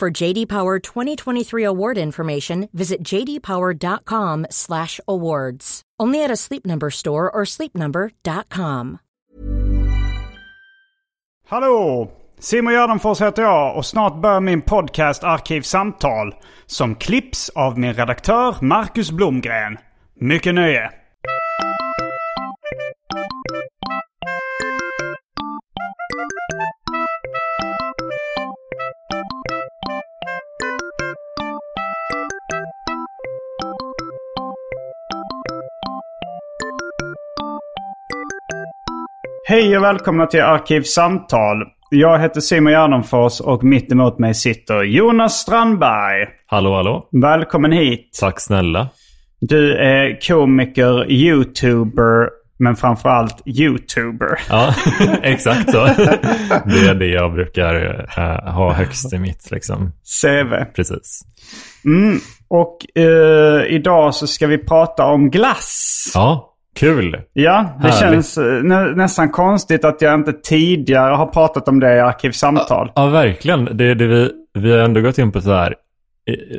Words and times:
For 0.00 0.22
JD 0.22 0.46
Power 0.46 0.78
2023 0.78 1.64
award 1.64 1.98
information, 1.98 2.68
visit 2.72 3.02
jdpower.com/awards. 3.02 5.82
Only 6.02 6.24
at 6.24 6.30
a 6.30 6.36
Sleep 6.36 6.66
Number 6.66 6.90
store 6.90 7.30
or 7.30 7.44
sleepnumber.com. 7.44 8.98
Hallå! 11.48 12.10
Simon 12.38 12.74
Gärdenfors 12.74 13.20
heter 13.20 13.42
jag 13.42 13.76
och 13.76 13.86
snart 13.86 14.22
börjar 14.22 14.40
min 14.40 14.62
podcast 14.62 15.24
Arkivsamtal. 15.24 16.34
Som 16.66 16.94
klipps 16.94 17.48
av 17.48 17.78
min 17.78 17.94
redaktör 17.94 18.56
Marcus 18.60 19.10
Blomgren. 19.10 19.78
Mycket 20.20 20.54
nöje! 20.54 20.90
Hej 39.48 39.76
och 39.76 39.84
välkomna 39.84 40.26
till 40.26 40.42
Arkivsamtal. 40.42 41.56
Jag 41.90 42.18
heter 42.18 42.40
Simon 42.40 42.72
Gärdenfors 42.72 43.40
och 43.40 43.64
mitt 43.64 43.92
emot 43.92 44.18
mig 44.18 44.34
sitter 44.34 44.82
Jonas 44.82 45.40
Strandberg. 45.40 46.28
Hallå, 46.46 46.74
hallå. 46.74 47.08
Välkommen 47.12 47.72
hit. 47.72 48.18
Tack 48.20 48.40
snälla. 48.40 48.88
Du 49.40 49.76
är 49.76 50.28
komiker, 50.28 51.10
youtuber, 51.10 52.28
men 52.58 52.76
framförallt 52.76 53.42
youtuber. 53.46 54.40
Ja, 54.48 54.74
exakt 55.22 55.70
så. 55.70 55.84
Det 56.64 56.88
är 56.88 56.94
det 56.94 57.06
jag 57.06 57.32
brukar 57.32 57.74
uh, 58.18 58.54
ha 58.54 58.72
högst 58.72 59.12
i 59.12 59.18
mitt 59.18 59.50
liksom. 59.50 59.92
CV. 60.22 60.72
Precis. 60.76 61.20
Mm. 61.84 62.18
Och 62.48 62.76
uh, 62.98 63.66
idag 63.66 64.14
så 64.14 64.26
ska 64.26 64.46
vi 64.46 64.58
prata 64.58 65.04
om 65.04 65.30
glass. 65.30 66.12
Ja, 66.14 66.54
kul. 66.78 67.16
Ja, 67.32 67.76
det 67.82 67.88
Härligt. 67.88 67.98
känns 67.98 68.38
uh, 68.38 68.62
nä 68.62 68.94
nästan 68.94 69.30
konstigt 69.30 69.84
att 69.84 70.02
jag 70.02 70.14
inte 70.14 70.32
tidigare 70.32 71.14
har 71.14 71.26
pratat 71.26 71.68
om 71.68 71.80
det 71.80 71.96
i 71.96 72.00
Arkivsamtal. 72.00 72.92
Ja, 72.94 73.06
verkligen. 73.06 73.64
Det, 73.64 73.94
det 73.94 74.06
vi, 74.06 74.30
vi 74.58 74.72
har 74.72 74.78
ändå 74.78 75.00
gått 75.00 75.18
in 75.18 75.32
på 75.32 75.40
så 75.40 75.52
här. 75.52 75.74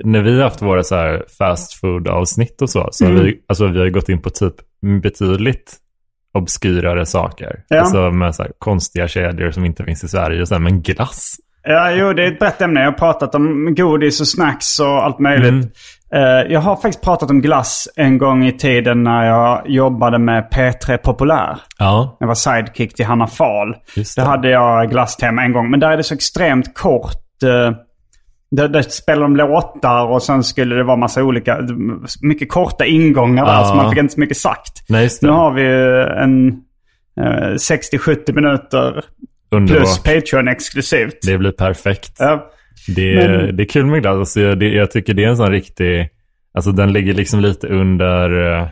När 0.03 0.21
vi 0.21 0.35
har 0.35 0.43
haft 0.43 0.61
våra 0.61 0.83
så 0.83 0.95
här 0.95 1.23
fast 1.37 1.73
food 1.73 2.07
avsnitt 2.07 2.61
och 2.61 2.69
så. 2.69 2.89
Så 2.91 3.05
har 3.05 3.11
vi, 3.11 3.39
alltså, 3.47 3.67
vi 3.67 3.79
har 3.79 3.89
gått 3.89 4.09
in 4.09 4.21
på 4.21 4.29
typ 4.29 4.55
betydligt 5.01 5.77
obskyrare 6.33 7.05
saker. 7.05 7.63
Ja. 7.67 7.79
Alltså 7.79 8.11
med 8.11 8.35
så 8.35 8.45
konstiga 8.59 9.07
kedjor 9.07 9.51
som 9.51 9.65
inte 9.65 9.83
finns 9.83 10.03
i 10.03 10.07
Sverige. 10.07 10.41
Och 10.41 10.47
så 10.47 10.53
här, 10.53 10.61
men 10.61 10.81
glass. 10.81 11.35
Ja, 11.63 11.91
jo, 11.91 12.13
det 12.13 12.23
är 12.23 12.31
ett 12.31 12.39
brett 12.39 12.61
ämne. 12.61 12.79
Jag 12.79 12.91
har 12.91 12.97
pratat 12.97 13.35
om 13.35 13.75
godis 13.75 14.21
och 14.21 14.27
snacks 14.27 14.79
och 14.79 15.05
allt 15.05 15.19
möjligt. 15.19 15.49
Mm. 15.49 15.69
Eh, 16.15 16.51
jag 16.53 16.59
har 16.59 16.75
faktiskt 16.75 17.03
pratat 17.03 17.29
om 17.29 17.41
glass 17.41 17.87
en 17.95 18.17
gång 18.17 18.45
i 18.45 18.51
tiden 18.57 19.03
när 19.03 19.25
jag 19.25 19.69
jobbade 19.69 20.19
med 20.19 20.47
P3 20.53 20.97
Populär. 20.97 21.59
Ja, 21.79 22.17
Jag 22.19 22.27
var 22.27 22.35
sidekick 22.35 22.95
till 22.95 23.05
Hanna 23.05 23.27
Fahl. 23.27 23.75
Där 24.15 24.25
hade 24.25 24.49
jag 24.49 24.89
glasstema 24.89 25.41
en 25.43 25.53
gång. 25.53 25.71
Men 25.71 25.79
där 25.79 25.91
är 25.91 25.97
det 25.97 26.03
så 26.03 26.13
extremt 26.13 26.73
kort. 26.77 27.43
eh, 27.43 27.71
Där, 28.51 28.67
där 28.67 28.81
spelar 28.81 29.21
de 29.21 29.35
låtar 29.35 30.05
och 30.05 30.23
sen 30.23 30.43
skulle 30.43 30.75
det 30.75 30.83
vara 30.83 30.97
massa 30.97 31.23
olika, 31.23 31.57
mycket 32.21 32.49
korta 32.51 32.85
ingångar 32.85 33.45
där. 33.45 33.53
Ja. 33.53 33.65
Så 33.65 33.75
man 33.75 33.89
fick 33.89 33.99
inte 33.99 34.13
så 34.13 34.19
mycket 34.19 34.37
sagt. 34.37 34.83
nej. 34.89 35.09
Nu 35.21 35.29
har 35.29 35.51
vi 35.51 35.63
en 36.23 36.47
eh, 37.21 37.53
60-70 37.53 38.33
minuter 38.33 39.03
Underbart. 39.51 39.77
plus 39.77 40.03
Patreon 40.03 40.47
exklusivt. 40.47 41.17
Det 41.21 41.37
blir 41.37 41.51
perfekt. 41.51 42.15
Ja. 42.19 42.49
Det, 42.95 43.15
Men- 43.27 43.55
det 43.57 43.63
är 43.63 43.65
kul 43.69 43.85
med 43.85 44.01
glass. 44.01 44.17
Alltså, 44.17 44.41
jag, 44.41 44.59
det, 44.59 44.69
jag 44.69 44.91
tycker 44.91 45.13
det 45.13 45.23
är 45.23 45.27
en 45.29 45.37
sån 45.37 45.51
riktig... 45.51 46.09
Alltså 46.53 46.71
den 46.71 46.93
ligger 46.93 47.13
liksom 47.13 47.39
lite 47.39 47.67
under... 47.67 48.51
eh, 48.61 48.67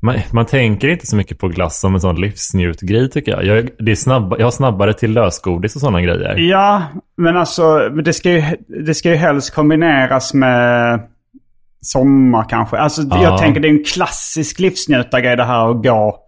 Man, 0.00 0.16
man 0.32 0.46
tänker 0.46 0.88
inte 0.88 1.06
så 1.06 1.16
mycket 1.16 1.38
på 1.38 1.48
glass 1.48 1.80
som 1.80 1.94
en 1.94 2.00
sån 2.00 2.20
livsnjutgrej 2.20 3.10
tycker 3.10 3.32
jag. 3.32 3.44
jag, 3.44 3.68
det 3.78 3.90
är 3.90 3.94
snabba, 3.96 4.36
jag 4.38 4.46
har 4.46 4.50
snabbare 4.50 4.92
till 4.94 5.12
lösgodis 5.12 5.74
och 5.74 5.80
sådana 5.80 6.00
grejer. 6.00 6.36
Ja, 6.38 6.82
men 7.16 7.36
alltså 7.36 7.88
det 7.88 8.12
ska, 8.12 8.30
ju, 8.30 8.42
det 8.86 8.94
ska 8.94 9.08
ju 9.10 9.14
helst 9.16 9.54
kombineras 9.54 10.34
med 10.34 11.00
sommar 11.80 12.46
kanske. 12.48 12.76
Alltså 12.76 13.02
Ja. 13.10 13.22
jag 13.22 13.38
tänker 13.38 13.60
det 13.60 13.68
är 13.68 13.72
en 13.72 13.84
klassisk 13.84 14.58
livsnjutargrej 14.60 15.36
det 15.36 15.44
här 15.44 15.70
att 15.70 15.82
gå 15.82 16.18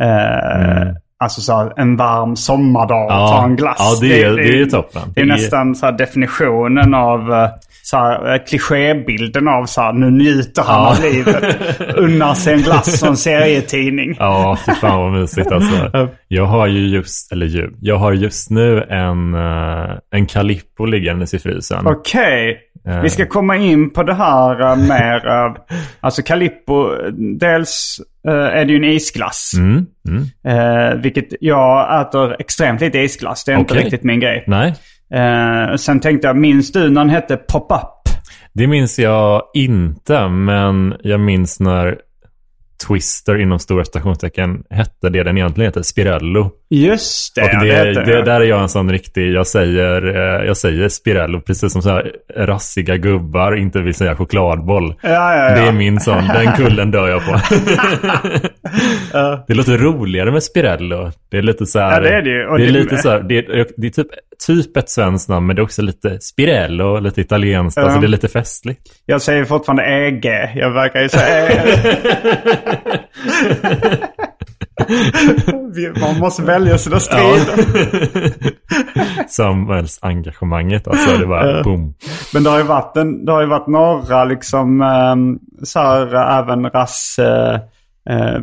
eh, 0.00 0.94
Alltså 1.24 1.40
så 1.40 1.56
här, 1.56 1.72
en 1.76 1.96
varm 1.96 2.36
sommardag 2.36 3.06
och 3.06 3.12
Ja. 3.12 3.28
ta 3.28 3.44
en 3.44 3.56
glass. 3.56 3.76
Ja, 3.78 4.08
det 4.08 4.22
är- 4.22 4.36
det 4.36 4.60
är 4.60 4.66
toppen. 4.66 5.02
Det 5.14 5.20
är 5.20 5.24
Det 5.26 5.32
är- 5.32 5.36
nästan 5.36 5.74
så 5.74 5.86
här 5.86 5.92
definitionen 5.92 6.94
av 6.94 7.32
eh, 7.32 7.48
så 7.84 7.96
här, 7.96 8.32
eh, 8.34 8.44
klichébilden 8.44 9.48
av 9.48 9.66
så 9.66 9.80
här, 9.80 9.92
nu 9.92 10.10
njuter 10.10 10.62
han 10.62 10.82
Ja. 10.82 10.90
av 10.90 11.02
livet. 11.02 11.56
Unnar 11.96 12.34
sig 12.34 12.54
en 12.54 12.62
glass 12.62 13.02
och 13.02 13.08
en 13.08 13.16
serietidning. 13.16 14.16
Ja, 14.18 14.58
fy 14.66 14.72
fan 14.72 15.00
vad 15.00 15.12
mysigt 15.12 15.52
alltså. 15.52 16.08
Jag 16.28 16.46
har 16.46 16.66
ju 16.66 16.88
just, 16.88 17.32
eller 17.32 17.46
ju, 17.46 17.70
jag 17.80 17.96
har 17.96 18.12
just 18.12 18.50
nu 18.50 18.82
en, 18.82 19.34
eh, 19.34 19.90
en 20.10 20.26
Calippo 20.26 20.84
liggandes 20.84 21.34
i 21.34 21.38
frysen. 21.38 21.86
Okej. 21.86 22.58
Eh. 22.88 23.00
Vi 23.00 23.10
ska 23.10 23.26
komma 23.26 23.56
in 23.56 23.90
på 23.90 24.02
det 24.02 24.14
här 24.14 24.62
uh, 24.62 24.88
mer. 24.88 25.26
Uh, 25.26 25.56
alltså 26.00 26.22
Calippo, 26.22 26.90
dels 27.38 28.00
uh, 28.28 28.34
är 28.34 28.64
det 28.64 28.72
ju 28.72 28.76
en 28.76 28.84
isglass. 28.84 29.52
Mm, 29.56 29.86
mm. 30.08 31.00
Vilket 31.02 31.28
jag 31.40 32.00
äter 32.00 32.36
extremt 32.40 32.80
lite 32.80 32.98
isglass. 32.98 33.44
Det 33.44 33.52
är 33.52 33.58
inte 33.58 33.74
Okej. 33.74 33.84
riktigt 33.84 34.04
min 34.04 34.20
grej. 34.20 34.44
Nej, 34.46 34.74
Eh, 35.10 35.76
sen 35.76 36.00
tänkte 36.00 36.26
jag, 36.26 36.36
minns 36.36 36.72
du 36.72 36.90
när 36.90 37.00
den 37.00 37.10
hette 37.10 37.36
Pop-Up? 37.36 37.90
Det 38.52 38.66
minns 38.66 38.98
jag 38.98 39.42
inte, 39.54 40.28
men 40.28 40.94
jag 41.02 41.20
minns 41.20 41.60
när 41.60 41.98
Twister 42.88 43.40
inom 43.40 43.58
stora 43.58 43.84
stationstecken 43.84 44.62
hette 44.70 45.10
det 45.10 45.22
den 45.22 45.38
egentligen 45.38 45.68
hette, 45.68 45.84
Spirello. 45.84 46.50
Just 46.74 47.34
det, 47.34 47.42
och 47.42 47.64
det, 47.64 47.92
det 47.92 48.04
det, 48.04 48.22
där 48.22 48.40
är 48.40 48.44
jag 48.44 48.62
en 48.62 48.68
sån 48.68 48.92
riktig, 48.92 49.32
jag 49.32 49.46
säger, 49.46 50.06
eh, 50.06 50.46
jag 50.46 50.56
säger 50.56 50.88
Spirello 50.88 51.40
precis 51.40 51.72
som 51.72 51.82
så 51.82 51.88
här 51.88 52.12
rassiga 52.36 52.96
gubbar 52.96 53.56
inte 53.56 53.80
vill 53.80 53.94
säga 53.94 54.16
chokladboll. 54.16 54.94
Ja, 55.02 55.10
ja, 55.10 55.48
ja. 55.48 55.54
Det 55.54 55.60
är 55.60 55.72
min 55.72 56.00
sån, 56.00 56.28
den 56.28 56.52
kullen 56.52 56.90
dör 56.90 57.08
jag 57.08 57.24
på. 57.24 57.32
det 59.48 59.54
låter 59.54 59.78
roligare 59.78 60.32
med 60.32 60.42
Spirello. 60.42 61.12
Det 61.30 61.38
är 61.38 61.42
lite 61.42 61.66
så 61.66 61.78
här, 61.78 62.00
det 62.00 62.08
är 62.08 62.22
det 62.22 62.56
det 62.56 62.64
är 62.64 62.70
lite 62.70 62.96
så 62.96 63.10
här, 63.10 63.20
det 63.20 63.38
är, 63.38 63.66
det 63.76 63.86
är 63.86 63.90
typ, 63.90 64.08
typ 64.46 64.76
ett 64.76 64.90
svenskt 64.90 65.28
namn, 65.28 65.46
men 65.46 65.56
det 65.56 65.62
är 65.62 65.64
också 65.64 65.82
lite 65.82 66.20
Spirello, 66.20 67.00
lite 67.00 67.20
italienskt. 67.20 67.78
Alltså 67.78 68.00
det 68.00 68.06
är 68.06 68.08
lite 68.08 68.28
festligt. 68.28 68.80
Jag 69.06 69.22
säger 69.22 69.44
fortfarande 69.44 69.84
EG. 69.84 70.24
Jag 70.54 70.70
verkar 70.70 71.00
ju 71.00 71.08
säga 71.08 71.62
Man 76.00 76.18
måste 76.18 76.42
välja 76.42 76.78
sina 76.78 77.00
strider. 77.00 77.64
Samhällsengagemanget, 79.28 80.88
alltså 80.88 81.18
det 81.18 81.26
var 81.26 81.64
boom. 81.64 81.94
Men 82.34 82.42
det 82.42 82.50
har 82.50 82.58
ju 82.58 82.64
varit, 82.64 82.96
en, 82.96 83.24
det 83.24 83.32
har 83.32 83.40
ju 83.40 83.46
varit 83.46 83.66
några 83.66 84.24
liksom 84.24 84.80
um, 84.80 85.38
så 85.62 85.78
här 85.78 86.14
äh, 86.14 86.38
även 86.38 86.70
rass... 86.70 87.16
Uh, 87.18 87.54
uh, 88.14 88.40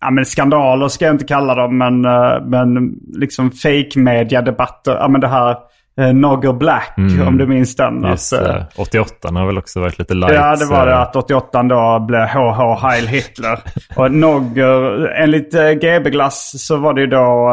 ja 0.00 0.10
men 0.10 0.24
skandaler 0.24 0.88
ska 0.88 1.04
jag 1.04 1.14
inte 1.14 1.24
kalla 1.24 1.54
dem 1.54 1.78
men, 1.78 2.04
uh, 2.04 2.46
men 2.46 2.94
liksom 3.18 3.50
fake 3.50 3.98
media 3.98 4.42
debatter. 4.42 4.92
Ja 4.92 5.08
men 5.08 5.20
det 5.20 5.28
här 5.28 5.56
eh, 6.00 6.12
Nogger 6.12 6.52
Black, 6.52 6.94
Mm. 6.98 7.28
om 7.28 7.38
du 7.38 7.46
minns 7.46 7.76
den. 7.76 8.02
Just 8.04 8.32
Att, 8.32 8.40
eh, 8.40 8.46
det. 8.54 8.66
88 8.76 9.28
har 9.32 9.46
väl 9.46 9.58
också 9.58 9.80
varit 9.80 9.98
lite 9.98 10.14
light. 10.14 10.34
Ja, 10.34 10.56
det 10.56 10.66
var 10.66 10.86
det. 10.86 10.92
eh, 10.92 11.00
Att 11.00 11.16
88 11.16 11.62
då 11.62 12.04
blev 12.08 12.20
HH 12.20 12.86
Heil 12.86 13.06
Hitler. 13.06 13.58
Och 13.96 14.10
Nogger, 14.12 15.06
enligt 15.22 15.54
eh, 15.54 15.70
GB-glass 15.70 16.66
så 16.66 16.76
var 16.76 16.94
det 16.94 17.00
ju 17.00 17.06
då, 17.06 17.50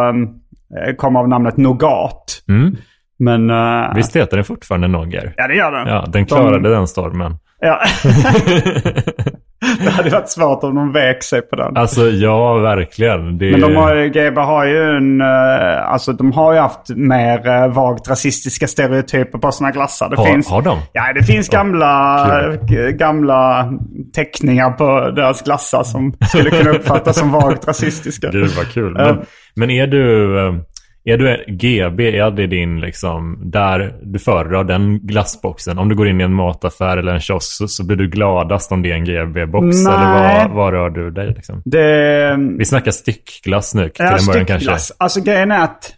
eh, 0.88 0.96
kom 0.96 1.16
av 1.16 1.30
namnet 1.30 1.58
Nougat. 1.58 2.42
Mm. 2.50 2.76
Men... 3.20 3.50
eh, 3.50 3.96
Visst 3.96 4.16
heter 4.16 4.38
den 4.38 4.44
fortfarande 4.46 4.88
Nogger? 4.88 5.34
Ja, 5.38 5.48
det 5.48 5.56
gör 5.56 5.72
den. 5.72 5.88
Ja, 5.88 6.06
den 6.08 6.26
klarade 6.26 6.70
den 6.70 6.88
stormen. 6.88 7.38
Ja. 7.60 7.80
det 9.84 9.90
hade 9.90 10.10
varit 10.10 10.30
svårt 10.30 10.64
om 10.64 10.76
de 10.76 10.92
vek 10.92 11.24
sig 11.24 11.42
på 11.42 11.56
den. 11.56 11.78
Alltså 11.78 12.02
ja, 12.02 12.54
verkligen. 12.54 13.38
Det... 13.38 13.52
Men 13.52 13.62
de 13.62 13.76
har 13.76 13.96
ju, 13.96 14.10
GB 14.10 14.42
har 14.42 14.66
ju 14.66 14.98
en, 14.98 15.22
eh, 15.22 15.92
alltså 15.92 16.14
de 16.14 16.32
har 16.32 16.54
ju 16.54 16.60
haft 16.60 16.90
mer 16.90 17.48
uh, 17.48 17.74
vagt 17.74 18.10
rasistiska 18.10 18.68
stereotyper 18.68 19.40
på 19.40 19.52
sina 19.52 19.72
glassar. 19.72 20.10
Det 20.10 20.16
har, 20.16 20.26
finns, 20.26 20.50
har 20.50 20.62
de? 20.62 20.78
Ja, 20.94 21.14
det 21.16 21.24
finns 21.24 21.50
gamla, 21.50 22.28
g- 22.70 22.92
gamla 22.92 23.74
teckningar 24.16 24.72
på 24.72 25.12
deras 25.16 25.42
glassar 25.42 25.84
som 25.84 26.14
skulle 26.30 26.50
kunna 26.50 26.72
uppfattas 26.72 27.18
som 27.20 27.32
vagt 27.32 27.68
rasistiska. 27.68 28.30
Gud 28.32 28.52
vad 28.58 28.72
kul. 28.72 29.00
Eh. 29.00 29.06
Men, 29.06 29.26
men 29.56 29.70
är 29.70 29.88
du... 29.88 30.64
eh, 31.06 31.14
Är 31.14 31.18
du 31.18 31.46
GB, 31.48 32.20
är 32.20 32.32
det 32.32 32.48
din 32.48 32.80
liksom, 32.80 33.38
där 33.52 33.96
du 34.04 34.20
föredrar 34.20 34.64
den 34.64 35.00
glassboxen? 35.00 35.78
Om 35.78 35.90
du 35.90 35.96
går 35.96 36.08
in 36.08 36.22
i 36.22 36.24
en 36.24 36.34
mataffär 36.34 36.98
eller 36.98 37.14
en 37.14 37.20
kiosk 37.20 37.58
så, 37.58 37.68
så 37.68 37.86
blir 37.86 37.98
du 37.98 38.08
gladast 38.08 38.72
om 38.72 38.82
det 38.82 38.92
är 38.92 38.96
en 38.96 39.06
GB-box? 39.06 39.86
Eller 39.88 40.46
vad, 40.46 40.52
vad 40.52 40.74
rör 40.74 40.90
du 40.90 41.12
dig 41.12 41.28
liksom? 41.28 41.62
Det, 41.66 42.36
Vi 42.58 42.66
snackar 42.66 42.92
styckglass 42.92 43.76
nu 43.76 43.90
till 43.90 44.06
Ja, 44.06 44.18
en 44.18 44.26
början 44.26 44.46
kanske. 44.46 44.94
Alltså 44.98 45.22
grejen 45.22 45.52
är 45.52 45.64
att 45.64 45.94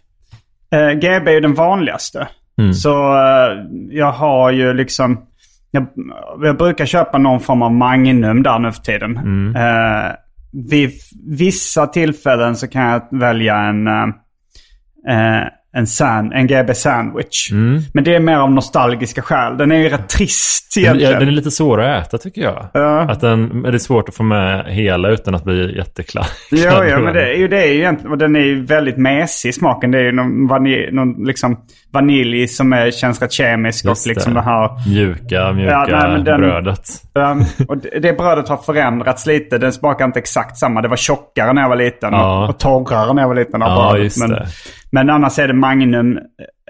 eh, 0.72 0.98
GB 0.98 1.36
är 1.36 1.40
den 1.40 1.54
vanligaste. 1.54 2.28
Mm. 2.58 2.74
Så 2.74 3.14
eh, 3.14 3.64
jag 3.90 4.12
har 4.12 4.50
ju 4.50 4.74
liksom... 4.74 5.20
Jag, 5.70 5.86
jag 6.42 6.56
brukar 6.56 6.86
köpa 6.86 7.18
någon 7.18 7.40
form 7.40 7.62
av 7.62 7.72
Magnum 7.72 8.42
där 8.42 8.58
nu 8.58 8.72
för 8.72 8.82
tiden. 8.82 9.16
Mm. 9.16 9.56
Eh, 9.56 10.12
vid 10.52 10.90
vissa 11.26 11.86
tillfällen 11.86 12.56
så 12.56 12.68
kan 12.68 12.82
jag 12.82 13.02
välja 13.10 13.56
en, 13.56 13.86
eh, 15.08 15.48
en, 15.76 15.86
san, 15.86 16.32
en 16.32 16.46
GB 16.46 16.74
sandwich. 16.74 17.50
Mm. 17.52 17.82
Men 17.94 18.04
det 18.04 18.14
är 18.14 18.20
mer 18.20 18.36
av 18.36 18.50
nostalgiska 18.50 19.22
skäl. 19.22 19.56
Den 19.56 19.72
är 19.72 19.76
ju 19.76 19.88
rätt 19.88 20.08
trist 20.08 20.74
Den, 20.74 20.84
egentligen. 20.84 21.12
ja, 21.12 21.18
den 21.18 21.28
är 21.28 21.32
lite 21.32 21.50
svår 21.50 21.80
att 21.82 22.06
äta 22.06 22.18
tycker 22.18 22.40
jag. 22.42 22.66
Ja. 22.74 23.00
Att 23.00 23.20
den, 23.20 23.62
det 23.62 23.68
är 23.68 23.78
svårt 23.78 24.08
att 24.08 24.14
få 24.14 24.22
med 24.22 24.64
hela 24.68 25.08
utan 25.08 25.34
att 25.34 25.44
bli 25.44 25.76
jättekladd. 25.76 26.26
Ja, 26.50 26.84
ja, 26.84 26.98
men 26.98 27.14
det 27.14 27.22
är 27.32 27.34
ju 27.36 27.48
det 27.48 27.62
är 27.62 27.66
ju 27.72 27.74
egentligen, 27.78 28.12
och 28.12 28.18
den 28.18 28.36
är 28.36 28.40
ju 28.40 28.64
väldigt 28.64 28.96
mesig 28.96 29.54
smaken. 29.54 29.90
Det 29.90 29.98
är 29.98 30.02
ju 30.02 30.12
någon, 30.12 30.48
vanilj, 30.48 30.92
någon 30.92 31.24
liksom 31.26 31.60
vanilj 31.92 32.48
som 32.48 32.72
är, 32.72 32.90
känns 32.90 33.22
rätt 33.22 33.32
kemisk 33.32 33.84
Just 33.84 34.06
och 34.06 34.08
liksom 34.10 34.34
det. 34.34 34.42
här. 34.42 34.88
Mjuka, 34.88 35.52
mjuka 35.52 35.70
Ja, 35.88 36.08
nej, 36.08 36.22
den- 36.24 36.40
brödet. 36.40 36.88
Um, 37.14 37.44
och 37.68 37.78
det, 37.78 37.98
det 37.98 38.12
brödet 38.12 38.48
har 38.48 38.56
förändrats 38.56 39.26
lite. 39.26 39.58
Den 39.58 39.72
smakar 39.72 40.04
inte 40.04 40.18
exakt 40.18 40.56
samma. 40.56 40.82
Det 40.82 40.88
var 40.88 40.96
tjockare 40.96 41.52
när 41.52 41.62
jag 41.62 41.68
var 41.68 41.76
liten 41.76 42.14
och, 42.14 42.48
och 42.48 42.58
torrare 42.58 43.12
när 43.12 43.22
jag 43.22 43.28
var 43.28 43.34
liten. 43.34 43.60
Ja, 43.60 43.88
brödet. 43.90 44.04
just 44.04 44.18
men, 44.20 44.30
det 44.30 44.46
men 44.90 45.10
annars 45.10 45.38
är 45.38 45.48
det 45.48 45.54
Magnum 45.54 46.18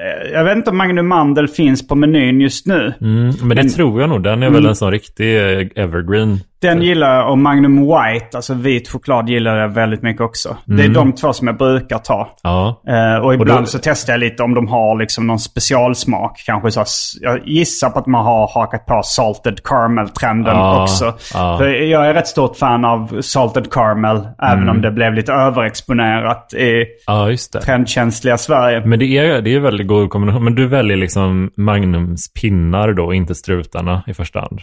eh, 0.01 0.31
Jag 0.33 0.45
vet 0.45 0.57
inte 0.57 0.71
om 0.71 0.77
Magnum 0.77 1.09
Mandel 1.09 1.49
finns 1.49 1.89
på 1.89 1.95
menyn 1.95 2.41
just 2.41 2.67
nu. 2.67 2.95
Mm, 3.01 3.35
men 3.43 3.57
det 3.57 3.69
tror 3.69 4.01
jag 4.01 4.11
nog. 4.11 4.23
Den 4.23 4.43
är 4.43 4.51
väl 4.51 4.67
en 4.67 4.77
sån 4.77 4.91
riktig 4.91 5.37
eh, 5.37 5.67
evergreen. 5.77 6.39
Den 6.63 6.83
gillar 6.83 7.17
jag 7.17 7.31
och 7.31 7.39
Magnum 7.39 7.77
White, 7.81 8.37
alltså 8.37 8.55
vit 8.55 8.89
choklad, 8.89 9.29
gillar 9.29 9.57
jag 9.57 9.69
väldigt 9.69 10.03
mycket 10.03 10.21
också. 10.23 10.57
Det 10.65 10.85
är 10.85 10.89
de 10.89 11.13
två 11.13 11.33
som 11.33 11.47
jag 11.47 11.57
brukar 11.57 11.99
ta. 11.99 12.29
Ja. 12.43 12.83
Eh, 12.89 13.25
och 13.25 13.35
ibland 13.35 13.63
då- 13.63 13.67
så 13.67 13.79
testar 13.83 14.13
jag 14.13 14.21
lite 14.21 14.43
om 14.43 14.55
de 14.55 14.69
har 14.69 14.99
liksom 14.99 15.27
någon 15.27 15.39
specialsmak. 15.39 16.43
Kanske 16.47 16.71
så, 16.71 16.85
jag 17.21 17.41
gissar 17.49 17.91
på 17.91 17.99
att 17.99 18.07
man 18.07 18.25
har 18.25 18.49
hakat 18.55 18.87
på 18.87 19.01
salted 19.05 19.63
caramel-trenden 19.65 20.57
Ja, 20.57 20.83
också. 20.83 21.15
ja. 21.35 21.57
För 21.59 21.69
jag 21.69 22.07
är 22.07 22.15
rätt 22.15 22.29
stort 22.29 22.57
fan 22.57 22.85
av 22.85 23.21
salted 23.21 23.71
caramel. 23.73 24.17
Även 24.43 24.59
Mm. 24.63 24.69
om 24.77 24.81
det 24.83 24.91
blev 24.91 25.15
lite 25.15 25.33
överexponerat 25.33 26.55
i 26.55 26.85
ja, 27.07 27.29
trendkänsliga 27.65 28.39
Sverige. 28.39 28.83
Men 28.87 28.99
det 28.99 29.05
är 29.19 29.41
det 29.43 29.55
är 29.55 29.61
väldigt 29.61 29.86
god 29.87 30.11
kombination. 30.11 30.45
Men 30.45 30.55
du 30.55 30.67
väljer 30.67 30.97
liksom 30.97 31.51
Magnums 31.57 32.33
pinnar 32.33 32.93
då, 32.93 33.15
inte 33.15 33.35
strutarna 33.35 34.03
i 34.07 34.15
första 34.15 34.41
hand? 34.41 34.61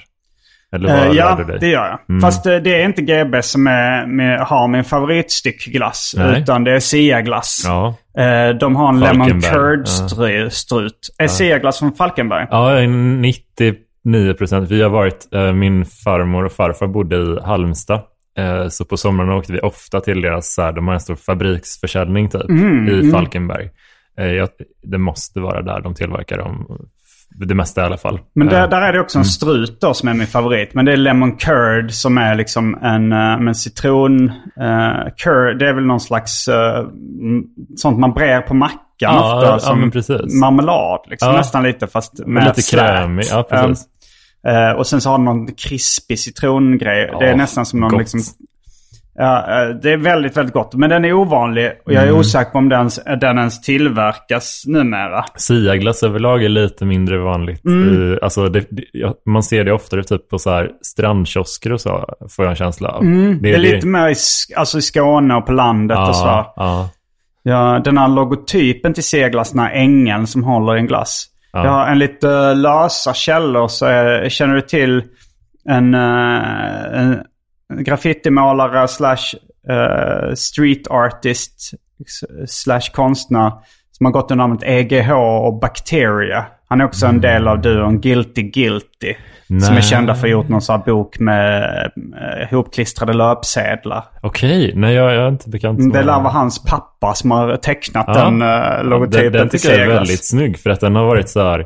Eller 0.75 0.89
vad 0.89 1.07
rör 1.07 1.13
ja, 1.13 1.57
det 1.59 1.67
gör 1.67 1.99
jag. 2.07 2.21
Fast 2.21 2.45
eh, 2.45 2.55
det 2.55 2.81
är 2.81 2.85
inte 2.85 3.01
GB 3.01 3.41
som 3.41 3.67
är, 3.67 4.05
med, 4.05 4.39
har 4.39 4.67
min 4.67 4.83
favoritstyckglass. 4.83 6.15
Nej. 6.17 6.41
Utan 6.41 6.63
det 6.63 6.71
är 6.71 6.79
Sia-glass. 6.79 7.63
Ja. 7.65 7.95
Eh, 8.17 8.49
de 8.49 8.75
har 8.75 8.89
en 8.89 8.99
lemon 8.99 9.41
curd-strut. 9.41 11.09
Är 11.17 11.27
Sia-glass 11.27 11.79
från 11.79 11.93
Falkenberg? 11.93 12.47
Ja, 12.51 12.79
99 12.79 14.33
procent. 14.37 14.71
Vi 14.71 14.81
har 14.81 14.89
varit, 14.89 15.27
min 15.55 15.85
farmor 15.85 16.45
och 16.45 16.51
farfar 16.51 16.87
bodde 16.87 17.15
i 17.15 17.37
Halmstad. 17.43 18.01
Så 18.69 18.85
på 18.85 18.97
somrarna 18.97 19.35
åkte 19.35 19.53
vi 19.53 19.59
ofta 19.59 19.99
till 19.99 20.21
deras, 20.21 20.53
så 20.53 20.61
här, 20.61 20.71
de 20.71 20.87
har 20.87 20.93
en 20.93 20.99
stor 20.99 21.15
fabriksförsäljning 21.15 22.29
typ, 22.29 22.49
i 22.89 23.11
Falkenberg. 23.11 23.65
Eh, 23.65 23.71
jag, 24.15 24.49
det 24.83 24.97
måste 24.97 25.39
vara 25.39 25.61
där 25.61 25.81
de 25.81 25.95
tillverkar 25.95 26.37
dem. 26.37 26.79
Det 27.35 27.55
mesta 27.55 27.81
i 27.81 27.85
alla 27.85 27.97
fall. 27.97 28.19
Men 28.35 28.47
där, 28.47 28.63
Eh, 28.63 28.69
där 28.69 28.81
är 28.81 28.93
det 28.93 28.99
också 28.99 29.17
en 29.19 29.25
strut 29.25 29.81
då 29.81 29.93
som 29.93 30.09
är 30.09 30.13
min 30.13 30.27
favorit. 30.27 30.73
Men 30.73 30.85
det 30.85 30.93
är 30.93 30.97
lemon 30.97 31.35
curd 31.35 31.91
som 31.91 32.17
är 32.17 32.35
liksom 32.35 32.75
en, 32.81 33.13
uh, 33.13 33.39
med 33.39 33.57
citron... 33.57 34.29
Uh, 34.29 35.09
curd, 35.17 35.59
det 35.59 35.67
är 35.69 35.73
väl 35.73 35.85
någon 35.85 35.99
slags 35.99 36.47
uh, 36.47 36.87
sånt 37.75 37.99
man 37.99 38.13
brer 38.13 38.41
på 38.41 38.53
mackan 38.53 38.79
Ja, 38.97 39.35
ofta. 39.35 39.51
ja, 39.51 39.59
som 39.59 39.79
men 39.79 39.91
precis. 39.91 40.41
marmelad 40.41 40.99
liksom. 41.09 41.29
Ja. 41.31 41.37
Nästan 41.37 41.63
lite 41.63 41.87
fast 41.87 42.25
med 42.25 42.45
lite 42.57 42.75
krämig, 42.77 43.25
ja, 43.31 43.43
precis. 43.49 43.85
Um, 44.47 44.53
eh, 44.55 44.71
och 44.71 44.87
sen 44.87 45.01
så 45.01 45.09
har 45.09 45.17
den 45.17 45.25
någon 45.25 45.53
krispig 45.53 46.19
citrongrej. 46.19 47.11
det 47.19 47.25
är 47.25 47.29
Ja, 47.29 47.35
nästan 47.35 47.65
som 47.65 47.79
någon 47.79 47.97
liksom... 47.97 48.19
Ja, 49.15 49.37
eh, 49.37 49.69
det 49.75 49.91
är 49.91 49.97
väldigt, 49.97 50.37
väldigt 50.37 50.53
gott. 50.53 50.73
Men 50.73 50.89
den 50.89 51.05
är 51.05 51.13
ovanlig 51.13 51.71
och 51.85 51.93
jag 51.93 52.03
är 52.03 52.07
Mm. 52.07 52.19
osäker 52.19 52.51
på 52.51 52.57
om 52.57 52.69
den, 52.69 52.89
den 53.19 53.37
ens 53.37 53.61
tillverkas 53.61 54.63
numera. 54.67 55.25
Siaglass 55.35 56.03
överlag 56.03 56.43
är 56.43 56.49
lite 56.49 56.85
mindre 56.85 57.17
vanligt. 57.17 57.65
Mm. 57.65 58.13
I, 58.13 58.19
alltså 58.21 58.49
det, 58.49 58.65
det, 58.71 58.83
ja, 58.91 59.13
man 59.25 59.43
ser 59.43 59.63
det 59.63 59.71
oftare 59.73 60.03
typ 60.03 60.29
på 60.29 60.39
så 60.39 60.49
här 60.49 60.69
strandkiosker 60.81 61.73
och 61.73 61.81
så, 61.81 62.15
får 62.29 62.45
jag 62.45 62.49
en 62.49 62.55
känsla 62.55 62.89
av. 62.89 63.01
Mm. 63.03 63.39
Det 63.41 63.53
är 63.53 63.57
lite 63.59 63.87
mer 63.87 64.09
i, 64.09 64.15
alltså 64.55 64.77
i 64.77 64.81
Skåne 64.81 65.35
och 65.35 65.45
på 65.45 65.53
landet 65.53 65.97
och 65.97 66.15
så. 66.15 66.25
ja, 66.25 66.53
ja. 66.55 66.89
Ja, 67.45 67.81
den 67.83 67.97
här 67.97 68.07
logotypen 68.07 68.93
till 68.93 69.03
C-glass, 69.03 69.51
den 69.51 69.59
här 69.59 69.71
ängeln 69.71 70.27
som 70.27 70.43
håller 70.43 70.75
i 70.75 70.79
en 70.79 70.87
glass. 70.87 71.25
Ja. 71.53 71.59
Har 71.59 71.87
en 71.87 71.99
lite 71.99 72.27
uh, 72.27 72.55
lösa 72.55 73.13
källor 73.13 73.67
så 73.67 73.85
är, 73.85 74.29
känner 74.29 74.55
du 74.55 74.61
till 74.61 75.03
en, 75.69 75.93
en 75.93 77.19
graffitimålare 77.79 78.87
slash 78.87 79.35
uh, 79.69 80.33
street 80.35 80.87
artist 80.87 81.71
slash 82.47 82.91
konstnär 82.93 83.51
som 83.91 84.05
har 84.05 84.13
gått 84.13 84.31
under 84.31 84.47
namnet 84.47 84.63
EGH 84.63 85.11
och 85.11 85.59
Bacteria. 85.59 86.45
Han 86.69 86.81
är 86.81 86.85
också 86.85 87.05
en 87.05 87.21
del 87.21 87.47
av 87.47 87.61
duon 87.61 88.01
Guilty 88.01 88.41
Guilty. 88.41 89.13
Som 89.47 89.57
är 89.57 89.71
Nej. 89.71 89.81
kända 89.81 90.13
för 90.13 90.19
att 90.19 90.21
ha 90.21 90.27
gjort 90.29 90.49
någon 90.49 90.61
sån 90.61 90.75
här 90.79 90.85
bok 90.85 91.19
med 91.19 91.63
uh, 91.97 92.53
ihopklistrade 92.53 93.13
löpsedlar. 93.13 94.03
Okej, 94.21 94.71
nej 94.75 94.93
jag, 94.95 95.13
jag 95.13 95.23
är 95.23 95.29
inte 95.29 95.49
bekant 95.49 95.79
med 95.79 95.93
Det 95.93 96.03
lär 96.03 96.19
vara 96.19 96.29
hans 96.29 96.63
pappa 96.63 97.13
som 97.13 97.31
har 97.31 97.57
tecknat 97.57 98.05
Ja. 98.07 98.13
den 98.13 98.41
uh, 98.41 98.83
logotypen 98.83 99.31
den, 99.31 99.41
den 99.41 99.49
till 99.49 99.59
tycker 99.59 99.77
jag 99.77 99.87
är 99.87 99.93
väldigt 99.93 100.27
snygg 100.27 100.59
för 100.59 100.69
att 100.69 100.79
den 100.79 100.95
har 100.95 101.05
varit 101.05 101.29
så 101.29 101.41
här. 101.41 101.65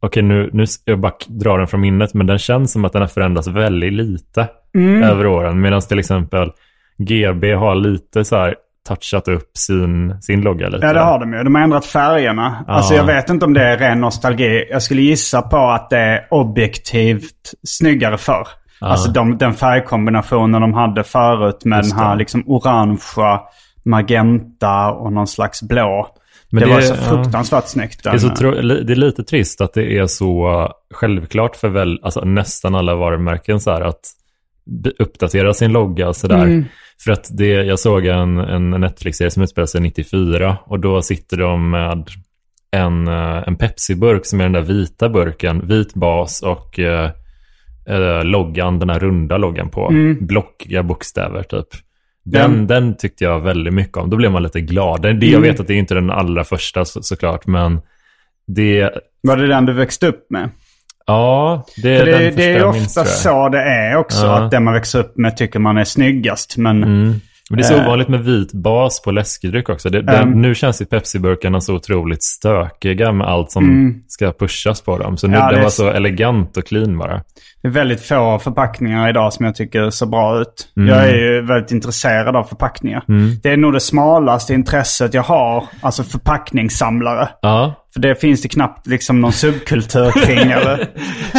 Okej, 0.00 0.22
nu, 0.22 0.50
nu 0.52 0.64
jag 0.84 1.00
bara 1.00 1.12
dra 1.26 1.56
den 1.56 1.66
från 1.66 1.80
minnet, 1.80 2.14
men 2.14 2.26
den 2.26 2.38
känns 2.38 2.72
som 2.72 2.84
att 2.84 2.92
den 2.92 3.02
har 3.02 3.08
förändrats 3.08 3.48
väldigt 3.48 3.92
lite 3.92 4.48
Mm. 4.74 5.02
över 5.02 5.26
åren. 5.26 5.60
Medan 5.60 5.80
till 5.80 5.98
exempel 5.98 6.50
GB 6.98 7.52
har 7.54 7.74
lite 7.74 8.24
så 8.24 8.36
här 8.36 8.54
touchat 8.88 9.28
upp 9.28 9.50
sin, 9.56 10.22
sin 10.22 10.40
logga 10.40 10.68
lite. 10.68 10.86
Ja, 10.86 10.92
det 10.92 11.00
har 11.00 11.18
de 11.18 11.32
ju. 11.32 11.42
De 11.42 11.54
har 11.54 11.62
ändrat 11.62 11.86
färgerna. 11.86 12.64
Alltså 12.68 12.94
jag 12.94 13.04
vet 13.04 13.30
inte 13.30 13.44
om 13.46 13.54
det 13.54 13.62
är 13.62 13.78
ren 13.78 14.00
nostalgi. 14.00 14.64
Jag 14.70 14.82
skulle 14.82 15.02
gissa 15.02 15.42
på 15.42 15.56
att 15.56 15.90
det 15.90 15.98
är 15.98 16.26
objektivt 16.30 17.52
snyggare 17.62 18.18
förr. 18.18 18.46
Alltså 18.80 19.10
de, 19.10 19.38
den 19.38 19.54
färgkombinationen 19.54 20.60
de 20.60 20.74
hade 20.74 21.04
förut 21.04 21.64
med 21.64 21.76
Just 21.78 21.90
den 21.90 21.98
här 22.04 22.10
det. 22.12 22.18
liksom 22.18 22.42
orangea, 22.46 23.40
magenta 23.84 24.90
och 24.92 25.12
någon 25.12 25.26
slags 25.26 25.62
blå. 25.62 26.06
Men 26.50 26.60
det, 26.60 26.68
det- 26.68 26.74
var 26.74 26.80
så 26.80 26.94
ja. 26.94 27.08
fruktansvärt 27.08 27.68
snyggt. 27.68 28.02
Det 28.02 28.10
är, 28.10 28.18
så 28.18 28.28
tro, 28.28 28.50
det 28.60 28.92
är 28.92 28.96
lite 28.96 29.24
trist 29.24 29.60
att 29.60 29.74
det 29.74 29.98
är 29.98 30.06
så 30.06 30.68
självklart 30.94 31.56
för 31.56 31.68
väl, 31.68 32.00
alltså 32.02 32.20
nästan 32.20 32.74
alla 32.74 32.94
varumärken 32.94 33.60
så 33.60 33.70
här 33.70 33.80
att 33.80 34.00
uppdatera 34.98 35.54
sin 35.54 35.72
logga 35.72 36.08
och 36.08 36.16
sådär. 36.16 36.44
Mm. 36.44 36.64
För 37.04 37.12
att 37.12 37.28
det, 37.30 37.48
jag 37.48 37.78
såg 37.78 38.06
en, 38.06 38.38
en 38.38 38.70
Netflix-serie 38.70 39.30
som 39.30 39.42
utspelar 39.42 39.66
sig 39.66 39.80
94 39.80 40.58
och 40.66 40.80
då 40.80 41.02
sitter 41.02 41.36
de 41.36 41.70
med 41.70 42.08
en, 42.70 43.08
eh, 43.08 43.48
en 43.48 43.56
Pepsi-burk 43.56 44.26
som 44.26 44.40
är 44.40 44.44
den 44.44 44.52
där 44.52 44.62
vita 44.62 45.08
burken, 45.08 45.66
vit 45.68 45.94
bas 45.94 46.42
och 46.42 46.78
eh, 46.78 47.10
loggan, 48.24 48.78
den 48.78 48.90
här 48.90 48.98
runda 48.98 49.36
loggan 49.36 49.68
på, 49.68 49.90
blockiga 50.20 50.82
bokstäver 50.82 51.42
typ. 51.42 51.68
Den, 52.26 52.50
Den- 52.52 52.66
den 52.66 52.96
tyckte 52.96 53.24
jag 53.24 53.40
väldigt 53.40 53.74
mycket 53.74 53.96
om. 53.96 54.10
Då 54.10 54.16
blev 54.16 54.30
man 54.32 54.42
lite 54.42 54.60
glad. 54.60 55.02
Det, 55.02 55.12
det, 55.12 55.26
Jag 55.26 55.40
vet 55.40 55.60
att 55.60 55.66
det 55.66 55.74
är 55.74 55.78
inte 55.78 55.94
den 55.94 56.10
allra 56.10 56.44
första 56.44 56.84
så, 56.84 57.02
såklart, 57.02 57.46
men 57.46 57.80
det, 58.46 58.90
Var 59.22 59.36
det 59.36 59.46
den 59.46 59.66
du 59.66 59.72
växte 59.72 60.06
upp 60.06 60.26
med? 60.30 60.50
ja, 61.06 61.64
det 61.82 61.90
är 61.94 61.98
För 61.98 62.06
den 62.06 62.18
det, 62.20 62.24
första 62.32 62.42
det 62.42 62.52
är 62.58 62.64
ofta 62.64 63.00
jag. 63.00 63.06
så 63.08 63.48
det 63.48 63.58
är 63.62 63.96
också. 63.96 64.26
Ja. 64.26 64.38
Att 64.44 64.50
den 64.50 64.64
man 64.64 64.74
växer 64.74 64.98
upp 65.00 65.16
med 65.16 65.36
tycker 65.36 65.58
man 65.58 65.78
är 65.78 65.84
snyggast. 65.84 66.56
Men 66.56 66.84
Mm. 66.84 67.14
Men 67.50 67.56
det 67.58 67.62
är 67.64 67.68
så 67.68 67.74
Eh. 67.74 67.84
ovanligt 67.86 68.08
med 68.08 68.24
vit 68.24 68.52
bas 68.52 69.02
på 69.02 69.10
läskedryck 69.10 69.68
också. 69.68 69.90
Det, 69.90 70.02
den, 70.02 70.14
Ehm. 70.14 70.42
nu 70.42 70.54
känns 70.54 70.80
ju 70.82 70.84
Pepsi-burkarna 70.84 71.60
så 71.60 71.74
otroligt 71.74 72.22
stökiga 72.24 73.12
med 73.12 73.26
allt 73.26 73.50
som 73.50 73.64
Mm. 73.64 73.94
ska 74.08 74.32
pushas 74.32 74.80
på 74.80 74.98
dem. 74.98 75.16
Så 75.16 75.26
nu, 75.28 75.36
Ja, 75.36 75.46
den 75.46 75.54
det 75.54 75.62
var 75.62 75.70
så 75.70 75.90
elegant 75.90 76.56
och 76.56 76.66
clean 76.66 76.98
bara. 76.98 77.22
det 77.62 77.68
är 77.68 77.72
väldigt 77.72 78.00
få 78.00 78.38
förpackningar 78.38 79.08
idag 79.08 79.32
som 79.32 79.44
jag 79.46 79.54
tycker 79.54 79.90
ser 79.90 80.06
bra 80.06 80.40
ut. 80.40 80.72
Mm. 80.76 80.88
Jag 80.88 81.04
är 81.08 81.16
ju 81.16 81.42
väldigt 81.46 81.70
intresserad 81.72 82.36
av 82.36 82.44
förpackningar. 82.44 83.02
Det 83.42 83.50
är 83.50 83.56
nog 83.56 83.72
det 83.72 83.80
smalaste 83.80 84.54
intresset 84.54 85.14
jag 85.14 85.22
har. 85.22 85.64
Alltså 85.80 86.02
förpackningssamlare. 86.02 87.28
Ja, 87.42 87.74
För 87.96 88.00
det 88.00 88.14
finns 88.20 88.42
det 88.42 88.48
knappt 88.48 88.86
liksom 88.86 89.20
någon 89.20 89.32
subkultur 89.32 90.10
kring. 90.26 90.38
eller? 90.52 90.88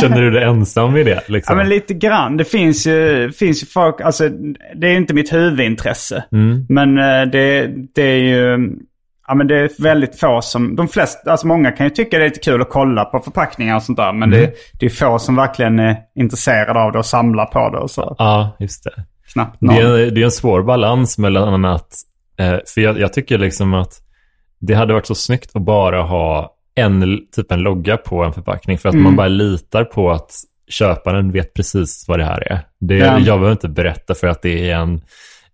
känner 0.02 0.22
du 0.22 0.32
dig 0.32 0.44
ensam 0.44 0.96
i 0.98 1.04
det? 1.04 1.10
Ja, 1.10 1.20
Liksom? 1.28 1.58
men 1.58 1.70
lite 1.70 1.94
grann. 1.94 2.38
Det 2.38 2.46
finns 2.46 2.88
ju, 2.88 3.32
finns 3.32 3.64
ju 3.64 3.68
folk, 3.68 4.02
alltså 4.02 4.30
det 4.76 4.88
är 4.88 4.96
inte 4.96 5.14
mitt 5.14 5.34
huvudintresse. 5.34 6.24
Mm. 6.32 6.66
Men 6.70 6.98
eh, 6.98 7.32
det, 7.32 7.68
det 7.96 8.02
är 8.02 8.18
ju, 8.18 8.70
ja 9.28 9.36
men 9.36 9.48
det 9.48 9.60
är 9.60 9.82
väldigt 9.84 10.20
få 10.20 10.42
som, 10.42 10.76
de 10.76 10.88
flesta, 10.88 11.32
alltså 11.32 11.48
många 11.48 11.72
kan 11.72 11.86
ju 11.86 11.90
tycka 11.90 12.18
det 12.18 12.24
är 12.24 12.30
lite 12.30 12.40
kul 12.40 12.62
att 12.62 12.70
kolla 12.70 13.06
på 13.06 13.20
förpackningar 13.20 13.76
och 13.76 13.84
sånt 13.84 13.98
där. 13.98 14.14
Men 14.14 14.34
Mm. 14.34 14.46
det, 14.46 14.54
det 14.80 14.86
är 14.86 14.90
få 14.90 15.20
som 15.20 15.36
verkligen 15.36 15.80
är 15.80 15.98
intresserade 16.16 16.80
av 16.80 16.92
det 16.92 17.00
och 17.00 17.06
samlar 17.06 17.46
på 17.46 17.70
det 17.70 17.78
och 17.78 17.92
så. 17.92 18.16
Ja, 18.18 18.58
just 18.60 18.84
det. 18.84 19.04
Knappt 19.34 19.62
någon. 19.62 19.76
Det 19.76 19.82
är, 19.82 20.12
det 20.12 20.22
är 20.22 20.26
en 20.26 20.32
svår 20.32 20.64
balans 20.64 21.18
mellan 21.18 21.66
att, 21.66 21.90
eh, 22.40 22.56
för 22.74 22.82
jag, 22.82 23.00
jag 23.00 23.14
tycker 23.14 23.38
liksom 23.38 23.74
att 23.74 23.94
det 24.60 24.74
hade 24.74 24.94
varit 24.94 25.06
så 25.06 25.16
snyggt 25.16 25.52
att 25.56 25.62
bara 25.62 26.02
ha 26.02 26.54
en, 26.76 27.20
typ 27.36 27.52
en 27.52 27.60
logga 27.60 27.98
på 27.98 28.24
en 28.24 28.34
förpackning 28.34 28.78
för 28.78 28.90
att 28.90 28.96
Mm. 28.96 29.04
man 29.04 29.16
bara 29.16 29.28
litar 29.28 29.84
på 29.84 30.12
att 30.12 30.32
köparen 30.70 31.32
vet 31.32 31.54
precis 31.54 32.06
vad 32.08 32.20
det 32.20 32.26
här 32.26 32.52
är. 32.52 32.60
Det, 32.80 32.98
Ja. 32.98 33.06
Jag 33.20 33.40
behöver 33.40 33.52
inte 33.52 33.70
berätta 33.70 34.16
för 34.16 34.28
att 34.28 34.42
det 34.42 34.70
är 34.72 34.76
en, 34.76 34.94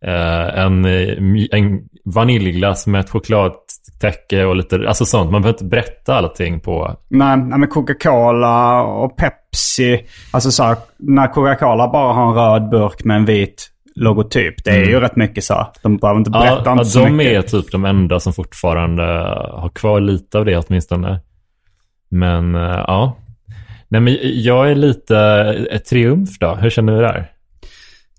eh, 0.05 0.59
en, 0.63 0.85
eh, 0.85 1.17
en 1.51 1.81
vaniljglass 2.05 2.87
med 2.87 2.99
ett 3.01 3.09
chokladtäcke 3.09 4.45
och 4.45 4.55
lite, 4.55 4.87
alltså 4.87 5.05
sånt. 5.05 5.31
Man 5.31 5.41
behöver 5.41 5.55
inte 5.57 5.65
berätta 5.65 6.15
allting 6.15 6.59
på, 6.59 6.95
Nej, 7.09 7.37
nej, 7.37 7.59
men 7.59 7.69
Coca-Cola 7.69 8.83
och 8.83 9.17
Pepsi. 9.17 10.05
Alltså 10.31 10.51
så 10.51 10.63
här, 10.63 10.77
när 10.97 11.27
Coca-Cola 11.33 11.87
bara 11.91 12.13
har 12.13 12.27
en 12.29 12.35
röd 12.35 12.69
burk 12.69 13.03
med 13.03 13.17
en 13.17 13.25
vit 13.25 13.69
logotyp. 13.95 14.63
Det 14.63 14.71
är 14.71 14.85
ju 14.85 14.99
rätt 14.99 15.15
mycket 15.15 15.43
så. 15.43 15.67
De 15.83 15.97
behöver 15.97 16.17
inte 16.19 16.31
berätta 16.31 16.51
Mm. 16.55 16.63
ja, 16.65 16.71
inte 16.71 16.85
så 16.85 16.99
de 16.99 17.15
mycket. 17.17 17.33
är 17.45 17.47
typ 17.61 17.71
de 17.71 17.85
enda 17.85 18.19
som 18.19 18.33
fortfarande 18.33 19.03
har 19.53 19.69
kvar 19.75 19.99
lite 19.99 20.37
av 20.37 20.45
det 20.45 20.57
åtminstone. 20.57 21.19
Men 22.09 22.55
eh, 22.55 22.61
ja. 22.87 23.17
Nej 23.87 24.01
men 24.01 24.17
jag 24.21 24.71
är 24.71 24.75
lite 24.75 25.17
ett 25.71 25.85
triumf 25.85 26.29
då. 26.39 26.55
Hur 26.55 26.69
känner 26.69 26.93
du 26.93 26.99
där? 27.01 27.29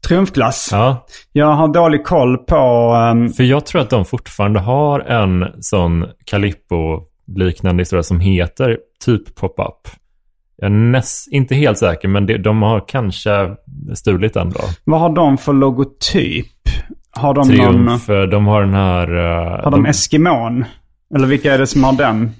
Triumfglass. 0.08 0.68
Ja, 0.72 1.06
Jag 1.32 1.46
har 1.52 1.68
dålig 1.68 2.04
koll 2.04 2.38
på... 2.38 2.56
ehm, 2.96 3.28
för 3.28 3.44
jag 3.44 3.66
tror 3.66 3.80
att 3.82 3.90
de 3.90 4.04
fortfarande 4.04 4.60
har 4.60 5.00
en 5.00 5.46
sån 5.60 6.04
Calippo-liknande 6.24 7.80
historia 7.80 8.02
som 8.02 8.20
heter 8.20 8.78
typ 9.04 9.34
pop-up. 9.34 9.88
Jag 10.56 10.66
är 10.66 10.70
näst, 10.74 11.28
inte 11.32 11.54
helt 11.54 11.78
säker, 11.78 12.08
men 12.08 12.26
det, 12.26 12.38
de 12.38 12.62
har 12.62 12.84
kanske 12.88 13.30
stulit 13.94 14.34
den 14.34 14.50
då. 14.50 14.60
vad 14.84 15.00
har 15.00 15.10
de 15.10 15.38
för 15.38 15.52
logotyp? 15.52 16.46
Har 17.16 17.34
de 17.34 17.48
någon... 17.48 17.56
Triumf, 17.56 18.08
eh, 18.10 18.22
de 18.22 18.46
har 18.46 18.60
den 18.60 18.74
här... 18.74 19.16
eh, 19.16 19.64
Har 19.64 19.70
de 19.70 19.86
Eskimon? 19.86 20.64
Eller 21.16 21.26
vilka 21.26 21.54
är 21.54 21.58
det 21.58 21.66
som 21.66 21.84
har 21.84 21.92
den? 21.92 22.30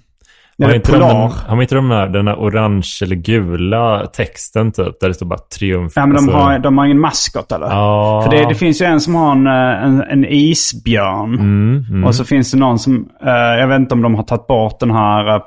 Är 0.58 0.64
Har 0.64 0.70
det 0.70 0.76
inte, 0.76 0.98
de, 0.98 1.30
har 1.46 1.62
inte 1.62 1.74
de 1.74 1.90
här, 1.90 2.08
den 2.08 2.28
här 2.28 2.34
orange 2.36 2.88
eller 3.02 3.16
gula 3.16 4.06
texten 4.06 4.72
typ? 4.72 5.00
Där 5.00 5.08
det 5.08 5.14
står 5.14 5.26
bara 5.26 5.38
triumf. 5.58 5.92
Ja, 5.96 6.06
men 6.06 6.16
de 6.16 6.22
alltså- 6.22 6.36
har, 6.36 6.58
de 6.58 6.78
har 6.78 6.84
ingen 6.84 7.00
maskot 7.00 7.52
eller? 7.52 7.66
Ja. 7.66 8.22
För 8.24 8.36
det, 8.36 8.48
det 8.48 8.54
finns 8.54 8.82
ju 8.82 8.86
en 8.86 9.00
som 9.00 9.14
har 9.14 9.32
en, 9.32 9.46
eh, 9.46 9.84
en, 9.84 10.02
en 10.02 10.24
isbjörn. 10.24 11.34
Mm, 11.34 11.84
mm. 11.90 12.04
Och 12.04 12.14
så 12.14 12.24
finns 12.24 12.50
det 12.52 12.58
någon 12.58 12.78
som, 12.78 13.08
eh, 13.26 13.32
jag 13.32 13.68
vet 13.68 13.78
inte 13.80 13.94
om 13.94 14.02
de 14.02 14.14
har 14.14 14.22
tagit 14.22 14.46
bort 14.46 14.80
den 14.80 14.90
här 14.90 15.40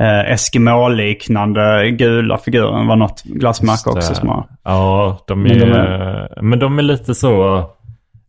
uh, 0.00 0.32
Eskimo-liknande 0.32 1.90
gula 1.90 2.38
figuren. 2.38 2.86
Var 2.86 2.96
något 2.96 3.22
glassmärke 3.22 3.90
också 3.90 4.14
som 4.14 4.28
har. 4.28 4.46
Ja, 4.64 5.24
de 5.26 5.42
Men 5.42 5.62
är, 5.62 6.28
de 6.36 6.48
men 6.48 6.58
de 6.58 6.78
är 6.78 6.82
lite 6.82 7.14
så... 7.14 7.64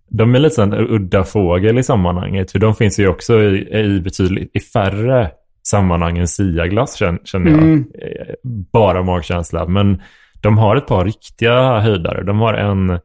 De 0.10 0.36
är 0.36 0.40
lite 0.40 0.56
så 0.56 0.62
en 0.62 0.74
udda 0.74 1.24
fågel 1.24 1.78
i 1.78 1.84
sammanhanget. 1.84 2.52
För 2.52 2.60
de 2.60 2.76
finns 2.76 3.00
ju 3.00 3.08
också 3.08 3.42
i, 3.42 3.80
i 3.80 4.02
betydligt 4.02 4.56
i 4.56 4.60
färre 4.60 5.32
sammanhang 5.64 6.18
än 6.18 6.28
Sia-glass 6.28 6.96
känner 6.96 7.20
känner 7.24 7.52
jag. 7.52 7.60
Mm. 7.60 7.86
Eh, 8.02 8.36
Bara 8.74 9.04
magkänsla. 9.04 9.66
Men 9.66 10.02
de 10.42 10.58
har 10.58 10.76
ett 10.76 10.88
par 10.88 11.06
riktiga 11.06 11.80
höjdare. 11.80 12.24
De 12.24 12.40
har 12.40 12.54
en 12.54 13.00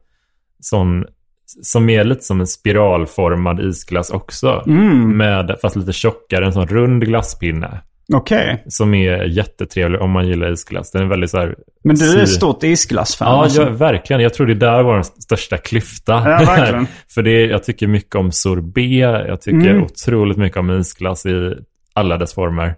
sån 0.59 1.05
som 1.45 1.89
är 1.89 2.03
lite 2.03 2.23
som 2.23 2.39
en 2.39 2.47
spiralformad 2.47 3.59
isglass 3.59 4.09
också. 4.09 4.63
Mm, 4.67 5.17
Med, 5.17 5.55
fast 5.61 5.75
lite 5.75 5.93
tjockare, 5.93 6.45
en 6.45 6.53
sån 6.53 6.67
rund 6.67 7.05
glasspinne. 7.05 7.81
Okej. 8.13 8.63
Som 8.67 8.93
är 8.93 9.23
jättetrevlig 9.23 10.01
om 10.01 10.11
man 10.11 10.27
gillar 10.27 10.51
isglass. 10.51 10.91
Den 10.91 11.01
är 11.01 11.05
väldigt 11.05 11.29
så 11.29 11.37
här... 11.39 11.55
Men 11.83 11.95
du 11.95 12.19
är 12.19 12.23
ett 12.23 12.29
stort 12.29 12.63
isglassfan 12.63 13.27
Ja, 13.27 13.43
alltså. 13.43 13.61
jag, 13.61 13.69
verkligen. 13.71 14.21
Jag 14.21 14.33
tror 14.33 14.47
det 14.47 14.53
där 14.53 14.83
var 14.83 14.93
den 14.93 15.03
största 15.03 15.57
klyftan. 15.57 16.23
Ja, 16.31 16.37
verkligen. 16.45 16.87
För 17.13 17.21
det, 17.21 17.45
jag 17.45 17.63
tycker 17.63 17.87
mycket 17.87 18.15
om 18.15 18.31
sorbet. 18.31 18.99
Jag 19.27 19.41
tycker 19.41 19.69
Mm. 19.69 19.83
otroligt 19.83 20.37
mycket 20.37 20.57
om 20.57 20.71
isglass 20.71 21.25
i 21.25 21.53
alla 21.93 22.17
dess 22.17 22.33
former. 22.33 22.75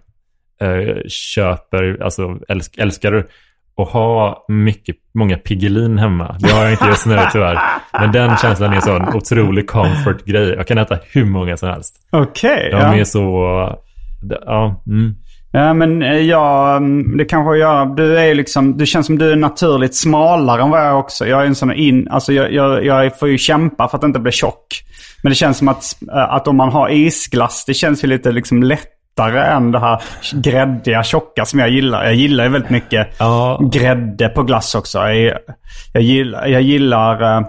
Eh, 0.60 0.96
köper, 1.08 2.02
alltså 2.02 2.38
älsk, 2.48 2.78
älskar 2.78 3.26
att 3.76 3.88
ha 3.88 4.44
mycket, 4.48 4.96
många 5.14 5.36
Piggelin 5.36 5.98
hemma. 5.98 6.36
Det 6.40 6.50
har 6.50 6.62
jag 6.62 6.72
inte 6.72 6.86
just 6.86 7.06
nu 7.06 7.18
tyvärr. 7.32 7.58
Men 8.00 8.12
den 8.12 8.36
känslan 8.36 8.72
är 8.72 8.80
så 8.80 8.96
en 8.96 9.14
otrolig 9.14 9.66
comfort-grej. 9.68 10.48
Jag 10.48 10.66
kan 10.66 10.78
äta 10.78 10.98
hur 11.12 11.24
många 11.24 11.56
som 11.56 11.68
helst. 11.68 11.94
Okej, 12.10 12.68
De 12.70 12.76
ja. 12.76 12.94
är 12.96 13.04
så... 13.04 13.28
Ja, 14.46 14.82
mm. 14.86 15.14
Ja, 15.56 15.74
men 15.74 16.02
eh, 16.02 16.18
ja, 16.18 16.76
mm, 16.76 17.16
det 17.16 17.24
kanske 17.24 17.56
gör. 17.56 17.86
Du 17.86 18.18
är 18.18 18.34
liksom, 18.34 18.76
du 18.78 18.86
känns 18.86 19.06
som 19.06 19.18
du 19.18 19.32
är 19.32 19.36
naturligt 19.36 19.96
smalare 19.96 20.62
än 20.62 20.70
vad 20.70 20.80
jag 20.80 20.86
är 20.86 20.94
också. 20.94 21.26
Jag 21.26 21.42
är 21.42 21.46
en 21.46 21.54
sån 21.54 21.72
in, 21.72 22.08
alltså 22.10 22.32
jag, 22.32 22.52
jag, 22.52 22.84
jag 22.84 23.18
får 23.18 23.28
ju 23.28 23.38
kämpa 23.38 23.88
för 23.88 23.98
att 23.98 24.04
inte 24.04 24.18
bli 24.18 24.32
tjock. 24.32 24.66
Men 25.22 25.30
det 25.30 25.36
känns 25.36 25.58
som 25.58 25.68
att, 25.68 25.84
eh, 26.12 26.34
att 26.34 26.48
om 26.48 26.56
man 26.56 26.68
har 26.68 26.88
isglass, 26.88 27.64
det 27.66 27.74
känns 27.74 28.04
ju 28.04 28.08
lite 28.08 28.32
liksom 28.32 28.62
lättare 28.62 29.40
än 29.40 29.72
det 29.72 29.78
här 29.78 30.02
gräddiga, 30.32 31.02
tjocka 31.02 31.44
som 31.44 31.60
jag 31.60 31.70
gillar. 31.70 32.04
Jag 32.04 32.14
gillar 32.14 32.44
ju 32.44 32.50
väldigt 32.50 32.70
mycket 32.70 33.08
Ja. 33.18 33.60
grädde 33.72 34.28
på 34.28 34.42
glass 34.42 34.74
också. 34.74 34.98
Jag, 34.98 35.38
jag 35.92 36.02
gillar, 36.02 36.46
jag 36.46 36.62
gillar 36.62 37.44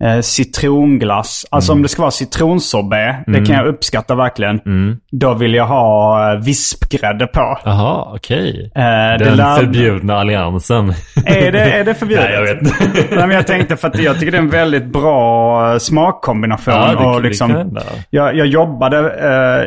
eh, 0.00 0.14
eh, 0.14 0.20
citronglass. 0.20 1.44
Alltså 1.50 1.72
Mm. 1.72 1.78
om 1.78 1.82
det 1.82 1.88
ska 1.88 2.02
vara 2.02 2.10
citronsorbet, 2.10 3.16
det 3.26 3.46
kan 3.46 3.56
jag 3.56 3.66
uppskatta 3.66 4.14
verkligen. 4.14 4.60
Mm. 4.66 4.96
Då 5.12 5.34
vill 5.34 5.54
jag 5.54 5.66
ha 5.66 6.32
eh, 6.32 6.38
vispgrädde 6.40 7.26
på. 7.26 7.58
Jaha, 7.64 8.06
okej. 8.14 8.70
Eh, 8.74 8.82
det 8.82 9.16
Den 9.24 9.36
lär- 9.36 9.56
förbjudna 9.56 10.16
alliansen. 10.18 10.92
Är 11.26 11.52
det, 11.52 11.60
är 11.60 11.84
det 11.84 11.94
förbjudet? 11.98 12.24
Nej, 12.24 12.34
jag 12.34 12.42
vet. 12.42 12.62
Nej, 13.10 13.26
men 13.26 13.30
jag 13.30 13.46
tänkte 13.46 13.76
för 13.76 13.88
att 13.88 13.98
jag 14.02 14.18
tycker 14.20 14.32
det 14.32 14.38
är 14.38 14.42
en 14.42 14.50
väldigt 14.50 14.84
bra 14.86 15.72
eh, 15.72 15.78
smakkombination. 15.78 16.74
Ja, 16.74 16.88
det- 16.90 16.96
och 17.06 17.22
liksom, 17.22 17.78
jag, 18.10 18.36
jag 18.36 18.46
jobbade, 18.46 18.98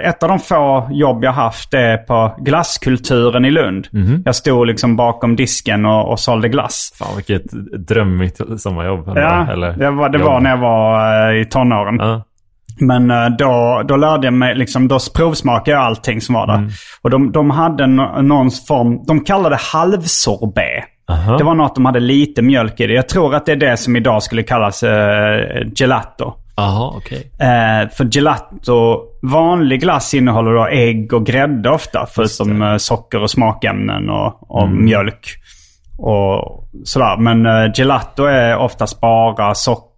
eh, 0.01 0.09
ett 0.09 0.23
av 0.23 0.29
de 0.29 0.39
få 0.39 0.89
jobb 0.91 1.23
jag 1.23 1.31
haft 1.31 1.73
är 1.73 1.97
på 1.97 2.35
glasskulturen 2.39 3.45
i 3.45 3.51
Lund. 3.51 3.87
Mhm. 3.91 4.21
Jag 4.25 4.35
stod 4.35 4.67
liksom 4.67 4.95
bakom 4.95 5.35
disken 5.35 5.85
och, 5.85 6.11
och 6.11 6.19
sålde 6.19 6.49
glass. 6.49 6.93
Fan 6.99 7.15
vilket 7.15 7.43
drömmigt 7.87 8.41
sommarjobb. 8.57 9.11
Ja, 9.15 9.47
eller? 9.51 9.71
det 9.71 9.89
var, 9.91 10.09
det 10.09 10.17
jobb. 10.19 10.27
var 10.27 10.39
när 10.39 10.49
jag 10.49 10.57
var 10.57 11.29
eh, 11.31 11.41
i 11.41 11.45
tonåren. 11.45 11.97
Ja. 11.99 12.23
Men 12.79 13.11
eh, 13.11 13.29
då, 13.29 13.81
då 13.87 13.95
lärde 13.95 14.27
jag 14.27 14.33
mig, 14.33 14.55
liksom, 14.55 14.87
då 14.87 14.99
provsmakade 15.15 15.71
jag 15.71 15.81
allting 15.85 16.21
som 16.21 16.35
var 16.35 16.47
där. 16.47 16.55
Mm. 16.55 16.69
Och 17.01 17.09
de, 17.09 17.31
de 17.31 17.49
hade 17.49 17.83
no- 17.83 18.21
någon 18.21 18.51
form, 18.51 19.03
de 19.07 19.23
kallade 19.23 19.55
det 19.55 19.61
halvsorbet. 19.61 20.83
Aha. 21.09 21.37
Det 21.37 21.43
var 21.43 21.55
något 21.55 21.75
de 21.75 21.85
hade 21.85 21.99
lite 21.99 22.41
mjölk 22.41 22.79
i 22.79 22.87
det. 22.87 22.93
Jag 22.93 23.09
tror 23.09 23.35
att 23.35 23.45
det 23.45 23.51
är 23.51 23.55
det 23.55 23.77
som 23.77 23.95
idag 23.95 24.23
skulle 24.23 24.43
kallas 24.43 24.83
eh, 24.83 25.67
gelato. 25.75 26.33
Jaha, 26.55 26.93
okej. 26.97 27.31
Eh, 27.39 27.89
för 27.89 28.05
gelato, 28.15 29.01
vanlig 29.21 29.81
glass 29.81 30.13
innehåller 30.13 30.51
då 30.51 30.67
ägg 30.67 31.13
och 31.13 31.25
grädde 31.25 31.69
ofta. 31.69 32.07
Förutom 32.15 32.61
eh, 32.61 32.77
socker 32.77 33.21
och 33.21 33.31
smakämnen 33.31 34.09
och, 34.09 34.51
och 34.51 34.69
mjölk. 34.69 35.27
Och 35.97 36.63
sådär. 36.83 37.17
Men 37.17 37.45
eh, 37.45 37.71
gelato 37.73 38.23
är 38.23 38.57
oftast 38.57 39.01
bara 39.01 39.55
socker, 39.55 39.88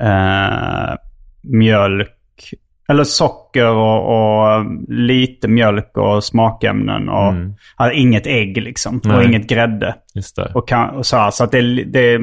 eh, 0.00 0.94
mjölk. 1.42 2.08
Eller 2.88 3.04
socker 3.04 3.66
och, 3.68 4.08
och 4.08 4.66
lite 4.88 5.48
mjölk 5.48 5.96
och 5.96 6.24
smakämnen. 6.24 7.08
Och 7.08 7.28
Mm. 7.28 7.54
alltså, 7.76 7.98
inget 7.98 8.26
ägg 8.26 8.56
liksom. 8.62 8.98
Och 8.98 9.06
Nej. 9.06 9.26
inget 9.26 9.46
grädde. 9.48 9.94
Och, 10.54 10.68
kan, 10.68 10.90
och 10.90 11.06
så, 11.06 11.16
här, 11.16 11.30
så 11.30 11.44
att 11.44 11.50
det, 11.52 11.84
det 11.84 12.20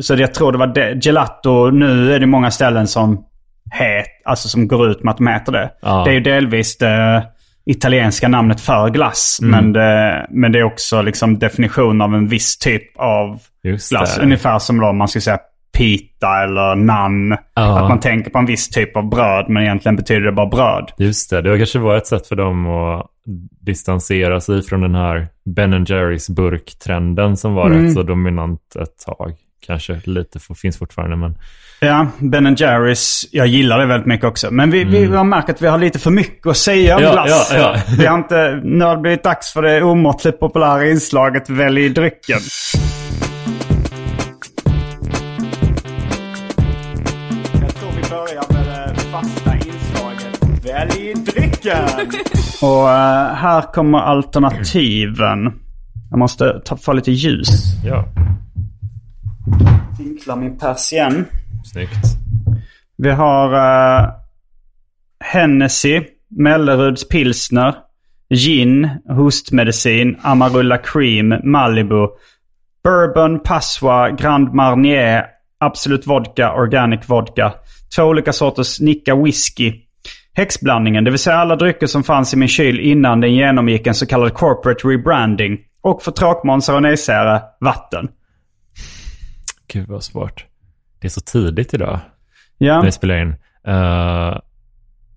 Så 0.00 0.14
jag 0.14 0.34
tror 0.34 0.52
det 0.52 0.58
var 0.58 0.66
det, 0.66 1.04
gelato. 1.06 1.70
Nu 1.70 2.12
är 2.14 2.18
det 2.20 2.26
många 2.26 2.50
ställen 2.50 2.86
som 2.86 3.24
het, 3.70 4.06
alltså 4.24 4.48
som 4.48 4.68
går 4.68 4.90
ut 4.90 5.02
med 5.02 5.10
att 5.10 5.16
de 5.18 5.28
äter 5.28 5.52
det. 5.52 5.70
Ja. 5.82 6.04
Det 6.04 6.10
är 6.10 6.14
ju 6.14 6.20
delvis 6.20 6.78
det, 6.78 7.26
italienska 7.64 8.28
namnet 8.28 8.60
för 8.60 8.88
glass. 8.90 9.38
Mm. 9.42 9.50
Men, 9.50 9.72
det, 9.72 10.26
men 10.30 10.52
det 10.52 10.58
är 10.58 10.62
också 10.62 11.02
liksom 11.02 11.38
definition 11.38 12.00
av 12.00 12.14
en 12.14 12.28
viss 12.28 12.58
typ 12.58 12.96
av 12.96 13.40
Just 13.62 13.90
glass. 13.90 14.16
det. 14.16 14.22
Ungefär 14.22 14.58
som 14.58 14.80
då 14.80 14.92
man 14.92 15.08
skulle 15.08 15.22
säga 15.22 15.38
pita 15.76 16.42
eller 16.42 16.74
nan. 16.74 17.36
Ja. 17.54 17.78
Att 17.82 17.88
man 17.88 18.00
tänker 18.00 18.30
på 18.30 18.38
en 18.38 18.46
viss 18.46 18.68
typ 18.68 18.96
av 18.96 19.08
bröd 19.08 19.44
men 19.48 19.62
egentligen 19.62 19.96
betyder 19.96 20.20
det 20.20 20.32
bara 20.32 20.46
bröd. 20.46 20.90
Just 20.98 21.30
det, 21.30 21.42
det 21.42 21.56
kanske 21.58 21.78
var 21.78 21.96
ett 21.96 22.06
sätt 22.06 22.26
för 22.26 22.36
dem 22.36 22.66
att 22.66 23.06
distansera 23.60 24.40
sig 24.40 24.62
från 24.62 24.80
den 24.80 24.94
här 24.94 25.26
Ben 25.56 25.84
Jerrys 25.88 26.28
burktrenden 26.30 27.36
som 27.36 27.54
var 27.54 27.66
Mm. 27.70 27.84
rätt 27.84 27.94
så 27.94 28.02
dominant 28.02 28.60
ett 28.82 28.98
tag. 29.06 29.32
Kanske 29.66 30.00
lite 30.04 30.38
for, 30.38 30.54
finns 30.54 30.78
fortfarande, 30.78 31.16
men 31.16 31.34
Ja, 31.80 32.06
Ben 32.18 32.54
Jerrys. 32.58 33.28
Jag 33.32 33.46
gillar 33.46 33.78
det 33.78 33.86
väldigt 33.86 34.06
mycket 34.06 34.26
också. 34.26 34.50
Men 34.50 34.70
vi, 34.70 34.84
vi 34.84 35.04
har 35.06 35.24
märkt 35.24 35.50
att 35.50 35.62
vi 35.62 35.66
har 35.66 35.78
lite 35.78 35.98
för 35.98 36.10
mycket 36.10 36.46
att 36.46 36.56
säga 36.56 36.96
om 36.96 37.02
Mm. 37.02 37.14
Ja, 37.16 37.24
glass. 37.24 37.52
ja, 37.54 37.60
ja. 37.76 37.76
Vi 37.98 38.06
har 38.06 38.18
inte... 38.18 38.60
Nu 38.64 38.84
har 38.84 38.96
det 38.96 39.02
blivit 39.02 39.22
dags 39.24 39.52
för 39.52 39.62
det 39.62 39.82
omåttligt 39.82 40.40
populära 40.40 40.86
inslaget 40.90 41.50
Välj 41.50 41.88
drycken. 41.88 42.38
Drycken. 50.84 51.88
Och 52.62 52.90
eh, 52.90 53.34
här 53.34 53.72
kommer 53.72 53.98
alternativen. 53.98 55.52
Jag 56.10 56.18
måste 56.18 56.60
ta, 56.64 56.76
få 56.76 56.92
lite 56.92 57.12
ljus. 57.12 57.48
ja, 57.84 58.08
Vinkla 59.98 60.36
min 60.36 60.58
persienn. 60.58 61.24
snyggt. 61.64 62.06
Vi 62.98 63.10
har 63.10 63.54
uh, 63.54 64.10
Hennessy, 65.24 66.00
Melleruds 66.30 67.08
pilsner, 67.08 67.74
gin, 68.34 68.88
hostmedicin, 69.08 70.16
Amarula 70.22 70.78
Cream, 70.78 71.34
Malibu, 71.44 72.08
Bourbon, 72.84 73.40
Passoa, 73.40 74.10
Grand 74.10 74.54
Marnier, 74.54 75.24
Absolut 75.60 76.06
Vodka, 76.06 76.52
Organic 76.52 77.08
Vodka, 77.08 77.52
två 77.96 78.02
olika 78.02 78.32
sorters 78.32 78.80
Nicka 78.80 79.14
Whisky, 79.14 79.72
häxblandningen, 80.36 81.04
det 81.04 81.10
vill 81.10 81.18
säga 81.18 81.36
alla 81.36 81.56
drycker 81.56 81.86
som 81.86 82.04
fanns 82.04 82.34
i 82.34 82.36
min 82.36 82.48
kyl 82.48 82.80
innan 82.80 83.20
den 83.20 83.34
genomgick 83.34 83.86
en 83.86 83.94
så 83.94 84.06
kallad 84.06 84.34
corporate 84.34 84.88
rebranding, 84.88 85.58
och 85.82 86.02
för 86.02 86.12
tråkmånsar 86.12 86.74
och 86.74 86.82
nejsägare, 86.82 87.40
vatten. 87.60 88.08
Gud 89.72 89.88
vad 89.88 90.02
svårt. 90.04 90.44
Det 91.00 91.06
är 91.06 91.10
så 91.10 91.20
tidigt 91.20 91.74
idag 91.74 91.98
Ja. 92.58 92.76
när 92.76 92.84
vi 92.84 92.92
spelar 92.92 93.16
in. 93.22 93.34
Eh, 93.66 94.38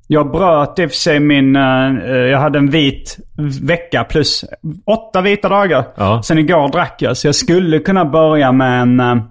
Jag 0.07 0.31
bröt 0.31 0.79
i 0.79 0.85
och 0.85 0.89
för 0.89 0.97
sig 0.97 1.19
min... 1.19 1.55
eh, 1.55 1.61
jag 2.11 2.39
hade 2.39 2.57
en 2.59 2.69
vit 2.69 3.17
vecka 3.61 4.03
plus 4.03 4.45
åtta 4.85 5.21
vita 5.21 5.49
dagar. 5.49 5.85
Ja. 5.97 6.21
Sen 6.23 6.37
igår 6.37 6.71
drack 6.71 6.95
jag. 7.01 7.17
Så 7.17 7.27
jag 7.27 7.35
skulle 7.35 7.79
kunna 7.79 8.05
börja 8.05 8.51
med 8.51 8.81
en, 8.81 8.99
uh, 8.99 9.23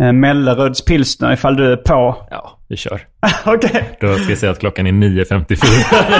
en 0.00 0.20
Melleruds 0.20 0.84
pilsner 0.84 1.32
ifall 1.32 1.56
du 1.56 1.72
är 1.72 1.76
på. 1.76 2.26
ja, 2.30 2.58
vi 2.68 2.76
kör. 2.76 3.00
Okej. 3.44 3.98
Då 4.00 4.14
ska 4.14 4.28
jag 4.28 4.38
säga 4.38 4.52
att 4.52 4.58
klockan 4.58 4.86
är 4.86 4.92
9.54 4.92 5.36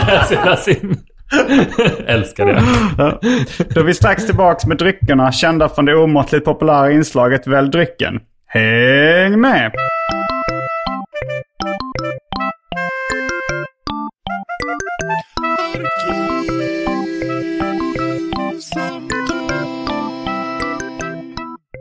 när 0.07 0.19
det 0.19 0.25
spelas 0.25 0.69
in. 0.69 0.97
Älskar 2.07 2.47
det. 2.47 2.63
Då 3.75 3.81
är 3.81 3.85
vi 3.85 3.95
strax 3.95 4.27
tillbaks 4.27 4.67
med 4.67 4.77
dryckerna 4.79 5.33
kända 5.33 5.69
från 5.69 5.85
det 5.85 5.95
omåttligt 5.95 6.45
populära 6.45 6.93
inslaget 6.93 7.47
Välj 7.47 7.71
drycken. 7.71 8.21
Häng 8.47 9.41
med! 9.41 9.73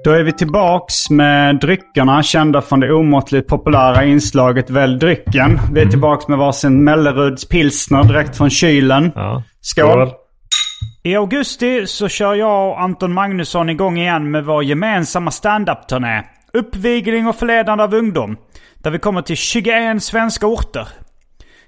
Då 0.09 0.15
är 0.15 0.23
vi 0.23 0.33
tillbaks 0.33 1.09
med 1.09 1.60
dryckerna 1.60 2.23
kända 2.23 2.62
från 2.62 2.79
det 2.79 2.93
omåttligt 2.93 3.47
populära 3.47 4.05
inslaget 4.05 4.69
Välj 4.69 4.99
drycken. 4.99 5.60
Vi 5.73 5.81
är 5.81 5.86
tillbaks 5.86 6.27
med 6.27 6.38
varsin 6.38 6.84
Melleruds 6.84 7.49
pilsner 7.49 8.03
direkt 8.03 8.38
från 8.38 8.49
kylen. 8.49 9.12
Ja. 9.15 9.43
Skål. 9.62 10.10
I 11.03 11.15
augusti 11.15 11.88
så 11.88 12.07
kör 12.07 12.36
jag 12.36 12.69
och 12.69 12.81
Anton 12.81 13.13
Magnusson 13.13 13.69
igång 13.69 13.97
igen 13.97 14.31
med 14.31 14.45
vår 14.45 14.63
gemensamma 14.63 15.31
standup-turné. 15.31 16.23
Uppvigling 16.53 17.27
och 17.27 17.36
förledande 17.36 17.84
av 17.84 17.93
ungdom. 17.93 18.38
Där 18.84 18.91
vi 18.91 18.99
kommer 18.99 19.21
till 19.21 19.38
21 19.38 20.03
svenska 20.03 20.47
orter. 20.47 20.88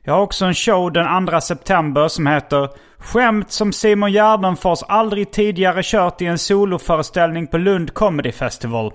Jag 0.04 0.14
har 0.14 0.22
också 0.22 0.46
en 0.46 0.54
show 0.54 0.92
den 0.92 1.28
2 1.28 1.42
september 1.42 2.08
som 2.08 2.28
heter 2.28 2.70
Skämt 3.02 3.52
som 3.52 3.74
Simon 3.74 4.12
Gärdenfors 4.12 4.84
aldrig 4.88 5.32
tidigare 5.32 5.82
kört 5.84 6.22
i 6.22 6.26
en 6.26 6.38
soloföreställning 6.38 7.48
på 7.48 7.58
Lund 7.58 7.94
Comedy 7.94 8.32
Festival. 8.32 8.92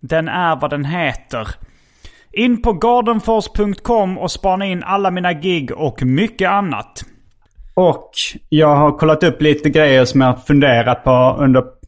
Den 0.00 0.28
är 0.28 0.56
vad 0.56 0.70
den 0.70 0.84
heter. 0.84 1.48
In 2.32 2.62
på 2.62 2.72
gardenfors.com 2.72 4.18
och 4.18 4.30
spana 4.30 4.66
in 4.66 4.82
alla 4.82 5.10
mina 5.10 5.32
gig 5.32 5.72
och 5.72 6.02
mycket 6.02 6.50
annat. 6.50 7.04
Och 7.74 8.10
jag 8.48 8.76
har 8.76 8.98
kollat 8.98 9.24
upp 9.24 9.42
lite 9.42 9.70
grejer 9.70 10.04
som 10.04 10.20
jag 10.20 10.46
funderat 10.46 11.04
på 11.04 11.36
under... 11.38 11.81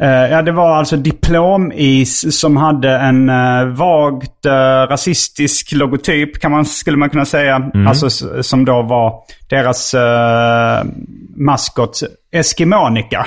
Eh, 0.00 0.08
ja, 0.30 0.42
det 0.42 0.52
var 0.52 0.76
alltså 0.76 0.96
Diplomis 0.96 2.40
som 2.40 2.56
hade 2.56 2.90
en 2.90 3.28
uh, 3.30 3.64
vagt 3.76 4.46
eh, 4.46 4.52
rasistisk 4.90 5.72
logotyp 5.72 6.40
kan 6.40 6.50
man, 6.50 6.64
skulle 6.64 6.96
man 6.96 7.10
kunna 7.10 7.24
säga. 7.24 7.70
Alltså 7.88 8.06
s- 8.06 8.24
som 8.48 8.64
då 8.64 8.82
var 8.82 9.14
deras 9.50 9.94
uh, 9.94 10.90
maskot 11.36 12.00
Eskimonika. 12.32 13.26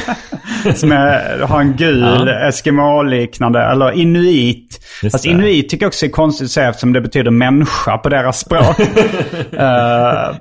som 0.74 0.92
är, 0.92 1.40
har 1.40 1.60
en 1.60 1.76
gul 1.76 2.28
Eskimo-liknande, 2.28 3.62
eller 3.64 3.92
inuit. 3.92 4.80
Just 5.02 5.14
Fast 5.14 5.24
det. 5.24 5.30
inuit 5.30 5.68
tycker 5.68 5.84
jag 5.84 5.88
också 5.90 6.06
är 6.06 6.10
konstigt 6.10 6.44
att 6.44 6.50
säga 6.50 6.68
eftersom 6.68 6.92
det 6.92 7.00
betyder 7.00 7.30
människa 7.30 7.98
på 7.98 8.08
deras 8.08 8.38
språk. 8.40 8.76
Eh, 9.52 10.34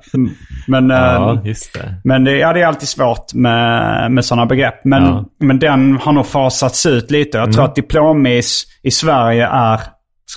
men, 0.67 0.91
eh, 0.91 0.97
Ja, 0.97 1.41
just 1.45 1.73
det. 1.73 1.95
men 2.03 2.23
det, 2.23 2.37
ja, 2.37 2.53
det 2.53 2.61
är 2.61 2.65
alltid 2.67 2.87
svårt 2.89 3.33
med, 3.33 4.11
med 4.11 4.25
sådana 4.25 4.45
begrepp. 4.45 4.85
Men, 4.85 5.03
Ja. 5.03 5.09
Mm. 5.11 5.25
men 5.39 5.59
den 5.59 5.97
har 5.97 6.11
nog 6.11 6.25
fasats 6.27 6.85
ut 6.85 7.11
lite. 7.11 7.37
Jag 7.37 7.53
tror 7.53 7.65
att 7.65 7.75
diplomis 7.75 8.63
i 8.83 8.91
Sverige 8.91 9.47
är 9.47 9.79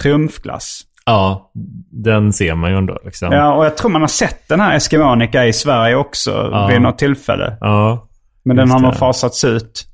trumfglass. 0.03 0.81
Ja, 1.07 1.51
den 1.91 2.33
ser 2.33 2.55
man 2.55 2.71
ju 2.71 2.77
ändå 2.77 2.99
liksom. 3.05 3.33
Ja, 3.33 3.55
och 3.55 3.65
jag 3.65 3.77
tror 3.77 3.91
man 3.91 4.01
har 4.01 4.09
sett 4.09 4.49
den 4.49 4.61
här 4.61 4.77
Eskimonika 4.77 5.47
i 5.47 5.53
Sverige 5.53 5.97
också 5.97 6.49
Ja. 6.53 6.67
vid 6.67 6.81
något 6.81 6.99
tillfälle. 6.99 7.57
Ja, 7.61 8.09
Men 8.45 8.57
den 8.57 8.71
har 8.71 8.81
nog 8.81 8.95
fasats 8.97 9.45
ut. 9.45 9.85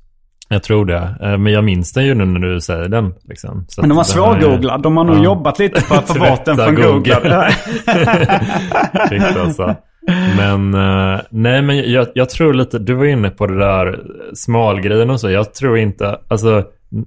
jag 0.49 0.63
tror 0.63 0.85
det. 0.85 1.15
Eh, 1.21 1.37
Men 1.37 1.53
jag 1.53 1.63
minns 1.63 1.93
den 1.93 2.05
ju 2.05 2.13
nu 2.13 2.25
när 2.25 2.39
du 2.39 2.61
säger 2.61 2.89
den. 2.89 3.13
Liksom. 3.29 3.65
Men 3.77 3.89
den 3.89 3.89
var 3.89 3.89
den 3.89 3.97
är- 3.97 4.03
svårgooglad. 4.03 4.81
De 4.83 4.97
har 4.97 5.03
nog 5.03 5.17
Ja. 5.17 5.23
jobbat 5.23 5.59
lite 5.59 5.81
på 5.81 5.93
att 5.93 6.07
få 6.07 6.19
bort 6.29 6.45
den 6.45 6.55
från 6.57 6.75
Google. 6.75 7.13
Google. 7.15 7.49
Shit 9.09 9.37
alltså. 9.37 9.75
Men 10.37 10.73
eh, 10.73 11.19
nej, 11.29 11.61
men 11.61 11.91
jag, 11.91 12.07
jag 12.13 12.29
tror 12.29 12.53
lite, 12.53 12.79
du 12.79 12.93
var 12.93 13.05
inne 13.05 13.29
på 13.29 13.47
det 13.47 13.59
där 13.59 13.99
smalgrejen 14.33 15.09
och 15.09 15.19
så. 15.19 15.29
Jag 15.29 15.53
tror 15.53 15.77
inte, 15.77 16.19
alltså 16.27 16.63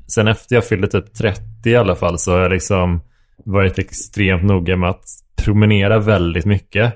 sen 0.08 0.28
efter 0.28 0.54
jag 0.54 0.64
fyllde 0.64 0.86
typ 0.88 1.14
30 1.14 1.40
i 1.64 1.76
alla 1.76 1.94
fall 1.94 2.18
så 2.18 2.32
har 2.32 2.38
jag 2.40 2.50
liksom 2.52 3.00
varit 3.44 3.78
extremt 3.78 4.42
noga 4.42 4.76
med 4.76 4.90
att 4.90 5.04
promenera 5.44 5.98
väldigt 5.98 6.44
mycket 6.44 6.92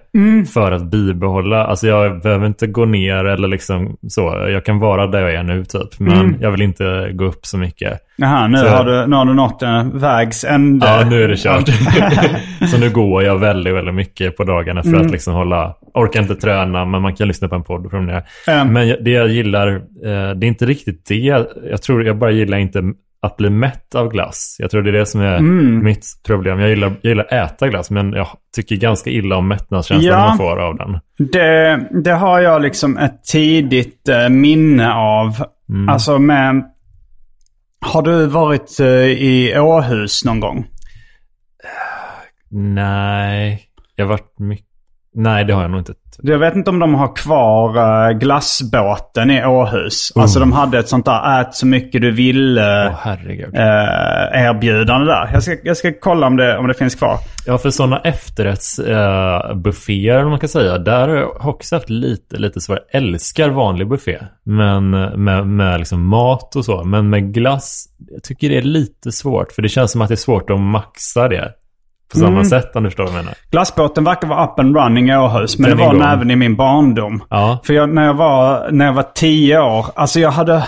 för 0.54 0.72
att 0.72 0.90
bibehålla. 0.90 1.64
Alltså 1.66 1.86
jag 1.86 2.22
behöver 2.22 2.46
inte 2.46 2.66
gå 2.66 2.84
ner 2.84 3.24
eller 3.24 3.48
liksom 3.48 3.96
så. 4.08 4.46
Jag 4.48 4.64
kan 4.64 4.78
vara 4.78 5.06
där 5.06 5.20
jag 5.20 5.34
är 5.34 5.42
nu 5.42 5.64
typ. 5.64 5.98
Men 5.98 6.36
jag 6.40 6.50
vill 6.50 6.62
inte 6.62 7.10
gå 7.12 7.24
upp 7.24 7.46
så 7.46 7.58
mycket. 7.58 7.98
Jaha, 8.16 8.46
nu 8.48 8.58
Så- 8.58 8.68
har, 8.68 8.84
du, 8.84 9.06
nu 9.06 9.16
har 9.16 9.24
du 9.24 9.34
nått 9.34 9.62
en 9.62 9.98
vägs 9.98 10.44
ände. 10.44 10.86
Ja, 10.86 11.08
nu 11.10 11.22
är 11.22 11.28
det 11.28 11.36
kört. 11.36 11.68
så 12.70 12.78
nu 12.80 12.90
går 12.90 13.22
jag 13.22 13.38
väldigt, 13.38 13.74
väldigt 13.74 13.94
mycket 13.94 14.36
på 14.36 14.44
dagarna 14.44 14.82
för 14.82 14.94
att 14.96 15.10
liksom 15.10 15.34
hålla... 15.34 15.74
Orkar 15.94 16.22
inte 16.22 16.34
träna, 16.34 16.84
men 16.84 17.02
man 17.02 17.14
kan 17.14 17.28
lyssna 17.28 17.48
på 17.48 17.54
en 17.54 17.62
podd 17.62 17.84
och 17.84 17.90
promenera. 17.90 18.22
Mm. 18.46 18.72
Men 18.72 19.04
det 19.04 19.10
jag 19.10 19.28
gillar, 19.28 19.68
eh, 19.76 19.80
det 20.36 20.46
är 20.46 20.48
inte 20.48 20.66
riktigt 20.66 21.06
det. 21.06 21.14
Jag 21.70 21.82
tror 21.82 22.04
jag 22.04 22.18
bara 22.18 22.30
gillar 22.30 22.58
inte 22.58 22.82
att 23.20 23.36
bli 23.36 23.50
mätt 23.50 23.94
av 23.94 24.08
glass. 24.08 24.56
Jag 24.58 24.70
tror 24.70 24.82
det 24.82 24.90
är 24.90 24.92
det 24.92 25.06
som 25.06 25.20
är 25.20 25.40
mitt 25.82 26.06
problem. 26.26 26.58
Jag 26.60 26.70
gillar, 26.70 26.88
jag 27.02 27.10
gillar 27.10 27.34
äta 27.34 27.68
glass, 27.68 27.90
men 27.90 28.12
jag 28.12 28.28
tycker 28.56 28.76
ganska 28.76 29.10
illa 29.10 29.36
om 29.36 29.48
mättnadskänslan 29.48 30.12
Ja. 30.12 30.28
man 30.28 30.36
får 30.38 30.60
av 30.60 30.76
den. 30.76 30.98
Det, 31.28 31.88
det 32.04 32.12
har 32.12 32.40
jag 32.40 32.62
liksom 32.62 32.96
ett 32.96 33.24
tidigt 33.24 34.08
eh, 34.08 34.28
minne 34.28 34.92
av. 34.92 35.36
Mm. 35.68 35.88
Alltså 35.88 36.18
med... 36.18 36.64
Har 37.80 38.02
du 38.02 38.26
varit 38.26 38.80
eh, 38.80 38.86
i 39.06 39.58
Åhus 39.58 40.24
någon 40.24 40.40
gång? 40.40 40.66
Nej, 42.50 43.62
jag 43.94 44.04
har 44.04 44.08
varit 44.08 44.38
mycket... 44.38 44.66
Nej, 45.14 45.44
det 45.44 45.52
har 45.52 45.62
jag 45.62 45.70
nog 45.70 45.80
inte 45.80 45.94
Jag 46.22 46.38
vet 46.38 46.56
inte 46.56 46.70
om 46.70 46.78
de 46.78 46.94
har 46.94 47.16
kvar 47.16 47.76
uh, 47.76 48.10
glassbåten 48.18 49.30
i 49.30 49.44
Åhus. 49.44 50.12
Alltså 50.14 50.40
de 50.40 50.52
hade 50.52 50.78
ett 50.78 50.88
sånt 50.88 51.04
där 51.04 51.40
ät 51.40 51.54
så 51.54 51.66
mycket 51.66 52.02
du 52.02 52.10
vill 52.10 52.58
herregud. 52.58 53.54
uh, 53.54 53.60
erbjudande 54.32 55.06
där. 55.06 55.30
Jag 55.32 55.42
ska, 55.42 55.56
jag 55.64 55.76
ska 55.76 55.92
kolla 56.00 56.26
om 56.26 56.36
det, 56.36 56.58
om 56.58 56.68
det 56.68 56.74
finns 56.74 56.94
kvar. 56.94 57.18
Ja, 57.46 57.58
för 57.58 57.70
sådana 57.70 58.00
efterrättsbufféer, 58.00 60.22
uh, 60.22 60.28
man 60.28 60.40
kan 60.40 60.48
säga, 60.48 60.78
där 60.78 61.08
har 61.08 61.16
jag 61.16 61.46
också 61.46 61.76
haft 61.76 61.90
lite, 61.90 62.36
lite 62.36 62.60
svårt. 62.60 62.78
Jag 62.92 63.02
älskar 63.02 63.48
vanlig 63.48 63.88
buffé, 63.88 64.18
men 64.42 64.90
med, 65.24 65.46
med 65.46 65.78
liksom 65.78 66.06
mat 66.06 66.56
och 66.56 66.64
så. 66.64 66.84
Men 66.84 67.10
med 67.10 67.34
glass, 67.34 67.84
jag 68.10 68.22
tycker 68.22 68.48
det 68.48 68.58
är 68.58 68.62
lite 68.62 69.12
svårt. 69.12 69.52
För 69.52 69.62
det 69.62 69.68
känns 69.68 69.92
som 69.92 70.00
att 70.00 70.08
det 70.08 70.14
är 70.14 70.16
svårt 70.16 70.50
att 70.50 70.60
maxa 70.60 71.28
det. 71.28 71.52
På 72.12 72.18
samma 72.18 72.30
Mm. 72.30 72.44
sätt 72.44 72.76
om 72.76 72.82
du 72.82 72.90
förstår 72.90 73.04
vad 73.04 73.12
jag 73.12 73.18
menar. 73.18 73.34
Glassbåten 73.50 74.04
verkar 74.04 74.28
vara 74.28 74.44
up 74.44 74.58
and 74.58 74.76
running 74.76 75.08
i 75.10 75.16
Åhus. 75.16 75.58
Men 75.58 75.70
Den 75.70 75.78
det 75.78 75.84
var 75.84 75.92
den 75.94 76.02
även 76.02 76.30
i 76.30 76.36
min 76.36 76.56
barndom. 76.56 77.22
Ja. 77.30 77.60
För 77.64 77.74
jag, 77.74 77.88
när, 77.94 78.04
jag 78.06 78.14
var, 78.14 78.68
när 78.70 78.84
jag 78.86 78.92
var 78.92 79.06
tio 79.14 79.60
år, 79.60 79.86
alltså 79.94 80.20
jag 80.20 80.30
hade, 80.30 80.64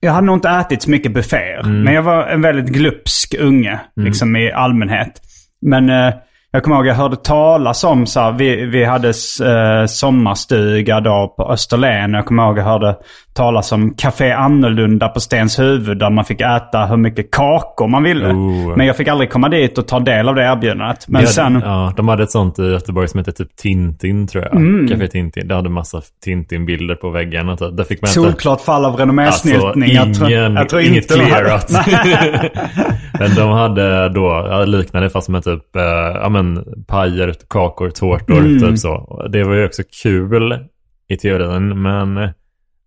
jag 0.00 0.12
hade 0.12 0.26
nog 0.26 0.36
inte 0.36 0.48
ätit 0.48 0.82
så 0.82 0.90
mycket 0.90 1.12
bufféer. 1.14 1.60
Mm. 1.60 1.82
Men 1.82 1.94
jag 1.94 2.02
var 2.02 2.26
en 2.26 2.42
väldigt 2.42 2.66
glupsk 2.74 3.34
unge, 3.40 3.80
liksom 3.96 4.36
i 4.36 4.52
allmänhet. 4.52 5.20
Men 5.60 5.90
eh, 5.90 6.14
jag 6.54 6.62
kommer 6.62 6.76
ihåg 6.76 6.86
jag 6.86 6.94
hörde 6.94 7.16
talas 7.16 7.84
om 7.84 8.06
så 8.06 8.20
här, 8.20 8.32
vi, 8.32 8.66
vi 8.66 8.84
hade 8.84 9.08
eh, 9.08 9.86
sommarstuga 9.86 11.00
då 11.00 11.34
på 11.36 11.52
Österlen. 11.52 12.14
Jag 12.14 12.26
kommer 12.26 12.46
ihåg 12.46 12.58
jag 12.58 12.64
hörde 12.64 12.96
talas 13.34 13.72
om 13.72 13.94
Café 13.94 14.32
Annorlunda 14.32 15.08
på 15.08 15.20
Stenshuvud 15.20 15.98
där 15.98 16.10
man 16.10 16.24
fick 16.24 16.40
äta 16.40 16.86
hur 16.86 16.96
mycket 16.96 17.30
kakor 17.30 17.88
man 17.88 18.02
ville. 18.02 18.28
Oh. 18.28 18.76
Men 18.76 18.86
jag 18.86 18.96
fick 18.96 19.08
aldrig 19.08 19.30
komma 19.30 19.48
dit 19.48 19.78
och 19.78 19.88
ta 19.88 20.00
del 20.00 20.28
av 20.28 20.34
det 20.34 20.42
erbjudandet. 20.42 21.08
Men 21.08 21.16
hade- 21.16 21.26
sen... 21.26 21.62
Ja, 21.64 21.92
de 21.96 22.08
hade 22.08 22.22
ett 22.22 22.30
sånt 22.30 22.58
i 22.58 22.62
Göteborg 22.62 23.08
som 23.08 23.18
hette 23.18 23.32
typ 23.32 23.56
Tintin 23.56 24.26
tror 24.26 24.44
jag. 24.44 24.54
Mm. 24.54 24.88
Café 24.88 25.08
Tintin. 25.08 25.48
Det 25.48 25.54
hade 25.54 25.70
massa 25.70 26.02
Tintin-bilder 26.24 26.94
på 26.94 27.10
väggarna. 27.10 27.56
typ. 27.56 27.76
Där 27.76 27.84
fick 27.84 28.02
man. 28.02 28.08
Solklart 28.08 28.60
fall 28.60 28.84
av 28.84 28.96
renommésnyltning. 28.96 29.96
Alltså, 29.96 29.96
jag 29.96 30.14
tror, 30.14 30.30
ingen, 30.30 30.54
jag 30.56 30.68
tror 30.68 30.82
inget 30.82 31.10
inte 31.10 31.14
clearat. 31.14 31.70
men 33.18 33.34
de 33.34 33.50
hade 33.50 34.08
då 34.08 34.46
ja, 34.50 34.64
liknande 34.64 35.10
fast 35.10 35.28
med 35.28 35.44
typ 35.44 35.76
eh, 35.76 35.82
ja, 36.22 36.28
men, 36.28 36.43
pajer, 36.86 37.34
kakor, 37.48 37.90
tårtor. 37.90 38.38
Mm. 38.38 38.58
Typ 38.60 38.78
så. 38.78 39.26
Det 39.32 39.44
var 39.44 39.54
ju 39.54 39.66
också 39.66 39.82
kul 40.02 40.58
i 41.08 41.16
teorin. 41.16 41.82
Men 41.82 42.28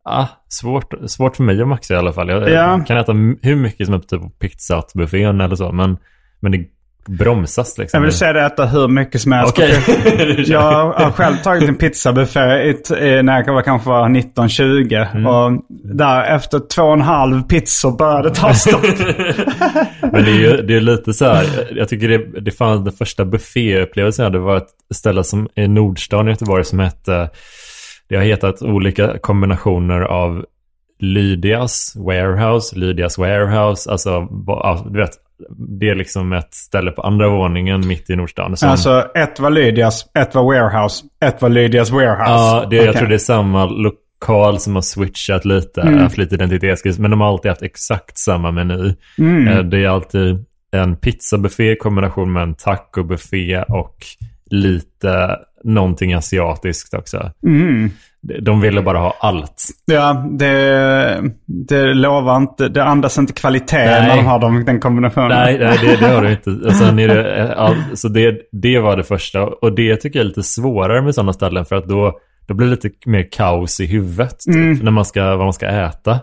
ah, 0.06 0.26
svårt, 0.50 0.94
svårt 1.06 1.36
för 1.36 1.44
mig 1.44 1.62
att 1.62 1.68
maxa 1.68 1.94
i 1.94 1.98
alla 1.98 2.14
fall. 2.14 2.30
Jag, 2.30 2.50
Ja. 2.50 2.84
kan 2.88 2.98
äta 2.98 3.14
hur 3.42 3.56
mycket 3.56 3.86
som 3.88 3.94
helst 3.94 4.10
typ 4.10 4.22
på 4.22 4.30
pizzat-buffén 4.30 5.44
eller 5.44 5.56
så. 5.56 5.72
Men, 5.72 5.98
men 6.40 6.52
det 6.52 6.66
bromsas 7.08 7.78
liksom. 7.78 7.98
Jag 7.98 8.06
vill 8.06 8.18
säga 8.18 8.34
det 8.34 8.42
äta 8.42 8.66
hur 8.66 8.88
mycket 8.88 9.22
som 9.22 9.32
helst. 9.32 9.54
Okej. 9.54 9.84
Jag 10.48 10.92
har 10.92 11.12
själv 11.12 11.36
tagit 11.36 11.70
en 11.70 11.76
pizzabuffé 11.76 12.74
när 13.22 13.44
jag 13.46 13.54
var 13.54 13.62
kanske 13.62 13.90
var 13.90 14.10
19-20. 14.10 15.12
Mm. 15.12 15.28
Och 15.28 15.62
där 15.70 16.24
efter 16.24 16.60
två 16.60 16.84
och 16.84 16.94
en 16.94 17.02
halv 17.02 17.44
pizzor 17.44 17.98
började 17.98 18.30
det 18.30 18.36
ta 18.36 18.54
stopp. 18.54 18.82
Men 20.02 20.24
det 20.24 20.32
är 20.32 20.40
ju 20.40 20.62
det 20.62 20.76
är 20.76 20.82
lite 20.82 21.14
så 21.14 21.26
här, 21.26 21.46
jag 21.72 21.90
tycker 21.90 22.10
det, 22.10 22.42
det 22.42 22.52
fanns 22.52 22.84
den 22.84 22.94
första 22.94 23.26
bufféupplevelsen 23.26 24.24
jag 24.24 24.32
hade 24.32 24.40
var 24.40 24.58
ett 24.58 24.70
ställe 24.94 25.24
som 25.24 25.50
i 25.56 25.68
Nordstan 25.68 26.28
i 26.28 26.32
Göteborg 26.32 26.64
som 26.64 26.80
hette, 26.80 27.30
det 28.10 28.16
har 28.16 28.24
hetat 28.24 28.62
olika 28.62 29.18
kombinationer 29.18 30.02
av 30.02 30.46
Lydias 31.00 31.94
Warehouse, 31.96 32.80
Lydias 32.80 33.18
Warehouse, 33.18 33.92
alltså 33.92 34.28
du 34.90 35.00
vet, 35.00 35.12
det 35.80 35.90
är 35.90 35.96
liksom 35.96 36.34
ett 36.34 36.54
ställe 36.54 36.92
på 36.92 37.02
andra 37.02 37.30
våningen 37.30 37.88
mitt 37.88 38.10
i 38.10 38.16
Nordstan. 38.16 38.58
Som, 38.58 38.70
alltså 38.70 39.06
ett 39.16 39.40
var 39.40 39.50
Lydias, 39.50 40.06
ett 40.20 40.36
var 40.36 40.44
Warehouse, 40.44 41.06
ett 41.26 41.42
var 41.42 41.50
Lydias 41.50 41.92
Warehouse. 41.92 42.22
ja, 42.32 42.68
det, 42.70 42.76
jag 42.76 42.84
Okej. 42.90 42.94
tror 43.00 43.10
det 43.10 43.16
är 43.16 43.20
samma 43.20 43.66
lokal 43.66 44.60
som 44.60 44.76
har 44.76 44.82
switchat 44.82 45.46
lite, 45.46 45.82
Mm. 45.82 45.98
haft 46.00 46.18
lite 46.18 46.36
identitetskris, 46.36 47.00
men 47.00 47.12
de 47.12 47.22
har 47.22 47.28
alltid 47.28 47.52
haft 47.52 47.62
exakt 47.62 48.18
samma 48.18 48.52
meny. 48.52 48.94
Mm. 49.18 49.48
Eh, 49.48 49.60
Det 49.64 49.84
är 49.84 49.88
alltid 49.90 50.46
en 50.72 50.96
pizzabuffé 50.96 51.72
i 51.72 51.76
kombination 51.76 52.34
med 52.34 52.44
en 52.44 52.56
tacobuffé 52.56 53.64
och 53.70 53.96
lite 54.52 55.38
någonting 55.64 56.14
asiatiskt 56.14 56.94
också. 56.94 57.32
Mm. 57.46 57.90
De 58.42 58.62
ville 58.62 58.82
bara 58.82 58.98
ha 58.98 59.18
allt. 59.20 59.64
Ja, 59.86 60.26
det, 60.32 61.22
det 61.46 61.94
lovar 61.94 62.38
inte, 62.38 62.68
det 62.70 62.84
andas 62.84 63.18
inte 63.18 63.34
kvalitet 63.34 63.86
Nej. 63.86 64.08
när 64.08 64.18
de 64.18 64.26
har 64.26 64.40
dem, 64.40 64.66
den 64.66 64.80
kombinationen. 64.80 65.30
Nej, 65.30 65.58
nej 65.60 65.78
det, 65.82 65.96
det 65.96 66.14
har 66.14 66.22
du 66.22 66.32
inte. 66.32 66.50
Och 66.50 66.76
sen 66.76 67.00
är 67.00 67.08
det, 67.08 67.36
eh, 67.38 67.60
all, 67.60 67.76
så 67.94 68.08
det, 68.08 68.36
det 68.52 68.80
var 68.80 68.98
det 68.98 69.04
första. 69.04 69.44
Och 69.44 69.76
det 69.76 69.96
tycker 69.96 70.20
jag 70.20 70.24
är 70.24 70.28
lite 70.28 70.44
svårare 70.44 71.02
med 71.02 71.16
sådana 71.16 71.34
ställen 71.34 71.66
för 71.66 71.76
att 71.76 71.88
då, 71.88 72.20
då 72.48 72.54
blir 72.54 72.68
det 72.68 72.72
lite 72.72 73.10
mer 73.10 73.28
kaos 73.32 73.80
i 73.80 73.86
huvudet 73.86 74.40
typ, 74.40 74.84
när 74.84 74.92
man 74.92 75.06
ska, 75.06 75.24
vad 75.36 75.46
man 75.46 75.54
ska 75.54 75.66
äta. 75.66 76.20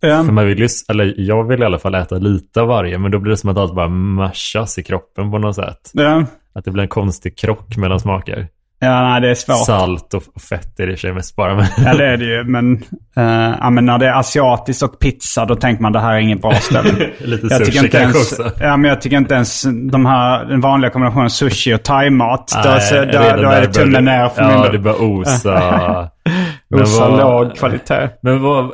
Ja. 0.00 0.24
För 0.24 0.32
man 0.32 0.46
vill 0.46 0.58
ju, 0.58 0.68
eller 0.88 1.14
jag 1.16 1.48
vill 1.48 1.62
i 1.62 1.64
alla 1.64 1.78
fall 1.78 1.94
äta 1.94 2.18
lite 2.18 2.60
av 2.60 2.68
varje, 2.68 2.98
men 2.98 3.10
då 3.10 3.18
blir 3.18 3.30
det 3.30 3.36
som 3.36 3.50
att 3.50 3.58
allt 3.58 3.74
bara 3.74 3.88
mashas 3.88 4.78
i 4.78 4.82
kroppen 4.82 5.30
på 5.30 5.38
något 5.38 5.54
sätt. 5.54 5.90
Ja. 5.92 6.24
Att 6.52 6.64
det 6.64 6.70
blir 6.70 6.82
en 6.82 6.88
konstig 6.88 7.38
krock 7.38 7.76
mellan 7.76 8.00
smaker. 8.00 8.48
Ja, 8.78 9.02
nej 9.08 9.20
det 9.20 9.30
är 9.30 9.34
svårt. 9.34 9.66
Salt 9.66 10.14
och 10.14 10.22
fett 10.48 10.80
är 10.80 10.86
det 10.86 10.92
i 10.92 10.96
sig 10.96 11.12
mest 11.12 11.36
bara. 11.36 11.54
Men 11.54 11.66
Ja, 11.84 11.94
det 11.94 12.06
är 12.06 12.16
det 12.16 12.24
ju. 12.24 12.44
Men, 12.44 12.72
eh, 13.16 13.56
ja, 13.60 13.70
men 13.70 13.86
när 13.86 13.98
det 13.98 14.06
är 14.06 14.12
asiatiskt 14.18 14.82
och 14.82 14.98
pizza, 14.98 15.44
då 15.44 15.56
tänker 15.56 15.82
man 15.82 15.92
det 15.92 16.00
här 16.00 16.14
är 16.14 16.18
inget 16.18 16.42
bra 16.42 16.54
ställe. 16.54 16.90
Lite 17.18 17.46
jag 17.50 17.66
sushi 17.66 17.78
inte 17.78 17.88
kanske 17.88 17.98
ens, 17.98 18.32
också. 18.32 18.50
Ja, 18.60 18.76
men 18.76 18.88
jag 18.88 19.00
tycker 19.00 19.16
inte 19.16 19.34
ens 19.34 19.62
de 19.90 20.06
här, 20.06 20.44
den 20.44 20.60
vanliga 20.60 20.90
kombinationen 20.90 21.30
sushi 21.30 21.74
och 21.74 21.82
thaimat. 21.82 22.52
Då, 22.64 22.68
då, 23.12 23.42
då 23.42 23.48
är 23.48 23.60
det 23.60 23.66
tummen 23.72 24.04
ner 24.04 24.28
för 24.28 24.42
Ja, 24.42 24.62
min 24.62 24.72
det 24.72 24.78
börjar 24.78 25.02
osa. 25.02 26.10
Osa 26.74 27.08
vad- 27.08 27.18
låg 27.18 27.56
kvalitet. 27.56 28.08
Men 28.22 28.42
vad... 28.42 28.64
eh, 28.64 28.70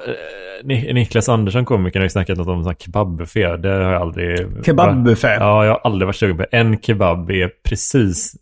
Ni- 0.64 0.92
Niklas 0.92 1.28
Andersson, 1.28 1.64
komikern, 1.64 2.00
har 2.00 2.04
ju 2.04 2.10
snackat 2.10 2.38
något 2.38 2.48
om 2.48 2.74
kebabbuffé. 2.78 3.56
Det 3.56 3.68
har 3.68 3.80
jag 3.92 4.02
aldrig... 4.02 4.46
Kebabbuffé? 4.66 5.28
Ja, 5.28 5.64
jag 5.64 5.72
har 5.72 5.80
aldrig 5.84 6.06
varit 6.06 6.16
sugen 6.16 6.36
på. 6.36 6.44
En 6.52 6.80
kebab 6.80 7.30
är 7.30 7.50
precis 7.68 8.32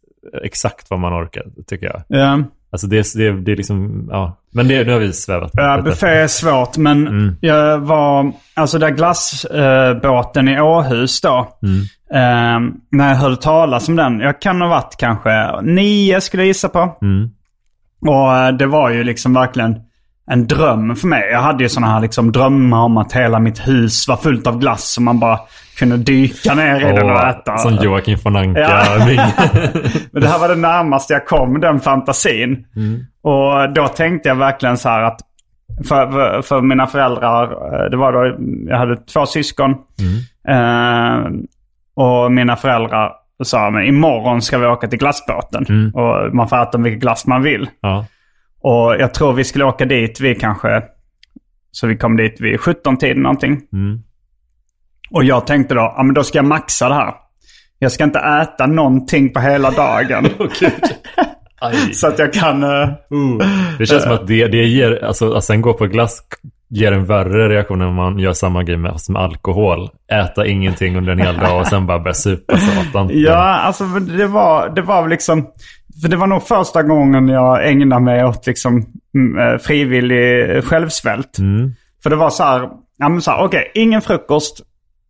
exakt 0.44 0.90
vad 0.90 0.98
man 1.00 1.12
orkar, 1.24 1.44
tycker 1.66 1.86
jag. 1.86 2.02
Ja, 2.08 2.38
Alltså 2.72 2.86
det, 2.86 3.14
det, 3.14 3.32
det 3.40 3.52
är 3.52 3.56
liksom... 3.56 4.08
Ja. 4.10 4.38
Men 4.52 4.68
det, 4.68 4.84
nu 4.84 4.92
har 4.92 4.98
vi 4.98 5.12
svävat 5.12 5.50
ja 5.54 5.82
buffé 5.82 6.06
är 6.06 6.26
svårt. 6.26 6.76
Men 6.76 7.06
Mm. 7.06 7.36
jag 7.40 7.78
var, 7.78 8.32
alltså 8.54 8.78
där 8.78 8.90
glassbåten 8.90 10.48
i 10.48 10.60
Åhus 10.60 11.20
då. 11.20 11.58
Mm. 11.62 11.80
eh, 12.14 12.74
när 12.90 13.08
jag 13.08 13.16
hörde 13.16 13.36
talas 13.36 13.88
om 13.88 13.96
den. 13.96 14.20
Jag 14.20 14.40
kan 14.40 14.60
ha 14.60 14.68
varit 14.68 14.94
kanske 14.98 15.60
nio 15.62 16.20
skulle 16.20 16.42
jag 16.42 16.48
gissa 16.48 16.68
på. 16.68 16.96
Mm. 17.02 17.30
Och 18.06 18.36
eh, 18.36 18.52
det 18.52 18.66
var 18.66 18.90
ju 18.90 19.04
liksom 19.04 19.34
verkligen 19.34 19.80
en 20.30 20.46
dröm 20.46 20.96
för 20.96 21.06
mig. 21.08 21.28
Jag 21.32 21.40
hade 21.40 21.62
ju 21.62 21.68
sådana 21.68 21.92
här 21.92 22.00
liksom 22.00 22.32
drömmar 22.32 22.82
om 22.82 22.96
att 22.98 23.12
hela 23.12 23.38
mitt 23.38 23.68
hus 23.68 24.08
var 24.08 24.16
fullt 24.16 24.46
av 24.46 24.58
glass 24.58 24.96
och 24.96 25.02
man 25.02 25.18
bara 25.20 25.38
kunde 25.78 25.96
dyka 25.96 26.54
ner 26.54 26.80
i 26.80 26.92
den 26.96 27.10
och 27.10 27.20
äta. 27.26 27.58
Som 27.58 27.74
Joakim 27.74 28.18
von 28.24 28.36
Anka. 28.36 28.60
Ja. 28.60 28.84
Men 30.12 30.22
det 30.22 30.28
här 30.28 30.38
var 30.38 30.48
det 30.48 30.56
närmaste 30.56 31.12
jag 31.12 31.26
kom 31.26 31.60
den 31.60 31.80
fantasin. 31.80 32.64
Och 33.22 33.72
då 33.74 33.88
tänkte 33.88 34.28
jag 34.28 34.36
verkligen 34.36 34.76
så 34.78 34.88
här 34.88 35.02
att 35.02 35.20
för, 35.88 36.10
för, 36.10 36.42
för 36.42 36.60
mina 36.60 36.86
föräldrar, 36.86 37.42
eh, 37.44 37.90
det 37.90 37.96
var 37.96 38.12
då, 38.12 38.36
jag 38.70 38.76
hade 38.78 38.96
två 38.96 39.26
syskon. 39.26 39.70
Eh, 40.48 41.30
och 41.96 42.32
mina 42.32 42.56
föräldrar 42.56 43.12
sa, 43.44 43.70
men 43.70 43.84
imorgon 43.84 44.42
ska 44.42 44.58
vi 44.58 44.66
åka 44.66 44.88
till 44.88 44.98
glassbåten. 44.98 45.92
Och 45.94 46.34
man 46.34 46.48
får 46.48 46.62
äta 46.62 46.78
vilken 46.78 47.00
glass 47.00 47.26
man 47.26 47.42
vill. 47.42 47.68
ja. 47.80 48.06
Och 48.62 48.96
jag 48.98 49.14
tror 49.14 49.32
vi 49.32 49.44
skulle 49.44 49.64
åka 49.64 49.84
dit 49.84 50.20
vi 50.20 50.34
kanske... 50.34 50.82
Så 51.70 51.86
vi 51.86 51.96
kom 51.96 52.16
dit 52.16 52.40
vid 52.40 52.56
17-tiden 52.60 53.22
någonting. 53.22 53.60
Mm. 53.72 54.00
Och 55.10 55.24
jag 55.24 55.46
tänkte 55.46 55.74
då, 55.74 55.80
ja 55.96 56.02
men 56.02 56.14
då 56.14 56.24
ska 56.24 56.38
jag 56.38 56.44
maxa 56.44 56.88
det 56.88 56.94
här. 56.94 57.14
Jag 57.78 57.92
ska 57.92 58.04
inte 58.04 58.18
äta 58.18 58.66
någonting 58.66 59.32
på 59.32 59.40
hela 59.40 59.70
dagen. 59.70 60.28
Så 61.92 62.06
att 62.08 62.18
jag 62.18 62.32
kan... 62.32 62.62
eh, 62.62 62.88
Det 63.78 63.86
känns 63.86 64.02
som 64.02 64.12
att 64.12 64.26
det, 64.26 64.46
det 64.46 64.64
ger, 64.64 65.04
alltså 65.04 65.32
att 65.32 65.44
sen 65.44 65.60
gå 65.62 65.72
på 65.74 65.86
glass 65.86 66.20
ger 66.68 66.92
en 66.92 67.04
värre 67.04 67.48
reaktion 67.48 67.82
om 67.82 67.94
man 67.94 68.18
gör 68.18 68.32
samma 68.32 68.62
grej 68.62 68.76
med, 68.76 69.00
som 69.00 69.16
alkohol. 69.16 69.90
Äta 70.12 70.46
ingenting 70.46 70.96
under 70.96 71.12
en 71.12 71.18
hel 71.18 71.36
dag 71.36 71.60
och 71.60 71.66
sen 71.66 71.86
bara 71.86 71.98
börja 71.98 72.14
supa 72.14 72.56
satan. 72.56 73.10
Ja, 73.12 73.36
alltså 73.38 73.84
det 73.84 74.26
var, 74.26 74.68
det 74.68 74.82
var 74.82 75.08
liksom... 75.08 75.46
För 76.02 76.08
det 76.08 76.16
var 76.16 76.26
nog 76.26 76.42
första 76.42 76.82
gången 76.82 77.28
jag 77.28 77.68
ägnade 77.70 78.02
mig 78.04 78.24
åt 78.24 78.46
liksom 78.46 78.86
mm, 79.14 79.38
eh, 79.38 79.58
frivillig 79.58 80.64
självsvält. 80.64 81.38
Mm. 81.38 81.72
För 82.02 82.10
det 82.10 82.16
var 82.16 82.30
så 82.30 82.44
här, 82.44 82.68
ja 82.98 83.08
men 83.08 83.22
så 83.22 83.30
här, 83.30 83.44
okej, 83.44 83.70
ingen 83.74 84.00
frukost, 84.00 84.60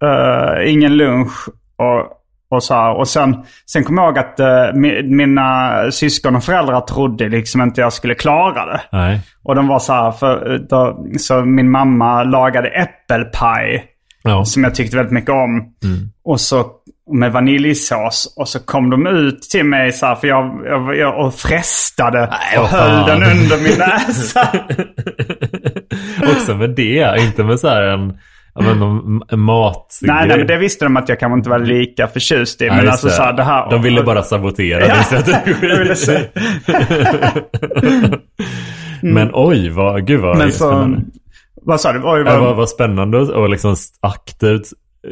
eh, 0.05 0.73
ingen 0.73 0.97
lunch 0.97 1.49
och, 1.77 2.19
och 2.57 2.63
så 2.63 2.75
här. 2.75 2.95
Och 2.99 3.09
sen, 3.09 3.37
sen 3.67 3.85
kom 3.85 3.99
jag 3.99 4.07
ihåg 4.07 4.19
att 4.19 4.39
mi- 4.75 5.03
mina 5.03 5.73
syskon 5.91 6.37
och 6.37 6.45
föräldrar 6.45 6.81
trodde 6.81 7.29
liksom 7.29 7.61
inte 7.63 7.81
jag 7.81 7.93
skulle 7.93 8.15
klara 8.15 8.67
det. 8.67 8.81
Nej. 8.93 9.21
Och 9.43 9.55
de 9.55 9.69
var 9.69 9.79
så 9.79 9.93
här, 9.93 10.11
för, 10.13 10.59
då, 10.71 11.07
så 11.19 11.45
min 11.45 11.71
mamma 11.71 12.23
lagade 12.23 12.69
äppelpaj 12.69 13.85
Ja. 14.25 14.45
som 14.45 14.65
jag 14.65 14.75
tyckte 14.75 14.97
väldigt 14.97 15.13
mycket 15.13 15.31
om. 15.31 15.75
Och, 16.25 16.41
så, 16.41 16.67
med 17.13 17.33
vaniljsås. 17.33 18.35
Och 18.37 18.49
så 18.49 18.59
kom 18.59 18.91
de 18.91 19.07
ut 19.07 19.43
till 19.43 19.65
mig 19.65 19.93
så 19.93 20.07
här, 20.07 20.15
för 20.15 20.29
jag, 20.29 20.63
jag, 20.67 20.97
jag 20.97 21.27
och 21.27 21.35
frestade 21.35 22.23
och 22.59 22.69
höll 22.69 23.07
den 23.07 23.23
under 23.23 23.59
min 23.63 23.79
näsa. 23.79 24.49
Också 26.37 26.55
med 26.55 26.71
det, 26.71 27.21
inte 27.21 27.45
med 27.45 27.61
så 27.61 27.69
här 27.69 27.83
en, 27.83 28.19
ja, 28.55 28.63
men 28.63 28.79
mat... 29.41 29.99
nej, 30.03 30.29
nej, 30.29 30.39
men 30.39 30.47
det 30.47 30.57
visste 30.57 30.85
de 30.85 30.97
att 30.97 31.09
jag 31.09 31.21
kanske 31.21 31.37
inte 31.39 31.51
var 31.51 31.59
lika 31.59 32.09
förtjust 32.09 32.63
i. 32.63 32.67
Nej, 32.67 32.77
men 32.77 32.89
alltså 32.89 33.07
det. 33.07 33.13
så 33.13 33.23
här, 33.23 33.33
det 33.33 33.45
här... 33.45 33.71
De 33.71 33.83
ville 33.83 34.03
bara 34.03 34.23
sabotera 34.23 34.87
Ja, 34.87 34.95
din 34.95 35.05
strategi. 35.05 35.97
se. 35.97 36.21
Men 39.03 39.31
oj, 39.33 39.69
vad, 39.69 40.07
gud 40.07 40.21
vad 40.21 40.39
Men 40.39 40.53
så... 40.53 40.59
spännande. 40.59 41.01
Vad 41.65 41.81
sa 41.81 41.93
du? 41.93 41.99
Oj, 41.99 42.21
Ja, 42.21 42.25
vad, 42.25 42.41
vad, 42.41 42.57
vad 42.57 42.69
spännande 42.69 43.45
att 43.45 43.51
liksom 43.51 43.77
aktivt 44.01 44.69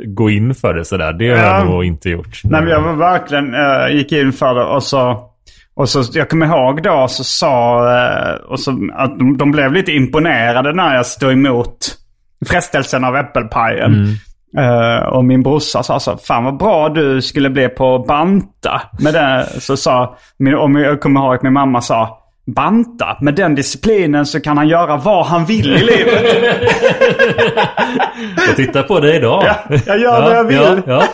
gå 0.06 0.30
in 0.30 0.54
för 0.54 0.74
det 0.74 0.84
sådär. 0.84 1.12
Det 1.12 1.28
har 1.30 1.36
Ja. 1.38 1.58
jag 1.58 1.66
nog 1.66 1.84
inte 1.84 2.10
gjort. 2.10 2.40
Nej, 2.44 2.60
men 2.60 2.70
jag 2.70 2.80
var 2.80 2.92
verkligen 2.94 3.54
uh, 3.54 3.96
gick 3.96 4.12
in 4.12 4.32
för 4.32 4.54
det 4.54 4.64
och 4.64 4.82
så... 4.82 5.26
Och 5.74 5.88
så, 5.88 6.02
jag 6.12 6.28
kommer 6.30 6.46
ihåg 6.46 6.82
då 6.82 7.06
så 7.08 7.24
sa, 7.24 7.78
eh, 7.96 8.34
och 8.34 8.60
så, 8.60 8.70
att 8.94 9.18
de, 9.18 9.36
de 9.36 9.50
blev 9.50 9.72
lite 9.72 9.92
imponerade 9.92 10.72
när 10.72 10.94
jag 10.94 11.06
stod 11.06 11.32
emot 11.32 11.78
frestelsen 12.46 13.04
av 13.04 13.16
äppelpajen. 13.16 14.06
Eh, 14.58 15.06
och 15.06 15.24
min 15.24 15.42
brorsa 15.42 15.82
sa 15.82 16.00
så, 16.00 16.16
fan 16.16 16.44
vad 16.44 16.56
bra 16.56 16.88
du 16.88 17.22
skulle 17.22 17.50
bli 17.50 17.68
på 17.68 17.98
banta. 18.08 18.82
Med 19.00 19.14
det, 19.14 19.46
så 19.60 19.76
sa, 19.76 20.16
min, 20.38 20.54
om 20.54 20.76
jag 20.76 21.00
kommer 21.00 21.20
ihåg 21.20 21.34
att 21.34 21.42
min 21.42 21.52
mamma 21.52 21.80
sa, 21.80 22.18
banta? 22.46 23.18
Med 23.20 23.34
den 23.34 23.54
disciplinen 23.54 24.26
så 24.26 24.40
kan 24.40 24.56
han 24.56 24.68
göra 24.68 24.96
vad 24.96 25.26
han 25.26 25.44
vill 25.44 25.66
i 25.72 25.78
livet. 25.78 26.24
Jag 28.46 28.56
tittar 28.56 28.82
på 28.82 29.00
dig 29.00 29.16
idag. 29.16 29.44
Ja, 29.46 29.76
jag 29.86 30.00
gör 30.00 30.20
vad 30.22 30.36
jag 30.36 30.44
vill. 30.44 30.56
Ja, 30.56 30.76
ja. 30.86 31.04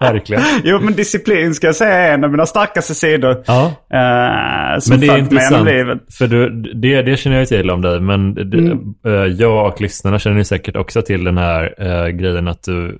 Verkligen. 0.00 0.42
jo 0.64 0.78
men 0.80 0.94
disciplin 0.94 1.54
ska 1.54 1.66
jag 1.66 1.76
säga 1.76 1.94
är 1.94 2.14
en 2.14 2.24
av 2.24 2.30
mina 2.30 2.46
starkaste 2.46 2.94
sidor. 2.94 3.42
Ja. 3.46 3.64
Eh, 3.66 4.78
som 4.80 4.90
Men 4.90 5.00
det 5.00 5.06
är 5.06 5.18
intressant, 5.18 5.66
livet. 5.68 5.98
för 6.18 6.26
du, 6.26 6.50
det, 6.74 7.02
det 7.02 7.16
känner 7.16 7.36
jag 7.36 7.40
ju 7.42 7.46
till 7.46 7.70
om 7.70 7.82
dig, 7.82 8.00
men 8.00 8.34
det, 8.34 8.58
Mm. 8.58 8.78
eh, 9.06 9.12
jag 9.12 9.66
och 9.72 9.80
lyssnarna 9.80 10.18
känner 10.18 10.36
ju 10.38 10.44
säkert 10.44 10.76
också 10.76 11.02
till 11.02 11.24
den 11.24 11.38
här 11.38 11.74
eh, 11.78 12.08
grejen 12.08 12.48
att 12.48 12.62
du, 12.62 12.98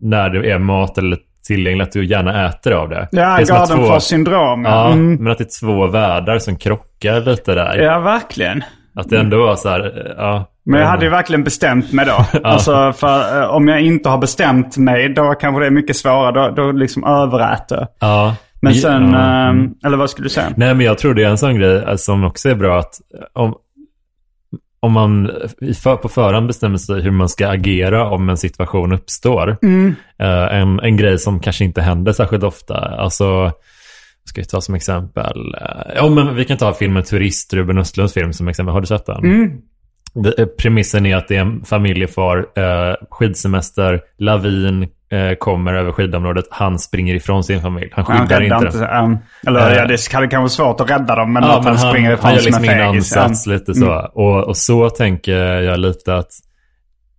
när 0.00 0.30
det 0.30 0.50
är 0.50 0.58
mat 0.58 0.98
eller 0.98 1.18
tillgängligt, 1.46 1.86
att 1.88 1.92
du 1.92 2.06
gärna 2.06 2.46
äter 2.48 2.72
av 2.72 2.88
det. 2.88 3.08
Ja, 3.12 3.36
det 3.36 3.42
är 3.42 3.44
som 3.44 3.56
att 3.56 3.68
två- 3.68 3.74
Gardenfors 3.76 4.02
syndrom. 4.02 4.64
Ja, 4.64 4.86
Mm. 4.92 5.14
men 5.14 5.32
att 5.32 5.38
det 5.38 5.44
är 5.44 5.60
två 5.66 5.86
världar 5.86 6.38
som 6.38 6.56
krockar 6.56 7.20
lite 7.20 7.54
där. 7.54 7.76
ja, 7.76 7.98
verkligen. 8.00 8.62
Att 8.96 9.08
det 9.10 9.18
ändå 9.18 9.38
var 9.46 9.56
så 9.56 9.68
här, 9.68 10.14
ja. 10.18 10.50
Men 10.66 10.80
jag 10.80 10.86
hade 10.86 11.04
ju 11.04 11.10
verkligen 11.10 11.44
bestämt 11.44 11.92
mig 11.92 12.06
då. 12.06 12.40
Alltså 12.48 12.92
för 12.92 13.42
eh, 13.42 13.48
om 13.50 13.68
jag 13.68 13.80
inte 13.80 14.08
har 14.08 14.18
bestämt 14.18 14.76
mig 14.76 15.08
då 15.08 15.34
kanske 15.40 15.60
det 15.60 15.66
är 15.66 15.70
mycket 15.70 15.96
svårare. 15.96 16.32
Då, 16.50 16.62
då 16.62 16.72
liksom 16.72 17.04
överäter. 17.04 17.86
Ja. 18.00 18.36
Men 18.62 18.74
sen, 18.74 19.12
Ja. 19.12 19.18
eh, 19.48 19.54
eller 19.86 19.96
vad 19.96 20.10
skulle 20.10 20.26
du 20.26 20.30
säga? 20.30 20.46
Nej, 20.56 20.74
men 20.74 20.86
jag 20.86 20.98
tror 20.98 21.14
det 21.14 21.24
är 21.24 21.28
en 21.28 21.38
sån 21.38 21.54
grej 21.58 21.76
eh, 21.76 21.96
som 21.96 22.24
också 22.24 22.48
är 22.48 22.54
bra 22.54 22.78
att 22.78 22.94
om, 23.32 23.54
om 24.84 24.92
man 24.92 25.30
på 26.02 26.08
förhand 26.08 26.46
bestämmer 26.46 26.78
sig 26.78 27.02
hur 27.02 27.10
man 27.10 27.28
ska 27.28 27.48
agera 27.48 28.10
om 28.10 28.28
en 28.28 28.36
situation 28.36 28.92
uppstår. 28.92 29.56
Eh, 30.18 30.54
en, 30.60 30.80
en 30.80 30.96
grej 30.96 31.18
som 31.18 31.40
kanske 31.40 31.64
inte 31.64 31.82
händer 31.82 32.12
särskilt 32.12 32.44
ofta. 32.44 32.74
Alltså, 32.74 33.52
ska 34.24 34.40
vi 34.40 34.44
ta 34.44 34.60
som 34.60 34.74
exempel? 34.74 35.54
Eh, 35.60 35.92
ja, 35.96 36.08
men 36.08 36.34
vi 36.34 36.44
kan 36.44 36.56
ta 36.56 36.74
filmen 36.74 37.02
Turist, 37.02 37.54
Ruben 37.54 37.78
Östlunds 37.78 38.14
film 38.14 38.32
som 38.32 38.48
exempel. 38.48 38.72
Har 38.72 38.80
du 38.80 38.86
sett 38.86 39.06
den? 39.06 39.42
Eh, 39.42 39.48
premissen 40.58 41.06
är 41.06 41.16
att 41.16 41.28
det 41.28 41.36
är 41.36 41.40
en 41.40 41.64
familjefar, 41.64 42.38
eh, 42.56 42.94
skidsemester, 43.10 44.00
lavin 44.18 44.82
eh, 44.82 45.34
kommer 45.38 45.74
över 45.74 45.92
skidområdet. 45.92 46.44
Han 46.50 46.78
springer 46.78 47.14
ifrån 47.14 47.44
sin 47.44 47.60
familj. 47.60 47.90
Han 47.92 48.04
Han 48.08 48.18
skyddar 48.18 48.40
räddar 48.40 48.56
inte 48.66 48.78
inte, 48.78 48.88
um, 48.96 49.18
eller 49.46 49.70
Eh. 49.70 49.76
ja, 49.76 49.86
det 49.86 50.12
hade 50.12 50.28
kanske 50.28 50.56
svårt 50.56 50.80
att 50.80 50.90
rädda 50.90 51.16
dem. 51.16 51.32
Men 51.32 51.42
Ja, 51.42 51.48
men 51.48 51.66
han 51.66 51.76
han, 51.76 51.90
springer 51.90 52.08
han 52.08 52.18
ifrån 52.18 52.30
gör 52.30 52.38
som 52.38 52.46
liksom 52.46 52.64
en 52.64 52.70
fegis. 52.92 53.16
ansats 53.16 53.46
lite 53.46 53.74
så. 53.74 53.92
Mm. 53.92 54.04
Och, 54.14 54.48
och 54.48 54.56
så 54.56 54.90
tänker 54.90 55.36
jag 55.62 55.78
lite 55.80 56.14
att 56.16 56.30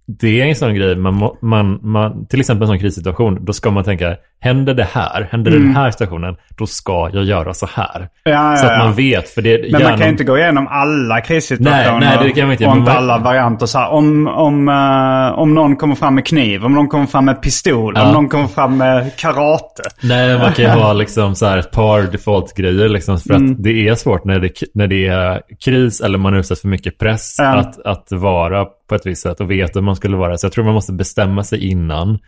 det 0.07 0.41
är 0.41 0.45
en 0.45 0.55
sån 0.55 0.75
grej, 0.75 0.95
man, 0.95 1.31
man, 1.41 1.79
man, 1.81 2.27
till 2.27 2.39
exempel 2.39 2.61
en 2.63 2.67
sån 2.67 2.79
krissituation, 2.79 3.45
då 3.45 3.53
ska 3.53 3.71
man 3.71 3.83
tänka, 3.83 4.15
händer 4.45 4.73
det 4.73 4.87
här, 4.91 5.27
händer 5.31 5.51
den 5.51 5.75
här 5.75 5.91
situationen, 5.91 6.35
då 6.57 6.65
ska 6.67 7.09
jag 7.13 7.23
göra 7.23 7.53
så 7.53 7.67
här. 7.73 7.95
Mm. 7.97 8.09
Ja, 8.23 8.51
ja, 8.51 8.57
Så 8.57 8.67
att 8.67 8.79
man 8.79 8.93
vet, 8.93 9.29
för 9.29 9.41
det 9.41 9.61
Men 9.61 9.71
man 9.71 9.81
hjärnan- 9.81 9.97
kan 9.97 10.07
ju 10.07 10.11
inte 10.11 10.23
gå 10.23 10.37
igenom 10.37 10.67
alla 10.67 11.21
krissituationer. 11.21 11.99
Nej, 11.99 12.17
nej, 12.17 12.27
det 12.27 12.31
kan 12.31 12.43
man 12.43 12.51
inte. 12.51 12.65
Och 12.65 12.77
inte 12.77 12.91
man- 12.91 12.97
alla 12.97 13.17
varianter. 13.17 13.65
Så 13.65 13.77
här, 13.79 13.89
om, 13.89 14.27
om, 14.27 14.69
eh, 14.69 15.39
om 15.39 15.53
någon 15.53 15.75
kommer 15.75 15.95
fram 15.95 16.15
med 16.15 16.25
kniv, 16.25 16.65
om 16.65 16.73
någon 16.73 16.87
kommer 16.87 17.05
fram 17.05 17.25
med 17.25 17.41
pistol, 17.41 17.93
Ja. 17.97 18.05
om 18.07 18.13
någon 18.13 18.29
kommer 18.29 18.47
fram 18.47 18.77
med 18.77 19.15
karate. 19.17 19.83
Nej, 20.03 20.37
man 20.37 20.51
kan 20.53 20.65
ju 20.65 20.71
ha 20.81 20.93
liksom 20.93 21.35
så 21.35 21.45
här 21.45 21.57
ett 21.57 21.71
par 21.71 22.01
default-grejer 22.01 22.89
liksom, 22.89 23.19
för 23.19 23.33
att 23.33 23.63
det 23.63 23.87
är 23.87 23.95
svårt 23.95 24.25
när 24.25 24.39
det, 24.39 24.49
när 24.73 24.87
det 24.87 25.07
är 25.07 25.41
kris 25.65 26.01
eller 26.01 26.17
man 26.17 26.33
utsätts 26.33 26.61
för 26.61 26.67
mycket 26.67 26.97
press 26.99 27.35
Ja. 27.37 27.45
att, 27.45 27.85
att 27.85 28.07
vara 28.11 28.65
på 28.89 28.95
ett 28.95 29.05
visst 29.05 29.21
sätt 29.21 29.39
och 29.39 29.51
veta 29.51 29.79
hur 29.79 29.85
man 29.85 29.95
skulle 29.95 30.17
vara. 30.17 30.37
Så 30.37 30.45
jag 30.45 30.51
tror 30.53 30.65
man 30.65 30.73
måste 30.73 30.93
bestämma 30.93 31.43
sig 31.43 31.69
innan 31.71 32.19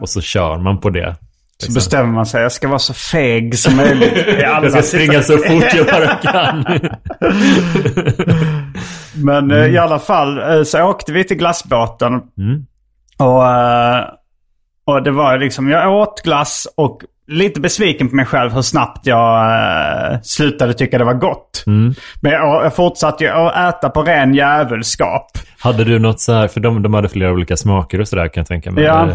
och 0.00 0.08
så 0.08 0.20
kör 0.20 0.58
man 0.58 0.80
på 0.80 0.90
det. 0.90 1.16
Så 1.62 1.72
bestämmer 1.72 2.12
man 2.12 2.26
sig, 2.26 2.42
jag 2.42 2.52
ska 2.52 2.68
vara 2.68 2.78
så 2.78 2.94
feg 2.94 3.58
som 3.58 3.76
möjligt. 3.76 4.12
alla 4.46 4.62
Jag 4.66 4.72
ska 4.72 4.82
springa 4.82 5.22
så 5.22 5.38
fort 5.38 5.74
jag 5.74 5.86
bara 5.86 6.14
kan. 6.22 6.64
Men 9.14 9.50
eh, 9.50 9.66
i 9.66 9.78
alla 9.78 9.98
fall 9.98 10.38
eh, 10.38 10.62
så 10.62 10.82
åkte 10.82 11.12
vi 11.12 11.24
till 11.24 11.36
glassbåten. 11.36 12.12
Och, 13.18 13.48
eh, 13.48 14.04
och 14.86 15.02
det 15.02 15.10
var 15.10 15.38
liksom, 15.38 15.68
jag 15.68 15.92
åt 15.92 16.22
glass 16.22 16.68
och 16.76 17.00
lite 17.28 17.60
besviken 17.60 18.08
på 18.08 18.16
mig 18.16 18.26
själv 18.26 18.52
hur 18.52 18.62
snabbt 18.62 19.06
jag 19.06 20.26
slutade 20.26 20.74
tycka 20.74 20.98
det 20.98 21.04
var 21.04 21.14
gott. 21.14 21.62
Men 22.20 22.32
jag, 22.32 22.64
jag 22.64 22.74
fortsatte 22.74 23.24
ju 23.24 23.30
att 23.30 23.74
äta 23.74 23.90
på 23.90 24.02
ren 24.02 24.34
djävulskap. 24.34 25.30
Hade 25.58 25.84
du 25.84 25.98
något 25.98 26.20
så 26.20 26.32
här, 26.32 26.48
för 26.48 26.60
de, 26.60 26.82
de 26.82 26.94
hade 26.94 27.08
flera 27.08 27.32
olika 27.32 27.56
smaker 27.56 28.00
och 28.00 28.08
sådär 28.08 28.28
kan 28.28 28.40
jag 28.40 28.46
tänka 28.48 28.70
mig. 28.70 28.84
Ja. 28.84 29.08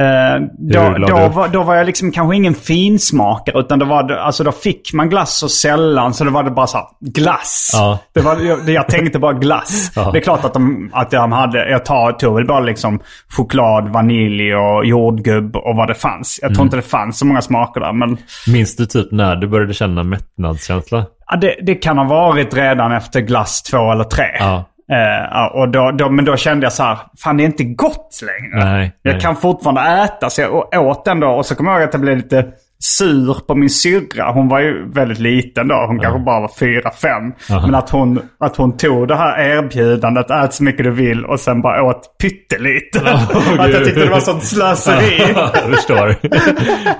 Eh, 0.00 0.40
då, 0.58 1.06
då, 1.08 1.28
var, 1.28 1.48
då 1.48 1.62
var 1.62 1.74
jag 1.74 1.86
liksom 1.86 2.12
kanske 2.12 2.36
ingen 2.36 2.54
finsmakare 2.54 3.58
utan 3.60 3.78
då, 3.78 3.86
var 3.86 4.02
det, 4.02 4.22
alltså 4.22 4.44
då 4.44 4.52
fick 4.52 4.92
man 4.92 5.08
glass 5.08 5.38
så 5.38 5.48
sällan 5.48 6.14
så 6.14 6.24
då 6.24 6.30
var 6.30 6.42
det 6.42 6.50
bara 6.50 6.66
så 6.66 6.76
här, 6.78 6.86
glass. 7.00 7.70
Ja. 7.72 7.98
Det 8.14 8.20
var, 8.20 8.36
jag, 8.40 8.68
jag 8.68 8.88
tänkte 8.88 9.18
bara 9.18 9.32
glass. 9.32 9.92
Ja. 9.96 10.10
Det 10.12 10.18
är 10.18 10.22
klart 10.22 10.44
att 10.44 10.54
de, 10.54 10.90
att 10.92 11.10
de 11.10 11.32
hade, 11.32 11.70
jag 11.70 11.84
tar, 11.84 12.12
tog 12.12 12.34
väl 12.34 12.46
bara 12.46 12.60
liksom 12.60 13.00
choklad, 13.28 13.88
vanilj 13.88 14.54
och 14.54 14.84
jordgubb 14.86 15.56
och 15.56 15.76
vad 15.76 15.88
det 15.88 15.94
fanns. 15.94 16.38
Jag 16.42 16.48
Mm. 16.48 16.54
tror 16.56 16.64
inte 16.64 16.76
det 16.76 16.82
fanns 16.82 17.18
så 17.18 17.26
många 17.26 17.42
smaker 17.42 17.80
där 17.80 17.92
men 17.92 18.16
Minns 18.46 18.76
du 18.76 18.86
typ 18.86 19.12
när 19.12 19.36
du 19.36 19.46
började 19.48 19.74
känna 19.74 20.02
mättnadskänsla? 20.02 21.04
ja, 21.26 21.36
det, 21.36 21.54
det 21.62 21.74
kan 21.74 21.98
ha 21.98 22.04
varit 22.04 22.54
redan 22.54 22.92
efter 22.92 23.20
glass 23.20 23.62
två 23.62 23.92
eller 23.92 24.04
tre. 24.04 24.24
Ja. 24.38 24.64
Eh, 24.90 25.46
och 25.46 25.68
då, 25.68 25.90
då, 25.90 26.08
men 26.08 26.24
då 26.24 26.36
kände 26.36 26.66
jag 26.66 26.72
så 26.72 26.82
här, 26.82 26.98
fan 27.18 27.36
det 27.36 27.42
är 27.42 27.46
inte 27.46 27.64
gott 27.64 28.20
längre. 28.22 28.64
Nej, 28.64 28.92
jag 29.02 29.12
nej. 29.12 29.20
kan 29.20 29.36
fortfarande 29.36 29.80
äta, 29.80 30.30
så 30.30 30.66
jag 30.70 30.86
åt 30.86 31.04
den 31.04 31.20
då. 31.20 31.28
Och 31.28 31.46
så 31.46 31.54
kommer 31.54 31.70
jag 31.70 31.80
ihåg 31.80 31.88
att 31.88 31.94
jag 31.94 32.00
blev 32.00 32.16
lite 32.16 32.46
sur 32.82 33.46
på 33.46 33.54
min 33.54 33.70
syrra. 33.70 34.32
Hon 34.32 34.48
var 34.48 34.60
ju 34.60 34.90
väldigt 34.92 35.18
liten 35.18 35.68
då. 35.68 35.74
Hon 35.86 35.98
kanske 36.00 36.18
bara 36.20 36.40
var 36.40 36.50
fyra, 36.58 36.90
fem. 37.02 37.32
Men 37.48 37.74
att 37.74 37.90
hon, 37.90 38.20
att 38.40 38.56
hon 38.56 38.76
tog 38.76 39.08
det 39.08 39.16
här 39.16 39.40
erbjudandet, 39.40 40.30
ät 40.30 40.54
så 40.54 40.62
mycket 40.64 40.84
du 40.84 40.90
vill 40.90 41.24
och 41.24 41.40
sen 41.40 41.62
bara 41.62 41.82
åt 41.82 42.18
pyttelite. 42.22 43.00
att 43.58 43.70
jag 43.72 43.84
tyckte 43.84 44.00
det 44.04 44.10
var 44.10 44.20
sånt 44.20 44.44
slöseri. 44.44 45.22
jag 45.34 45.74
förstår. 45.74 46.14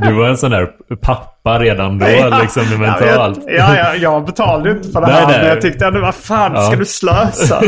Du 0.07 0.13
var 0.15 0.29
en 0.29 0.37
sån 0.37 0.51
där 0.51 0.69
pappa 1.03 1.59
redan 1.59 1.99
då, 1.99 2.07
liksom 2.41 2.63
Ja, 2.73 2.79
mentalt. 2.79 3.41
jag, 3.47 3.55
ja, 3.57 3.77
ja, 3.77 3.95
jag 3.95 4.27
betalade 4.27 4.71
inte 4.71 4.89
för 4.89 5.01
det 5.01 5.07
här. 5.07 5.27
nej. 5.27 5.39
Men 5.39 5.47
jag 5.49 5.61
tyckte 5.61 5.87
ändå, 5.87 6.01
vad 6.01 6.15
fan 6.15 6.51
ska 6.51 6.73
Ja. 6.73 6.77
du 6.79 6.85
slösa? 6.85 7.63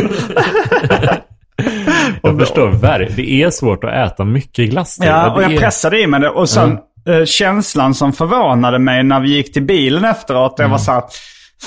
Jag 2.23 2.39
förstår 2.39 2.69
verkligen. 2.69 3.17
Det 3.17 3.43
är 3.43 3.51
svårt 3.51 3.85
att 3.85 4.13
äta 4.13 4.25
mycket 4.25 4.71
glass. 4.71 4.99
Ja, 5.03 5.31
och 5.35 5.43
jag 5.43 5.53
är- 5.53 5.59
pressade 5.59 6.01
i 6.01 6.07
mig 6.07 6.21
det. 6.21 6.29
Och 6.29 6.49
sen 6.49 6.79
eh, 7.09 7.25
känslan 7.25 7.95
som 7.95 8.13
förvånade 8.13 8.79
mig 8.79 9.03
när 9.03 9.21
vi 9.21 9.29
gick 9.37 9.53
till 9.53 9.63
bilen 9.63 10.05
efteråt. 10.05 10.55
Jag 10.59 10.69
var 10.69 10.79
så 10.79 10.93
här, 10.93 11.03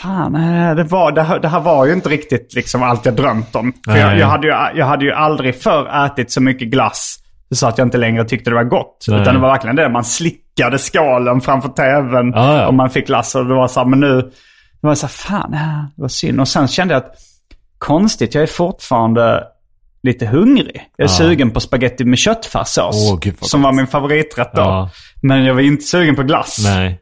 fan, 0.02 0.36
eh, 0.36 0.76
det, 0.76 0.84
var, 0.84 1.12
det, 1.12 1.24
här, 1.24 1.39
det 1.39 1.48
här 1.48 1.60
var 1.60 1.86
ju 1.86 1.93
inte 1.93 2.10
riktigt 2.10 2.54
liksom 2.54 2.84
allt 2.84 3.06
jag 3.06 3.15
drömt 3.15 3.56
om. 3.56 3.74
För 3.86 3.98
jag, 3.98 4.17
jag, 4.19 4.28
hade 4.28 4.48
ju, 4.48 4.54
jag 4.80 4.86
hade 4.86 5.06
ju 5.06 5.12
aldrig 5.12 5.62
förr 5.62 6.06
ätit 6.06 6.32
så 6.32 6.41
mycket 6.41 6.67
glass 6.67 7.19
så 7.52 7.67
att 7.67 7.78
jag 7.78 7.88
inte 7.88 7.98
längre 7.98 8.26
tyckte 8.26 8.50
det 8.50 8.56
var 8.56 8.63
gott. 8.63 9.06
Nej. 9.08 9.21
Utan 9.21 9.34
det 9.34 9.39
var 9.39 9.50
verkligen 9.50 9.76
det. 9.76 9.89
Man 9.89 10.04
slickade 10.06 10.78
skalen 10.80 11.41
framför 11.41 11.69
tvn 11.69 12.32
Ja, 12.36 12.58
ja. 12.58 12.67
och 12.67 12.74
man 12.74 12.89
fick 12.89 13.08
glass. 13.08 13.36
Och 13.36 13.45
det 13.45 13.54
var 13.54 13.67
så 13.67 13.80
här, 13.80 13.88
men 13.88 14.00
nu, 14.00 14.21
det 14.82 14.88
var 14.88 14.95
så 14.95 15.06
här, 15.06 15.12
fan, 15.12 15.52
det 15.95 16.02
var 16.02 16.08
synd. 16.08 16.39
Och 16.39 16.48
sen 16.48 16.67
kände 16.67 16.93
jag 16.93 17.04
att 17.04 17.15
konstigt, 17.78 18.36
jag 18.36 18.43
är 18.43 18.48
fortfarande 18.48 19.43
lite 20.04 20.26
hungrig. 20.26 20.82
Jag 20.98 21.06
är 21.06 21.10
sugen 21.10 21.52
på 21.52 21.60
spaghetti 21.60 22.06
med 22.06 22.17
köttfärssås. 22.17 23.12
Vad 23.39 23.50
som 23.50 23.62
var 23.62 23.71
min 23.71 23.88
favoriträtt 23.88 24.52
då. 24.54 24.62
Ja. 24.62 24.89
Men 25.26 25.46
jag 25.46 25.54
var 25.54 25.62
inte 25.62 25.84
sugen 25.84 26.16
på 26.16 26.24
glass. 26.24 26.58
Nej. 26.76 27.00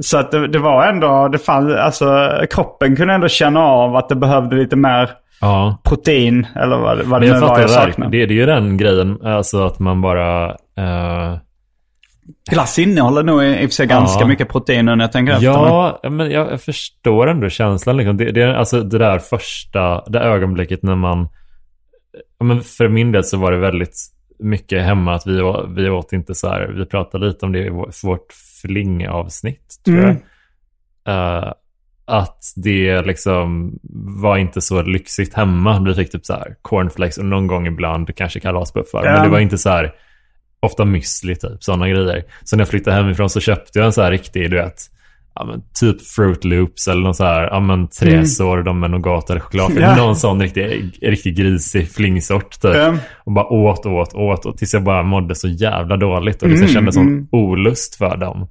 Så 0.00 0.18
att 0.18 0.30
det, 0.30 0.48
det 0.48 0.58
var 0.58 0.86
ändå, 0.86 1.28
det 1.28 1.38
fann, 1.38 1.78
alltså 1.78 2.28
kroppen 2.50 2.96
kunde 2.96 3.14
ändå 3.14 3.28
känna 3.28 3.60
av 3.60 3.96
att 3.96 4.08
det 4.08 4.14
behövde 4.16 4.56
lite 4.56 4.76
mer 4.76 5.10
Ja. 5.40 5.78
protein 5.84 6.46
eller 6.56 6.76
vad, 6.78 7.02
vad 7.02 7.20
det 7.20 7.32
nu 7.32 7.40
var 7.40 7.60
jag 7.60 7.70
saknade. 7.70 8.18
Det, 8.18 8.26
det 8.26 8.34
är 8.34 8.36
ju 8.36 8.46
den 8.46 8.76
grejen, 8.76 9.18
alltså 9.26 9.66
att 9.66 9.78
man 9.78 10.00
bara... 10.00 10.44
eh, 10.76 11.36
Glass 12.50 12.78
innehåller 12.78 13.22
nog 13.22 13.44
i 13.44 13.54
och 13.56 13.58
för 13.60 13.68
sig 13.68 13.86
ganska 13.86 14.20
Ja. 14.20 14.26
mycket 14.26 14.48
protein 14.48 14.84
när 14.84 14.96
jag 15.00 15.12
tänker 15.12 15.32
efter. 15.32 15.46
Ja, 15.46 16.00
men 16.02 16.30
jag, 16.30 16.52
jag 16.52 16.60
förstår 16.60 17.26
ändå 17.26 17.48
känslan. 17.48 17.96
Liksom. 17.96 18.16
Det, 18.16 18.32
det, 18.32 18.42
är 18.42 18.54
alltså 18.54 18.80
det 18.80 18.98
där 18.98 19.18
första, 19.18 20.04
det 20.06 20.20
ögonblicket 20.20 20.82
när 20.82 20.94
man... 20.96 21.28
Men 22.44 22.60
för 22.60 22.88
min 22.88 23.12
del 23.12 23.24
så 23.24 23.36
var 23.36 23.52
det 23.52 23.58
väldigt 23.58 23.94
mycket 24.42 24.82
hemma 24.82 25.14
att 25.14 25.26
vi, 25.26 25.42
vi 25.76 25.90
åt 25.90 26.12
inte 26.12 26.34
så 26.34 26.48
här. 26.48 26.66
Vi 26.66 26.86
pratade 26.86 27.26
lite 27.26 27.46
om 27.46 27.52
det 27.52 27.58
i 27.66 27.68
vår- 27.70 28.06
vårt 28.06 28.32
flingavsnitt, 28.62 29.74
tror 29.84 29.98
Mm. 29.98 30.16
jag. 31.04 31.38
Eh, 31.44 31.52
att 32.04 32.52
det 32.56 33.02
liksom 33.02 33.78
var 34.22 34.36
inte 34.36 34.60
så 34.60 34.82
lyxigt 34.82 35.34
hemma. 35.34 35.80
Vi 35.80 35.94
fick 35.94 36.12
typ 36.12 36.26
så 36.26 36.32
här 36.32 36.56
cornflakes 36.62 37.18
och 37.18 37.24
någon 37.24 37.46
gång 37.46 37.66
ibland 37.66 38.16
kanske 38.16 38.40
kalaspuffar. 38.40 39.04
Ja. 39.04 39.12
Men 39.12 39.22
det 39.22 39.28
var 39.28 39.38
inte 39.38 39.58
så 39.58 39.70
här, 39.70 39.92
ofta 40.60 40.82
müsli 40.84 41.34
typ, 41.34 41.62
sådana 41.64 41.88
grejer. 41.88 42.24
Så 42.44 42.56
när 42.56 42.60
jag 42.60 42.68
flyttade 42.68 42.96
hemifrån 42.96 43.30
så 43.30 43.40
köpte 43.40 43.78
jag 43.78 43.86
en 43.86 43.92
så 43.92 44.02
här 44.02 44.10
riktig, 44.10 44.50
du 44.50 44.56
vet, 44.56 44.80
ja, 45.34 45.44
men 45.44 45.62
typ 45.80 46.02
Fruit 46.06 46.44
Loops 46.44 46.88
eller 46.88 47.02
någon 47.02 47.14
så 47.14 47.24
här, 47.24 47.42
ja 47.42 47.60
men 47.60 47.88
Tresor, 47.88 48.62
de 48.62 48.80
med 48.80 48.90
nougat 48.90 49.30
eller 49.30 49.40
choklad. 49.40 49.70
Mm. 49.70 49.82
Ja. 49.82 49.96
Någon 49.96 50.16
sån 50.16 50.40
riktig, 50.42 50.92
riktig 51.02 51.36
grisig 51.36 51.90
flingsort 51.90 52.60
typ. 52.60 52.74
Ja. 52.74 52.94
Och 53.24 53.32
bara 53.32 53.46
åt, 53.46 53.86
åt, 53.86 54.14
åt. 54.14 54.46
Och 54.46 54.56
tills 54.58 54.74
jag 54.74 54.84
bara 54.84 55.02
mådde 55.02 55.34
så 55.34 55.48
jävla 55.48 55.96
dåligt 55.96 56.42
och 56.42 56.48
liksom 56.48 56.64
Mm, 56.64 56.74
kände 56.74 56.92
sån 56.92 57.08
mm. 57.08 57.28
olust 57.32 57.94
för 57.94 58.16
dem. 58.16 58.48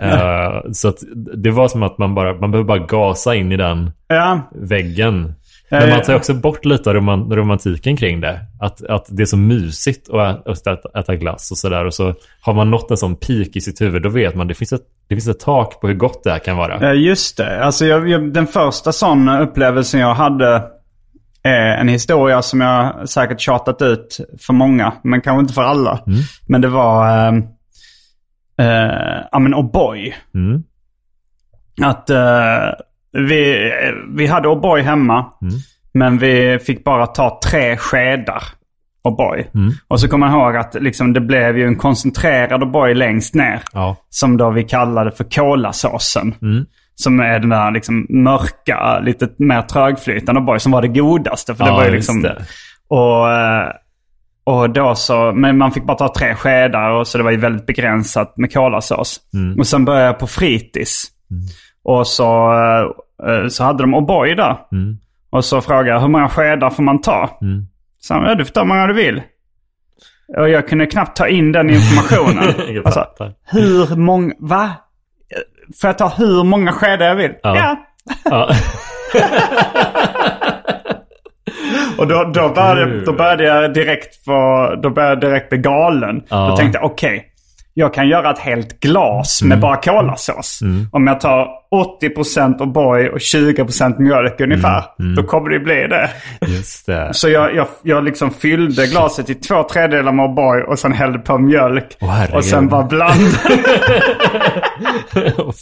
Eh, 0.00 0.70
så 0.72 0.88
att 0.88 0.96
det 1.36 1.50
var 1.50 1.68
som 1.68 1.82
att 1.82 1.98
man 1.98 2.14
bara, 2.14 2.34
man 2.40 2.50
behöver 2.50 2.68
bara 2.68 2.78
gasa 2.86 3.34
in 3.34 3.52
i 3.52 3.56
den 3.56 3.90
Ja. 4.08 4.50
väggen. 4.54 5.34
Men 5.70 5.88
ja. 5.88 5.94
man 5.94 6.04
tar 6.04 6.14
också 6.14 6.34
bort 6.34 6.64
lite 6.64 6.90
av 6.90 6.96
roman, 6.96 7.32
romantiken 7.32 7.96
kring 7.96 8.20
det. 8.20 8.40
Att, 8.60 8.84
att 8.84 9.06
det 9.08 9.22
är 9.22 9.26
så 9.26 9.36
mysigt 9.36 10.10
att 10.10 10.66
äta, 10.66 11.00
äta 11.00 11.16
glass 11.16 11.50
och 11.50 11.58
sådär. 11.58 11.84
Och 11.84 11.94
så 11.94 12.14
har 12.40 12.54
man 12.54 12.70
nått 12.70 12.90
en 12.90 12.96
sån 12.96 13.16
peak 13.16 13.48
i 13.56 13.60
sitt 13.60 13.80
huvud, 13.80 14.02
då 14.02 14.08
vet 14.08 14.34
man 14.34 14.48
det 14.48 14.54
finns 14.54 14.72
ett, 14.72 14.82
det 15.08 15.14
finns 15.14 15.28
ett 15.28 15.40
tak 15.40 15.80
på 15.80 15.88
hur 15.88 15.94
gott 15.94 16.24
det 16.24 16.30
här 16.30 16.38
kan 16.38 16.56
vara. 16.56 16.78
Ja, 16.80 16.92
just 16.92 17.36
det. 17.36 17.64
Alltså 17.64 17.84
jag, 17.84 18.08
jag, 18.08 18.32
den 18.32 18.46
första 18.46 18.92
sån 18.92 19.28
upplevelsen 19.28 20.00
jag 20.00 20.14
hade 20.14 20.62
är 21.42 21.76
en 21.76 21.88
historia 21.88 22.42
som 22.42 22.60
jag 22.60 23.08
säkert 23.08 23.40
tjatat 23.40 23.82
ut 23.82 24.20
för 24.40 24.52
många, 24.52 24.92
men 25.02 25.20
kanske 25.20 25.40
inte 25.40 25.54
för 25.54 25.62
alla. 25.62 26.00
Men 26.48 26.60
det 26.60 26.68
var, 26.68 27.08
eh, 27.08 27.34
eh, 28.58 29.24
ja 29.32 29.38
men 29.38 29.54
O'boy. 29.54 30.12
Mm. 30.34 30.62
Att 31.82 32.10
eh, 32.10 32.70
vi, 33.12 33.72
vi 34.14 34.26
hade 34.26 34.48
O'boy 34.48 34.82
hemma, 34.82 35.26
men 35.92 36.18
vi 36.18 36.58
fick 36.58 36.84
bara 36.84 37.06
ta 37.06 37.40
tre 37.44 37.76
skedar 37.76 38.42
O'boy. 39.08 39.46
Och 39.88 40.00
så 40.00 40.08
kommer 40.08 40.26
jag 40.26 40.36
ihåg 40.36 40.56
att 40.56 40.74
liksom, 40.74 41.12
det 41.12 41.20
blev 41.20 41.58
ju 41.58 41.66
en 41.66 41.76
koncentrerad 41.76 42.62
O'boy 42.62 42.94
längst 42.94 43.34
ner. 43.34 43.62
Ja. 43.72 43.96
Som 44.10 44.36
då 44.36 44.50
vi 44.50 44.64
kallade 44.64 45.10
för 45.10 45.24
kolasåsen. 45.24 46.34
Mm. 46.42 46.66
Som 46.94 47.20
är 47.20 47.38
den 47.38 47.48
där 47.48 47.70
liksom 47.70 48.06
mörka, 48.08 48.98
lite 48.98 49.28
mer 49.38 49.62
trögflytande 49.62 50.40
O'boy 50.40 50.58
som 50.58 50.72
var 50.72 50.82
det 50.82 50.88
godaste. 50.88 51.54
För 51.54 51.64
det 51.64 51.70
Ja, 51.70 51.76
var 51.76 51.84
ju 51.84 51.90
liksom... 51.90 52.22
det. 52.22 52.44
Och, 52.88 53.32
eh, 53.32 53.68
och 54.44 54.70
då 54.70 54.94
så, 54.94 55.32
men 55.32 55.58
man 55.58 55.72
fick 55.72 55.84
bara 55.84 55.96
ta 55.96 56.14
tre 56.14 56.34
skedar 56.34 56.90
och 56.90 57.06
så 57.06 57.18
det 57.18 57.24
var 57.24 57.30
ju 57.30 57.36
väldigt 57.36 57.66
begränsat 57.66 58.36
med 58.36 58.52
kolasås. 58.52 59.20
Mm. 59.34 59.58
Och 59.58 59.66
sen 59.66 59.84
började 59.84 60.06
jag 60.06 60.18
på 60.18 60.26
fritids. 60.26 61.04
Och 61.88 62.06
så, 62.06 62.52
eh, 63.26 63.48
så 63.48 63.64
hade 63.64 63.82
de 63.82 63.94
O'boy 63.94 64.34
där. 64.34 64.56
Mm. 64.72 64.98
Och 65.30 65.44
så 65.44 65.60
frågade 65.60 65.90
jag 65.90 66.00
hur 66.00 66.08
många 66.08 66.28
skedar 66.28 66.70
får 66.70 66.82
man 66.82 67.00
ta? 67.00 67.38
Mm. 67.42 67.66
Så 68.00 68.14
han, 68.14 68.24
ja 68.24 68.34
du 68.34 68.44
får 68.44 68.52
ta 68.52 68.60
hur 68.60 68.66
många 68.66 68.86
du 68.86 68.94
vill. 68.94 69.22
Och 70.36 70.48
jag 70.48 70.68
kunde 70.68 70.86
knappt 70.86 71.16
ta 71.16 71.28
in 71.28 71.52
den 71.52 71.70
informationen. 71.70 72.54
Alltså, 72.84 73.06
hur 73.50 73.96
många, 73.96 74.34
va? 74.38 74.70
Får 75.80 75.88
jag 75.88 75.98
ta 75.98 76.08
hur 76.08 76.44
många 76.44 76.72
skedar 76.72 77.06
jag 77.06 77.14
vill? 77.16 77.34
Ja. 77.42 77.76
Ja. 78.24 78.50
Och 81.98 82.06
då, 82.06 82.30
då, 82.34 82.48
började, 82.48 82.90
Gud. 82.90 83.04
då 83.04 83.12
började 83.12 83.44
jag 83.44 83.74
direkt 83.74 84.24
få, 84.24 84.74
då 84.82 84.90
började 84.90 85.12
jag 85.12 85.20
direkt 85.20 85.48
bli 85.48 85.58
galen. 85.58 86.22
Ja. 86.28 86.48
Då 86.48 86.56
tänkte 86.56 86.78
jag, 86.78 86.90
okej. 86.90 87.32
Jag 87.78 87.94
kan 87.94 88.08
göra 88.08 88.30
ett 88.30 88.38
helt 88.38 88.80
glas 88.80 89.42
Mm. 89.42 89.48
med 89.48 89.60
bara 89.60 89.76
kolasås. 89.76 90.60
Om 90.92 91.06
jag 91.06 91.20
tar 91.20 91.48
80% 92.02 92.58
O'boy 92.58 93.08
och 93.08 93.18
20% 93.18 93.98
mjölk 93.98 94.40
ungefär. 94.40 94.84
Mm. 95.00 95.14
Då 95.14 95.22
kommer 95.22 95.50
det 95.50 95.58
bli 95.60 95.86
det. 95.86 96.10
Just 96.46 96.86
det. 96.86 97.08
Så 97.14 97.28
jag, 97.28 97.54
jag, 97.54 97.66
jag 97.82 98.04
liksom 98.04 98.30
fyllde 98.30 98.86
glaset 98.86 99.30
i 99.30 99.34
två 99.34 99.62
tredjedelar 99.62 100.12
med 100.12 100.24
O'boy 100.26 100.62
och 100.62 100.78
sen 100.78 100.92
hällde 100.92 101.18
på 101.18 101.38
mjölk. 101.38 101.96
Herregud. 102.00 102.34
och 102.36 102.44
sen 102.44 102.68
bara 102.68 102.82
blandade. 102.82 103.38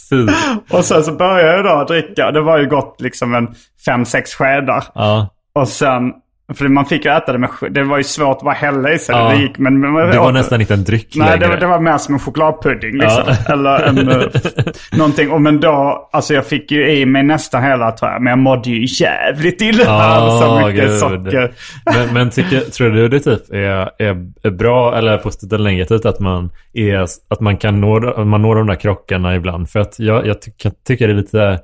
Fy. 0.09 0.27
och 0.71 0.85
sen 0.85 1.03
så 1.03 1.11
började 1.11 1.55
jag 1.57 1.65
då 1.65 1.93
dricka. 1.93 2.31
Det 2.31 2.41
var 2.41 2.57
ju 2.57 2.65
gott 2.69 2.95
liksom 3.01 3.35
en 3.35 3.47
fem 3.85 4.05
sex 4.05 4.33
skedar. 4.33 4.83
Ja. 4.95 5.29
Och 5.55 5.67
sen, 5.67 6.11
för 6.55 6.67
man 6.67 6.85
fick 6.85 7.05
ju 7.05 7.11
äta 7.11 7.31
det 7.33 7.37
med, 7.39 7.49
det 7.71 7.83
var 7.83 7.97
ju 7.97 8.03
svårt 8.03 8.37
att 8.37 8.43
bara 8.43 8.53
hälla 8.53 8.91
i 8.93 8.99
sig. 8.99 9.15
Ja. 9.15 9.29
Det 9.29 9.35
gick, 9.41 9.57
men, 9.57 9.79
men, 9.79 9.93
Det 10.09 10.19
var 10.19 10.31
nästan 10.31 10.61
inte 10.61 10.73
en 10.73 10.83
dryck 10.83 11.13
Nej, 11.15 11.27
längre. 11.29 11.39
det, 11.39 11.47
var- 11.47 11.57
det 11.57 11.67
var 11.67 11.79
mer 11.79 11.97
som 11.97 12.13
en 12.13 12.19
chokladpudding 12.19 12.97
liksom. 12.97 13.23
Ja. 13.27 13.35
Eller 13.53 13.83
en, 13.83 14.09
eh, 14.09 14.27
någonting. 14.97 15.31
Och 15.31 15.41
men 15.41 15.59
då, 15.59 16.09
alltså 16.13 16.33
jag 16.33 16.45
fick 16.45 16.71
ju 16.71 16.91
i 16.91 17.05
mig 17.05 17.23
nästan 17.23 17.63
hela 17.63 17.91
tror 17.91 18.11
jag. 18.11 18.21
Men 18.21 18.29
jag 18.31 18.39
mådde 18.39 18.69
ju 18.69 18.85
jävligt 19.03 19.61
illa. 19.61 19.83
Ja, 19.83 20.39
så 20.41 20.67
mycket 20.67 20.83
gud. 20.89 20.97
socker. 20.99 21.51
Men, 21.85 22.13
men 22.13 22.29
tycker, 22.29 22.59
tror 22.59 22.89
du 22.89 23.07
det 23.09 23.19
typ 23.19 23.49
är, 23.53 24.01
är, 24.01 24.25
är 24.43 24.49
bra 24.51 24.97
eller 24.97 25.17
positivt 25.17 25.53
eller 25.53 25.69
negativt 25.71 26.05
att 26.05 26.19
man, 26.19 26.49
är, 26.73 27.05
att 27.29 27.39
man 27.39 27.57
kan 27.57 27.81
nå, 27.81 28.23
man 28.25 28.41
når 28.41 28.55
de 28.55 28.67
där 28.67 28.75
krockarna 28.75 29.35
ibland? 29.35 29.69
För 29.69 29.79
att 29.79 29.99
jag, 29.99 30.27
jag 30.27 30.41
tycker, 30.41 30.71
tycker 30.87 31.07
det 31.07 31.13
är 31.13 31.17
lite, 31.17 31.59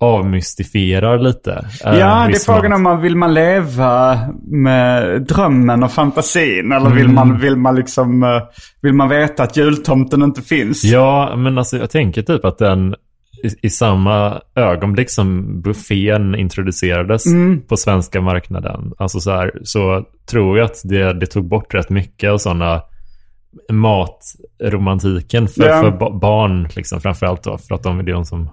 avmystifierar 0.00 1.18
lite. 1.18 1.52
eh, 1.84 1.98
Ja, 1.98 2.26
det 2.28 2.34
är 2.36 2.44
frågan 2.54 2.72
om 2.72 2.82
man 2.82 3.02
vill 3.02 3.16
man 3.16 3.34
leva 3.34 4.18
med 4.42 5.22
drömmen 5.22 5.82
och 5.82 5.92
fantasin. 5.92 6.72
Eller 6.72 6.90
vill, 6.90 7.08
man, 7.08 7.38
vill 7.38 7.56
man 7.56 7.74
liksom, 7.76 8.22
eh, 8.22 8.42
vill 8.82 8.92
man 8.92 9.08
veta 9.08 9.42
att 9.42 9.56
jultomten 9.56 10.22
inte 10.22 10.42
finns? 10.42 10.84
Ja, 10.84 11.36
men 11.36 11.58
alltså 11.58 11.76
jag 11.76 11.90
tänker 11.90 12.22
typ 12.22 12.44
att 12.44 12.58
den 12.58 12.94
i, 13.44 13.66
i 13.66 13.70
samma 13.70 14.40
ögonblick 14.54 15.10
som 15.10 15.60
buffén 15.62 16.34
introducerades 16.34 17.26
Mm. 17.26 17.60
på 17.60 17.76
svenska 17.76 18.20
marknaden, 18.20 18.92
alltså 18.98 19.20
så 19.20 19.30
här, 19.30 19.52
så 19.62 20.04
tror 20.30 20.58
jag 20.58 20.64
att 20.64 20.80
det, 20.84 21.12
det 21.12 21.26
tog 21.26 21.48
bort 21.48 21.74
rätt 21.74 21.90
mycket 21.90 22.30
av 22.30 22.38
sådana 22.38 22.82
matromantiken 24.60 25.48
för, 25.48 25.68
Ja. 25.68 25.80
för 25.82 25.90
ba- 25.90 26.18
barn, 26.18 26.68
liksom, 26.76 27.00
framförallt 27.00 27.42
då, 27.42 27.58
för 27.58 27.74
att 27.74 27.82
de 27.82 27.98
är 27.98 28.02
de 28.02 28.24
som, 28.24 28.50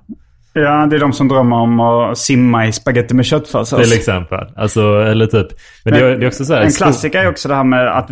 Ja, 0.58 0.86
det 0.90 0.96
är 0.96 1.00
de 1.00 1.14
som 1.14 1.28
drömmer 1.28 1.56
om 1.56 1.80
att 1.80 2.18
simma 2.18 2.68
i 2.68 2.72
spaghetti 2.72 3.14
med 3.14 3.26
köttfärssås. 3.26 3.84
till 3.90 3.94
exempel, 3.98 4.40
alltså, 4.56 4.82
eller 5.02 5.26
typ, 5.26 5.48
men, 5.84 5.94
det, 5.94 6.00
är- 6.00 6.18
det 6.18 6.26
är 6.26 6.28
också 6.28 6.46
så 6.46 6.54
här, 6.54 6.62
En 6.62 6.72
klassiker 6.72 7.20
är 7.20 7.30
också 7.30 7.48
det 7.48 7.56
här 7.56 7.64
med 7.64 7.88
att 7.98 8.10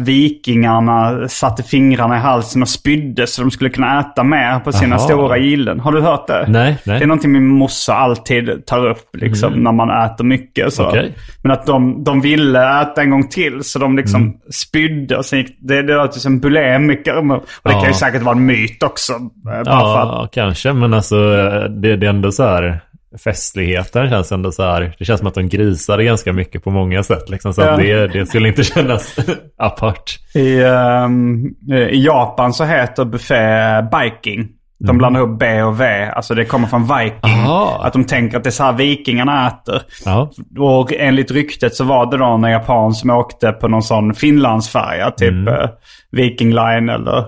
vikingarna 0.47 1.27
satte 1.27 1.63
fingrarna 1.63 2.15
i 2.15 2.19
halsen 2.19 2.61
och 2.61 2.67
spydde 2.69 3.27
så 3.27 3.41
de 3.41 3.51
skulle 3.51 3.69
kunna 3.69 3.99
äta 3.99 4.23
mer 4.23 4.59
på 4.59 4.71
sina 4.71 4.95
Aha. 4.95 5.05
stora 5.05 5.37
gillen. 5.37 5.79
Har 5.79 5.91
du 5.91 6.01
hört 6.01 6.27
det? 6.27 6.45
Nej, 6.47 6.77
nej. 6.85 6.97
Det 6.99 7.03
är 7.03 7.07
någonting 7.07 7.31
min 7.31 7.47
morsa 7.47 7.93
alltid 7.93 8.65
tar 8.65 8.87
upp 8.89 9.15
liksom, 9.17 9.53
när 9.53 9.71
man 9.71 9.89
äter 10.05 10.23
mycket. 10.25 10.73
Så. 10.73 10.87
Okej. 10.87 11.15
Men 11.43 11.51
att 11.51 11.65
de, 11.65 12.03
de 12.03 12.21
ville 12.21 12.81
äta 12.81 13.01
en 13.01 13.09
gång 13.09 13.27
till 13.27 13.63
så 13.63 13.79
de 13.79 13.97
liksom 13.97 14.21
Mm. 14.21 14.33
spydde. 14.51 15.17
Och 15.17 15.25
sen 15.25 15.39
gick, 15.39 15.57
det, 15.59 15.81
det 15.81 15.95
låter 15.95 16.19
som 16.19 16.39
bulimiker. 16.39 17.17
Och 17.17 17.43
det 17.63 17.69
kan 17.71 17.81
ju 17.81 17.87
Ja. 17.87 17.93
säkert 17.93 18.21
vara 18.21 18.35
en 18.35 18.45
myt 18.45 18.83
också. 18.83 19.13
eh, 19.13 19.19
Bara 19.45 19.63
för 19.63 19.99
att, 19.99 20.07
Ja, 20.07 20.29
kanske. 20.33 20.73
Men 20.73 20.93
alltså 20.93 21.15
det, 21.67 21.95
det 21.97 22.05
är 22.05 22.09
ändå 22.09 22.31
så 22.33 22.43
här 22.43 22.79
festligheten 23.23 24.09
känns 24.09 24.31
ändå 24.31 24.51
så 24.51 24.63
här. 24.63 24.95
Det 24.99 25.05
känns 25.05 25.19
som 25.19 25.27
att 25.27 25.33
de 25.33 25.49
grisade 25.49 26.03
ganska 26.03 26.33
mycket 26.33 26.63
på 26.63 26.71
många 26.71 27.03
sätt. 27.03 27.29
Liksom, 27.29 27.53
så 27.53 27.61
Ja. 27.61 27.77
det, 27.77 28.07
det 28.07 28.25
skulle 28.25 28.47
inte 28.47 28.63
kännas 28.73 29.15
apart. 29.57 30.19
I, 30.35 30.63
ehm, 30.63 31.45
I 31.91 32.05
Japan 32.05 32.53
så 32.53 32.63
heter 32.63 33.05
buffé 33.05 33.81
Viking. 33.81 34.47
De 34.87 34.97
blandar 34.97 35.21
ihop 35.21 35.39
B 35.39 35.61
och 35.63 35.81
V. 35.81 36.03
Alltså 36.15 36.35
det 36.35 36.45
kommer 36.45 36.67
från 36.67 36.81
Viking. 36.81 37.19
Aha. 37.23 37.81
Att 37.83 37.93
de 37.93 38.03
tänker 38.03 38.37
att 38.37 38.43
det 38.43 38.49
är 38.49 38.51
så 38.51 38.63
här 38.63 38.73
vikingarna 38.73 39.47
äter. 39.47 39.81
Ja. 40.05 40.31
Och 40.59 40.93
enligt 40.93 41.31
ryktet 41.31 41.75
så 41.75 41.83
var 41.83 42.11
det 42.11 42.17
då 42.17 42.25
en 42.25 42.43
japan 42.43 42.93
som 42.93 43.09
åkte 43.09 43.51
på 43.51 43.67
någon 43.67 43.81
sån 43.83 44.13
Finlandsfärja. 44.13 45.11
Typ 45.11 45.47
eh, 45.47 45.69
Viking 46.11 46.49
Line 46.49 46.89
eller 46.89 47.25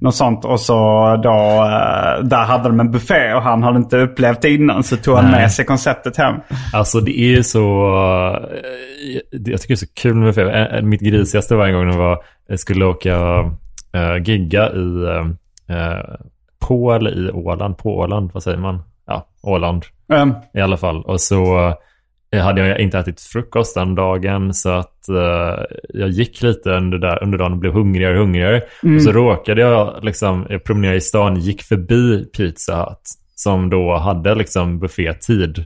något 0.00 0.14
sånt. 0.14 0.44
Och 0.44 0.60
så 0.60 0.74
då, 1.22 1.30
eh, 1.64 2.24
där 2.24 2.44
hade 2.44 2.68
de 2.68 2.80
en 2.80 2.90
buffé 2.90 3.34
och 3.34 3.42
han 3.42 3.62
hade 3.62 3.78
inte 3.78 3.96
upplevt 3.98 4.42
det 4.42 4.50
innan. 4.50 4.82
Så 4.82 4.96
tog 4.96 5.16
han 5.16 5.24
Nej. 5.30 5.40
med 5.40 5.52
sig 5.52 5.64
konceptet 5.64 6.16
hem. 6.16 6.34
Alltså 6.72 7.00
det 7.00 7.20
är 7.20 7.28
ju 7.36 7.42
så... 7.42 7.60
eh, 8.52 9.20
Jag 9.32 9.60
tycker 9.60 9.68
det 9.68 9.74
är 9.74 9.76
så 9.76 9.86
kul 9.96 10.14
med 10.14 10.26
buffé. 10.34 10.82
Mitt 10.82 11.00
grisigaste 11.00 11.54
var 11.54 11.66
en 11.66 11.74
gång 11.74 11.86
när 11.88 12.16
jag 12.48 12.60
skulle 12.60 12.84
åka 12.84 13.16
uh, 13.96 14.22
gigga 14.24 14.70
i... 14.70 15.04
på 16.68 16.92
eller 16.92 17.28
i 17.28 17.30
Åland? 17.30 17.78
På 17.78 17.96
Åland, 17.96 18.30
vad 18.34 18.42
säger 18.42 18.58
man? 18.58 18.82
Ja, 19.06 19.28
Åland. 19.42 19.84
Um, 20.12 20.34
i 20.54 20.60
alla 20.60 20.76
fall. 20.76 21.02
Och 21.02 21.20
så 21.20 21.74
jag 22.30 22.42
hade 22.42 22.68
jag 22.68 22.80
inte 22.80 22.98
ätit 22.98 23.20
frukost 23.20 23.74
den 23.74 23.94
dagen 23.94 24.54
så 24.54 24.70
att 24.70 25.08
eh, 25.08 25.64
jag 25.88 26.08
gick 26.08 26.42
lite 26.42 26.70
under, 26.70 26.98
där, 26.98 27.22
under 27.22 27.38
dagen 27.38 27.52
och 27.52 27.58
blev 27.58 27.72
hungrigare 27.72 28.14
och 28.14 28.24
hungrigare. 28.24 28.62
Och 28.96 29.02
så 29.02 29.12
råkade 29.12 29.60
jag 29.60 30.04
liksom, 30.04 30.46
jag 30.48 30.64
promenerade 30.64 30.98
i 30.98 31.00
stan, 31.00 31.36
gick 31.36 31.62
förbi 31.62 32.24
Pizza 32.24 32.76
Hut 32.76 32.98
som 33.34 33.70
då 33.70 33.96
hade 33.96 34.34
liksom 34.34 34.78
buffétid. 34.78 35.64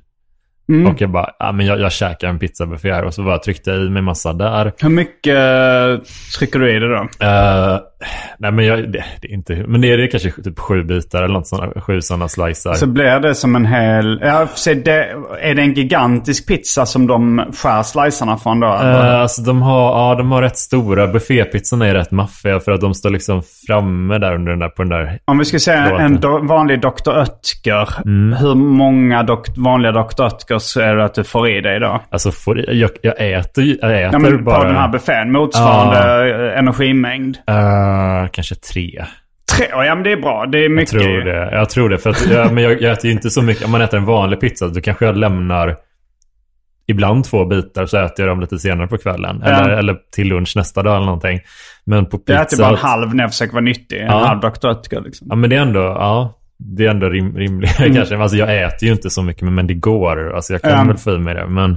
Och 0.68 1.00
jag 1.00 1.10
bara, 1.10 1.30
ja 1.38 1.52
men 1.52 1.66
jag, 1.66 1.80
jag 1.80 1.92
käkar 1.92 2.28
en 2.28 2.38
pizzabuffé 2.38 2.92
här 2.92 3.04
och 3.04 3.14
så 3.14 3.22
bara 3.22 3.38
tryckte 3.38 3.70
jag 3.70 3.80
i 3.80 3.90
mig 3.90 4.02
massa 4.02 4.32
där. 4.32 4.72
Hur 4.78 4.88
mycket 4.88 5.36
eh, 5.36 6.06
trycker 6.38 6.58
du 6.58 6.76
i 6.76 6.78
det 6.78 6.88
då? 6.88 7.26
Eh, 7.26 7.80
nej 8.38 8.52
men 8.52 8.64
jag, 8.64 8.92
det, 8.92 9.04
det 9.20 9.28
är 9.28 9.32
inte, 9.32 9.64
men 9.68 9.80
det 9.80 9.92
är 9.92 9.98
det 9.98 10.06
kanske 10.06 10.30
typ 10.30 10.58
sju 10.58 10.82
bitar 10.82 11.22
eller 11.22 11.34
något 11.34 11.46
sådana, 11.46 11.80
sju 11.80 12.00
sådana 12.00 12.28
slicer. 12.28 12.72
Så 12.72 12.86
blir 12.86 13.20
det 13.20 13.34
som 13.34 13.56
en 13.56 13.66
hel... 13.66 14.20
Ja, 14.22 14.46
se, 14.54 14.74
det, 14.74 15.14
är 15.40 15.54
det 15.54 15.62
en 15.62 15.74
gigantisk 15.74 16.48
pizza 16.48 16.86
som 16.86 17.06
de 17.06 17.44
skär 17.62 17.82
slicerna 17.82 18.36
från 18.36 18.60
då? 18.60 18.66
Uh, 18.66 19.20
alltså 19.20 19.42
de 19.42 19.62
har, 19.62 19.92
ja, 19.92 20.14
de 20.14 20.32
har 20.32 20.42
rätt 20.42 20.58
stora. 20.58 21.06
Buffépizzorna 21.06 21.86
är 21.86 21.94
rätt 21.94 22.10
maffiga 22.10 22.60
för 22.60 22.72
att 22.72 22.80
de 22.80 22.94
står 22.94 23.10
liksom 23.10 23.42
framme 23.66 24.18
där 24.18 24.34
under 24.34 24.50
den 24.50 24.58
där, 24.58 24.68
på 24.68 24.82
den 24.82 24.90
där. 24.90 25.18
Om 25.24 25.38
vi 25.38 25.44
ska 25.44 25.58
säga 25.58 25.88
Låten. 25.88 26.06
en 26.06 26.20
do, 26.20 26.38
vanlig 26.38 26.80
Dr. 26.80 27.10
Oetker. 27.10 27.88
Hur 28.38 28.54
många 28.54 29.22
dok, 29.22 29.46
vanliga 29.56 29.92
Dr. 29.92 30.22
Oetkers 30.54 30.76
är 30.76 30.96
det 30.96 31.04
att 31.04 31.14
du 31.14 31.24
får 31.24 31.48
i 31.50 31.60
dig 31.60 31.80
då? 31.80 32.02
Alltså 32.10 32.30
får, 32.32 32.70
jag, 32.70 32.90
jag 33.02 33.14
äter 33.32 33.64
ju, 33.64 33.78
jag 33.80 34.02
äter 34.02 34.12
Ja, 34.12 34.18
men 34.18 34.44
bara. 34.44 34.58
På 34.58 34.64
den 34.64 34.76
här 34.76 34.88
buffén. 34.88 35.32
Motsvarande 35.32 35.98
eh, 36.52 36.58
energimängd. 36.58 37.36
Eh, 37.48 38.28
kanske 38.32 38.54
tre. 38.54 39.04
Tre, 39.56 39.66
ja 39.70 39.94
men 39.94 40.04
det 40.04 40.12
är 40.12 40.16
bra. 40.16 40.46
Det 40.46 40.58
är 40.58 40.62
Jag 40.62 40.70
mycket. 40.72 40.90
tror 40.90 41.20
det. 41.20 41.48
Jag 41.52 41.70
tror 41.70 41.88
det. 41.88 41.98
För 41.98 42.10
att, 42.10 42.26
ja, 42.30 42.48
men 42.52 42.64
jag, 42.64 42.82
jag 42.82 42.92
äter 42.92 43.06
ju 43.06 43.12
inte 43.12 43.30
så 43.30 43.42
mycket. 43.42 43.64
Om 43.64 43.70
man 43.70 43.80
äter 43.80 43.98
en 43.98 44.04
vanlig 44.04 44.40
pizza 44.40 44.68
då 44.68 44.80
kanske 44.80 45.04
jag 45.04 45.16
lämnar 45.16 45.76
ibland 46.86 47.24
två 47.24 47.44
bitar 47.44 47.86
så 47.86 47.96
äter 47.98 48.26
jag 48.26 48.28
dem 48.28 48.40
lite 48.40 48.58
senare 48.58 48.86
på 48.86 48.98
kvällen. 48.98 49.42
Ja. 49.44 49.50
Eller, 49.50 49.70
eller 49.70 49.96
till 50.14 50.26
lunch 50.28 50.52
nästa 50.56 50.82
dag 50.82 50.96
eller 50.96 51.06
någonting. 51.06 51.40
Men 51.84 52.06
på 52.06 52.18
pizza... 52.18 52.32
Jag 52.32 52.42
äter 52.42 52.58
bara 52.58 52.68
en 52.70 52.76
halv 52.76 53.14
när 53.14 53.24
jag 53.24 53.30
försöker 53.30 53.52
vara 53.52 53.64
nyttig. 53.64 54.00
En 54.00 54.06
Ja. 54.06 54.24
halv 54.26 54.40
Dr. 54.40 54.68
Oetker 54.68 55.00
liksom. 55.00 55.26
Ja 55.30 55.36
men 55.36 55.50
det 55.50 55.56
är 55.56 55.60
ändå, 55.60 55.80
ja. 55.80 56.38
Det 56.64 56.86
är 56.86 56.90
ändå 56.90 57.08
rim, 57.08 57.36
rimligt 57.36 57.76
kanske. 57.76 58.16
Alltså 58.18 58.36
jag 58.36 58.62
äter 58.62 58.86
ju 58.88 58.92
inte 58.92 59.10
så 59.10 59.22
mycket 59.22 59.52
men 59.52 59.66
det 59.66 59.74
går. 59.74 60.34
Alltså 60.34 60.52
jag 60.52 60.62
kan 60.62 60.70
Ja. 60.78 60.84
väl 60.84 60.96
få 60.96 61.10
i 61.14 61.18
mig 61.18 61.34
det. 61.34 61.46
Men, 61.48 61.76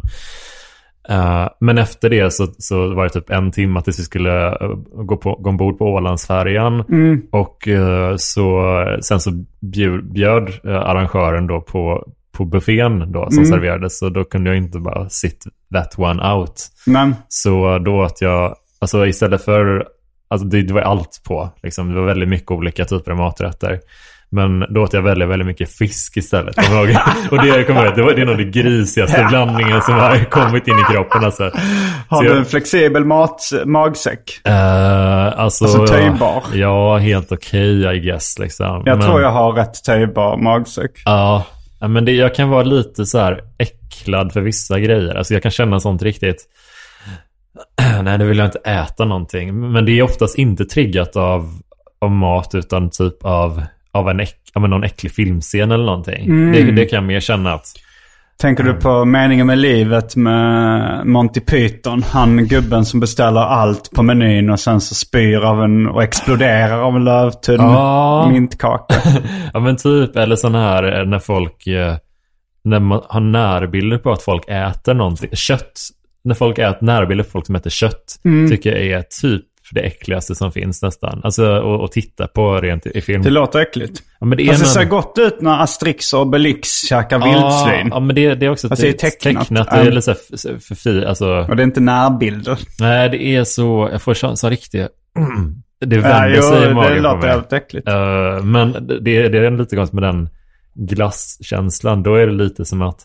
eh, 1.10 1.48
men 1.60 1.78
efter 1.78 2.10
det 2.10 2.34
så, 2.34 2.48
så 2.58 2.94
var 2.96 3.04
det 3.04 3.10
typ 3.10 3.30
en 3.30 3.52
timme 3.52 3.82
tills 3.82 4.00
vi 4.00 4.04
skulle 4.04 4.48
eh, 4.48 4.68
gå, 5.06 5.18
på, 5.18 5.36
gå 5.36 5.50
ombord 5.50 5.78
på 5.78 5.86
Ålandsfärjan. 5.86 6.84
Och 7.32 7.68
eh, 7.68 8.16
så, 8.18 8.62
sen 9.02 9.20
så 9.20 9.32
bjud, 9.62 10.12
bjöd 10.14 10.50
arrangören 10.66 11.48
då 11.48 11.62
på, 11.62 12.08
på 12.38 12.46
buffén 12.46 13.12
då 13.12 13.28
som 13.32 13.44
serverades. 13.46 14.00
Så 14.00 14.10
då 14.10 14.24
kunde 14.24 14.50
jag 14.50 14.58
inte 14.58 14.80
bara 14.80 15.10
sit 15.10 15.44
that 15.74 16.00
one 16.00 16.32
out. 16.34 16.54
Men 16.86 17.16
Så 17.28 17.78
då 17.78 17.92
åt 18.04 18.22
jag, 18.22 18.56
alltså 18.80 19.06
istället 19.08 19.46
för, 19.46 19.88
alltså 20.28 20.48
det, 20.48 20.62
det 20.62 20.74
var 20.74 20.82
allt 20.82 21.22
på. 21.28 21.50
Liksom. 21.64 21.90
Det 21.94 22.00
var 22.00 22.06
väldigt 22.08 22.30
mycket 22.30 22.52
olika 22.52 22.86
typer 22.86 23.12
av 23.12 23.18
maträtter. 23.18 23.80
Men 24.30 24.60
då 24.74 24.82
åt 24.84 24.94
jag 24.94 25.02
väldigt, 25.02 25.30
väldigt 25.30 25.46
mycket 25.46 25.70
fisk 25.78 26.18
istället. 26.18 26.58
Och 27.32 27.38
det, 27.42 27.48
jag 27.48 27.68
kommer 27.68 27.96
det, 27.96 28.02
var, 28.02 28.14
det 28.14 28.22
är 28.22 28.26
nog 28.26 28.38
det 28.38 28.44
grisigaste 28.44 29.26
blandningen 29.30 29.82
som 29.82 29.94
har 29.94 30.24
kommit 30.30 30.68
in 30.68 30.74
i 30.80 30.94
kroppen. 30.94 31.24
Alltså. 31.26 31.52
har 32.10 32.22
du 32.24 32.28
jag- 32.30 32.38
en 32.38 32.46
flexibel 32.46 33.06
mat, 33.06 33.42
magsäck? 33.66 34.42
Eh, 34.44 35.40
alltså, 35.40 35.66
Alltså 35.66 35.88
töjbar? 35.88 36.44
Ja, 36.54 36.98
helt 36.98 37.32
okej 37.32 37.96
I 37.96 38.00
guess. 38.00 38.40
Liksom. 38.40 38.84
Jag 38.86 38.98
Men- 38.98 39.08
tror 39.08 39.22
jag 39.22 39.32
har 39.32 39.52
rätt 39.52 39.84
töjbar 39.86 40.38
magsäck. 40.38 40.92
Ja, 41.06 41.46
ja, 41.80 41.88
men 41.88 42.06
det, 42.06 42.12
jag 42.12 42.36
kan 42.36 42.50
vara 42.50 42.64
lite 42.64 43.06
så 43.06 43.20
här 43.20 43.42
äcklad 43.58 44.34
för 44.34 44.42
vissa 44.42 44.80
grejer. 44.80 45.16
Alltså 45.16 45.34
jag 45.34 45.44
kan 45.44 45.52
känna 45.52 45.80
sånt 45.80 46.02
riktigt. 46.04 46.38
Nej, 48.04 48.18
nu 48.18 48.26
vill 48.26 48.38
jag 48.38 48.48
inte 48.48 48.60
äta 48.70 49.06
någonting. 49.06 49.72
Men 49.72 49.86
det 49.86 49.92
är 50.00 50.02
oftast 50.04 50.38
inte 50.38 50.66
triggat 50.66 51.16
av, 51.16 51.50
av 52.02 52.12
mat 52.12 52.56
utan 52.56 52.90
typ 52.90 53.26
av, 53.26 53.64
av 53.96 54.10
en 54.10 54.20
äck, 54.20 54.36
men 54.60 54.70
någon 54.70 54.84
äcklig 54.84 55.12
filmscen 55.12 55.72
eller 55.72 55.86
någonting. 55.86 56.52
Det, 56.52 56.72
det 56.72 56.86
kan 56.86 56.98
jag 56.98 57.04
mer 57.04 57.20
känna 57.20 57.54
att... 57.54 57.66
Tänker 58.42 58.64
du 58.64 58.74
på 58.74 59.06
Meningen 59.06 59.48
med 59.48 59.58
livet 59.58 60.16
med 60.16 61.06
Monty 61.08 61.40
Python? 61.40 62.04
Han 62.04 62.48
gubben 62.48 62.86
som 62.86 63.00
beställer 63.00 63.42
allt 63.42 63.92
på 63.96 64.04
menyn 64.04 64.50
och 64.50 64.60
sen 64.60 64.82
så 64.82 64.96
spyr 64.96 65.38
av 65.40 65.64
en 65.64 65.88
och 65.88 66.04
exploderar 66.04 66.80
av 66.82 66.96
en 66.96 67.04
lövtunn 67.04 67.56
Ja. 67.62 68.30
mintkaka. 68.32 68.96
Ja 69.54 69.60
men 69.60 69.76
typ, 69.78 70.16
eller 70.16 70.36
sån 70.36 70.56
här 70.56 71.00
eh, 71.00 71.06
när 71.06 71.20
folk... 71.20 71.68
eh, 71.68 71.96
När 72.64 72.80
man 72.80 73.02
har 73.10 73.20
närbilder 73.22 73.98
på 73.98 74.12
att 74.12 74.22
folk 74.24 74.44
äter 74.50 74.94
någonting. 74.94 75.30
Kött. 75.34 75.80
När 76.24 76.34
folk 76.36 76.60
äter 76.60 76.86
närbilder 76.86 77.24
på 77.24 77.30
folk 77.30 77.46
som 77.46 77.56
äter 77.56 77.70
kött. 77.70 78.20
Tycker 78.50 78.72
jag 78.76 78.86
är 79.00 79.04
typ 79.22 79.46
det 79.72 79.82
äckligaste 79.82 80.36
som 80.36 80.52
finns 80.52 80.82
nästan. 80.82 81.22
Alltså 81.24 81.44
att 81.56 81.82
att 81.84 81.92
titta 81.92 82.28
på 82.28 82.58
rent 82.62 82.86
i 82.86 83.02
film. 83.02 83.22
Det 83.22 83.30
låter 83.30 83.60
äckligt. 83.60 84.04
ja, 84.20 84.26
men 84.26 84.38
det 84.38 84.46
Fast 84.46 84.60
det 84.60 84.66
någon- 84.66 84.74
ser 84.74 84.84
gott 84.86 85.18
ut 85.18 85.42
när 85.42 85.64
Asterix 85.64 86.14
och 86.14 86.22
Obelix 86.22 86.88
käkar 86.88 87.20
vildsvin. 87.20 87.88
Ja, 87.94 88.00
men 88.00 88.16
det, 88.16 88.36
det 88.36 88.46
är 88.46 88.50
också 88.50 88.70
Fast 88.70 88.82
det 88.82 88.88
är 88.88 88.94
tecknat. 88.94 89.44
tecknat. 89.44 89.70
Det 89.70 89.76
är 89.76 89.84
Ja. 89.86 89.90
lite 89.90 90.02
så 90.02 90.12
här 90.12 90.60
för 90.60 90.76
fi, 90.76 91.06
alltså. 91.06 91.28
Och 91.50 91.56
det 91.56 91.62
är 91.62 91.66
inte 91.66 91.80
närbilder. 91.82 92.60
Nej, 92.80 93.10
det 93.10 93.24
är 93.24 93.44
så, 93.44 93.90
jag 93.92 94.02
får 94.02 94.36
så 94.36 94.50
riktigt, 94.50 94.88
det 95.86 95.96
Ja, 95.96 96.02
vänder 96.02 96.36
jo, 96.36 96.42
sig 96.42 96.64
i 96.64 96.68
det 96.68 96.74
magen 96.74 96.96
på 96.98 97.02
låter 97.04 97.28
jävligt 97.28 97.54
äckligt. 97.54 97.88
Eh, 97.88 98.44
men 98.44 98.72
det, 98.88 99.00
det 99.30 99.38
är 99.38 99.52
lite 99.52 99.76
konstigt 99.76 99.94
med 99.94 100.04
den 100.04 100.30
glasskänslan. 100.76 102.04
Då 102.04 102.16
är 102.16 102.28
det 102.28 102.34
lite 102.34 102.66
som 102.66 102.82
att 102.82 103.00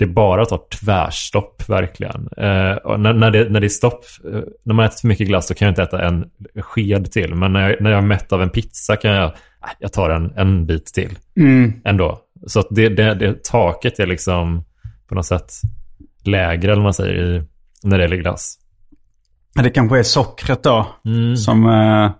det 0.00 0.06
bara 0.06 0.44
tar 0.44 0.60
tvärstopp 0.80 1.68
verkligen. 1.68 2.28
Eh, 2.36 2.96
när, 2.98 3.12
när, 3.12 3.30
det, 3.30 3.48
när 3.48 3.60
det 3.60 3.66
är 3.66 3.68
stopp, 3.68 4.04
eh, 4.32 4.40
när 4.64 4.74
man 4.74 4.84
äter 4.84 4.98
för 5.00 5.08
mycket 5.08 5.28
glass 5.28 5.46
så 5.46 5.54
kan 5.54 5.66
jag 5.66 5.72
inte 5.72 5.82
äta 5.82 6.02
en 6.02 6.24
sked 6.56 7.12
till. 7.12 7.34
Men 7.34 7.52
när 7.52 7.70
jag, 7.70 7.80
när 7.80 7.90
jag 7.90 7.98
är 7.98 8.06
mätt 8.06 8.32
av 8.32 8.42
en 8.42 8.50
pizza 8.50 8.96
kan 8.96 9.10
jag, 9.10 9.32
jag 9.78 9.92
tar 9.92 10.10
en, 10.10 10.32
en 10.36 10.66
bit 10.66 10.86
till 10.86 11.18
Mm. 11.36 11.72
ändå. 11.84 12.18
Så 12.46 12.62
det, 12.70 12.88
det, 12.88 13.14
det, 13.14 13.44
taket 13.44 13.98
är 13.98 14.06
liksom 14.06 14.64
på 15.08 15.14
något 15.14 15.26
sätt 15.26 15.52
lägre, 16.24 16.72
eller 16.72 16.82
vad 16.82 16.84
man 16.84 16.94
säger, 16.94 17.36
i, 17.36 17.42
när 17.82 17.98
det 17.98 18.04
gäller 18.04 18.16
glass. 18.16 18.56
Det 19.54 19.70
kanske 19.70 19.98
är 19.98 20.02
sockret 20.02 20.62
då. 20.62 20.86
Mm. 21.04 21.36
Som, 21.36 21.66
eh, 21.66 22.10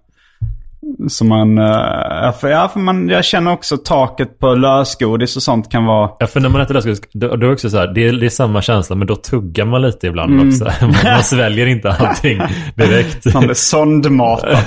som 1.08 1.28
man... 1.28 1.58
eh, 1.58 2.32
för, 2.40 2.48
ja, 2.48 2.68
för 2.72 2.80
man... 2.80 3.08
Jag 3.08 3.24
känner 3.24 3.52
också 3.52 3.76
taket 3.76 4.38
på 4.38 4.54
lösgodis 4.54 5.36
och 5.36 5.42
sånt 5.42 5.70
kan 5.72 5.84
vara... 5.84 6.10
Ja, 6.18 6.26
för 6.26 6.40
när 6.40 6.48
man 6.48 6.60
äter 6.60 6.74
lösgodis, 6.74 7.00
då, 7.12 7.36
då 7.36 7.46
är 7.46 7.52
också 7.52 7.70
så 7.70 7.78
här, 7.78 7.86
det 7.94 8.08
är, 8.08 8.12
det 8.12 8.26
är 8.26 8.30
samma 8.30 8.62
känsla, 8.62 8.96
men 8.96 9.06
då 9.06 9.16
tuggar 9.16 9.64
man 9.64 9.82
lite 9.82 10.06
ibland 10.06 10.32
Mm. 10.32 10.48
också. 10.48 10.64
Man, 10.80 10.94
man 11.04 11.22
sväljer 11.22 11.66
inte 11.66 11.92
allting 11.92 12.40
direkt. 12.74 13.34
Man 13.34 13.42
blir 13.42 13.54
sondmatad. 13.54 14.58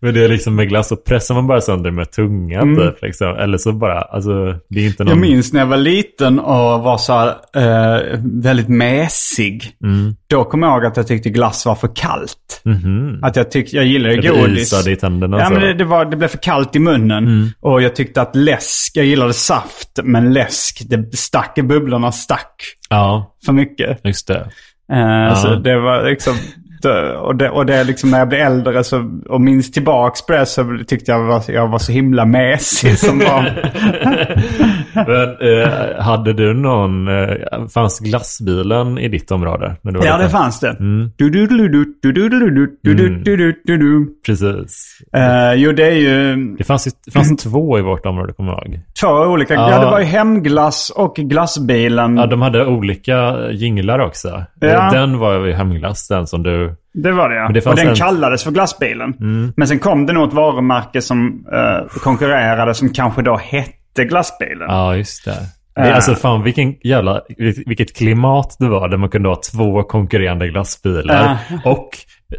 Men 0.00 0.14
det 0.14 0.24
är 0.24 0.28
liksom 0.28 0.54
med 0.54 0.68
glass 0.68 0.88
så 0.88 0.96
pressar 0.96 1.34
man 1.34 1.46
bara 1.46 1.60
sönder 1.60 1.90
med 1.90 2.10
tungan 2.10 2.76
typ, 2.76 3.02
liksom. 3.02 3.36
Eller 3.36 3.58
så 3.58 3.72
bara, 3.72 4.00
alltså, 4.00 4.30
det 4.68 4.80
är 4.80 4.86
inte 4.86 5.04
någon... 5.04 5.12
Mm. 5.12 5.24
Jag 5.24 5.30
minns 5.30 5.52
när 5.52 5.60
jag 5.60 5.66
var 5.66 5.76
liten 5.76 6.38
och 6.38 6.82
var 6.82 6.96
så 6.98 7.12
här, 7.12 7.28
eh, 7.56 8.18
väldigt 8.22 8.68
mesig. 8.68 9.70
Mm. 9.82 10.16
Då 10.30 10.44
kom 10.44 10.62
jag 10.62 10.72
ihåg 10.72 10.84
att 10.86 10.96
jag 10.96 11.06
tyckte 11.06 11.30
glass 11.30 11.66
var 11.66 11.74
för 11.74 11.90
kallt. 11.96 12.60
Mhm. 12.64 13.18
Att 13.24 13.36
jag 13.36 13.50
tyckte, 13.50 13.76
jag 13.76 13.84
gillade 13.84 14.16
Det 14.16 14.28
godis. 14.28 14.62
isade 14.62 14.90
i 14.92 14.96
tänderna 14.96 15.38
Ja, 15.40 15.50
men 15.50 15.60
det, 15.60 15.74
det, 15.74 15.84
var, 15.84 16.04
det 16.04 16.16
blev 16.16 16.28
för 16.28 16.38
kallt 16.38 16.76
i 16.76 16.78
munnen. 16.78 17.24
Mm. 17.26 17.48
Och 17.60 17.82
jag 17.82 17.96
tyckte 17.96 18.22
att 18.22 18.36
läsk, 18.36 18.92
jag 18.96 19.06
gillade 19.06 19.32
saft, 19.32 19.88
men 20.04 20.32
läsk, 20.32 20.82
det 20.86 21.16
stack 21.16 21.58
i 21.58 21.62
bubblorna 21.62 22.12
stack 22.12 22.54
Ja, 22.90 23.34
för 23.46 23.52
mycket. 23.52 24.00
just 24.04 24.26
det. 24.26 24.50
Eh, 24.92 25.34
Så 25.34 25.54
det 25.54 25.78
var 25.80 26.10
liksom... 26.10 26.34
Och 27.20 27.36
det, 27.36 27.50
och 27.50 27.66
det 27.66 27.84
liksom 27.84 28.10
när 28.10 28.18
jag 28.18 28.28
blev 28.28 28.40
äldre 28.40 28.84
så, 28.84 29.10
och 29.28 29.40
minns 29.40 29.72
tillbaks 29.72 30.26
på 30.26 30.32
det 30.32 30.46
så 30.46 30.78
tyckte 30.86 31.12
jag 31.12 31.24
var, 31.24 31.42
jag 31.48 31.68
var 31.68 31.78
så 31.78 31.92
himla 31.92 32.24
mesig 32.24 32.98
som 32.98 33.18
barn. 33.18 33.44
Men, 34.94 35.62
eh, 35.62 36.02
hade 36.02 36.32
du 36.32 36.54
någon, 36.54 37.08
eh, 37.08 37.68
fanns 37.74 37.98
glassbilen 37.98 38.98
i 38.98 39.08
ditt 39.08 39.30
område? 39.30 39.76
När 39.82 39.92
du 39.92 39.98
var 39.98 40.06
ja, 40.06 40.12
liten? 40.12 40.26
det 40.26 40.32
fanns 40.32 40.60
det. 40.60 40.76
Precis. 44.26 44.98
Jo, 45.56 45.72
det 45.72 45.86
är 45.86 45.96
ju... 45.96 46.36
Det 46.58 46.64
fanns, 46.64 46.84
det 47.04 47.10
fanns 47.10 47.42
två 47.42 47.78
i 47.78 47.82
vårt 47.82 48.06
område, 48.06 48.32
kommer 48.32 48.52
jag 48.52 48.66
ihåg. 48.66 48.80
Två 49.00 49.08
olika? 49.08 49.54
Ja, 49.54 49.70
ja 49.70 49.78
det 49.78 49.86
var 49.86 50.00
ju 50.00 50.04
Hemglass 50.04 50.92
och 50.96 51.16
Glassbilen. 51.16 52.16
Ja, 52.16 52.26
de 52.26 52.42
hade 52.42 52.66
olika 52.66 53.50
jinglar 53.50 53.98
också. 53.98 54.44
Ja. 54.60 54.90
Den 54.92 55.18
var 55.18 55.46
ju 55.46 55.52
Hemglass, 55.52 56.08
den 56.08 56.26
som 56.26 56.42
du 56.42 56.75
det 56.94 57.12
var 57.12 57.28
det 57.28 57.36
ja. 57.36 57.48
Det 57.48 57.66
och 57.66 57.76
den 57.76 57.88
en- 57.88 57.94
kallades 57.94 58.44
för 58.44 58.50
glassbilen. 58.50 59.14
Men 59.56 59.68
sen 59.68 59.78
kom 59.78 60.06
det 60.06 60.12
nog 60.12 60.28
ett 60.28 60.34
varumärke 60.34 61.02
som 61.02 61.46
eh, 61.52 61.98
konkurrerade 62.00 62.74
som 62.74 62.88
kanske 62.92 63.22
då 63.22 63.36
hette 63.36 64.04
glassbilen. 64.04 64.66
Ja, 64.68 64.96
just 64.96 65.24
det. 65.24 65.36
Ja. 65.78 65.94
alltså 65.94 66.14
fan 66.14 66.42
vilken 66.42 66.74
jävla, 66.84 67.20
vilket 67.66 67.96
klimat 67.96 68.56
det 68.58 68.68
var 68.68 68.88
där 68.88 68.96
man 68.96 69.08
kunde 69.08 69.28
ha 69.28 69.36
två 69.52 69.82
konkurrerande 69.82 70.48
glassbilar. 70.48 71.38
Och 71.64 71.88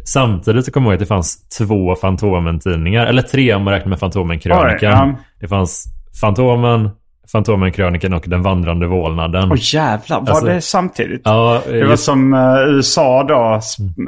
samtidigt 0.04 0.64
så 0.64 0.70
kommer 0.72 0.86
jag 0.86 0.92
ihåg 0.92 0.94
att 0.94 1.00
det 1.00 1.06
fanns 1.14 1.48
två 1.58 1.94
Fantomen-tidningar. 1.94 3.06
Eller 3.06 3.22
tre 3.22 3.54
om 3.54 3.62
man 3.62 3.74
räknar 3.74 3.88
med 3.88 3.98
Fantomen-krönikan. 3.98 4.90
Ja. 4.90 5.14
Det 5.40 5.48
fanns 5.48 5.84
Fantomen, 6.20 6.90
Fantomen-krönikan 7.32 8.12
och 8.12 8.24
Den 8.26 8.42
vandrande 8.42 8.86
vålnaden. 8.86 9.52
Åh 9.52 9.56
jävlar, 9.60 10.20
var 10.20 10.28
Alltså- 10.28 10.44
det 10.46 10.60
samtidigt? 10.60 11.20
Ja, 11.24 11.62
Det 11.66 11.84
var 11.84 11.90
just, 11.90 12.04
som 12.04 12.34
eh, 12.34 12.74
USA 12.74 13.24
då. 13.28 13.60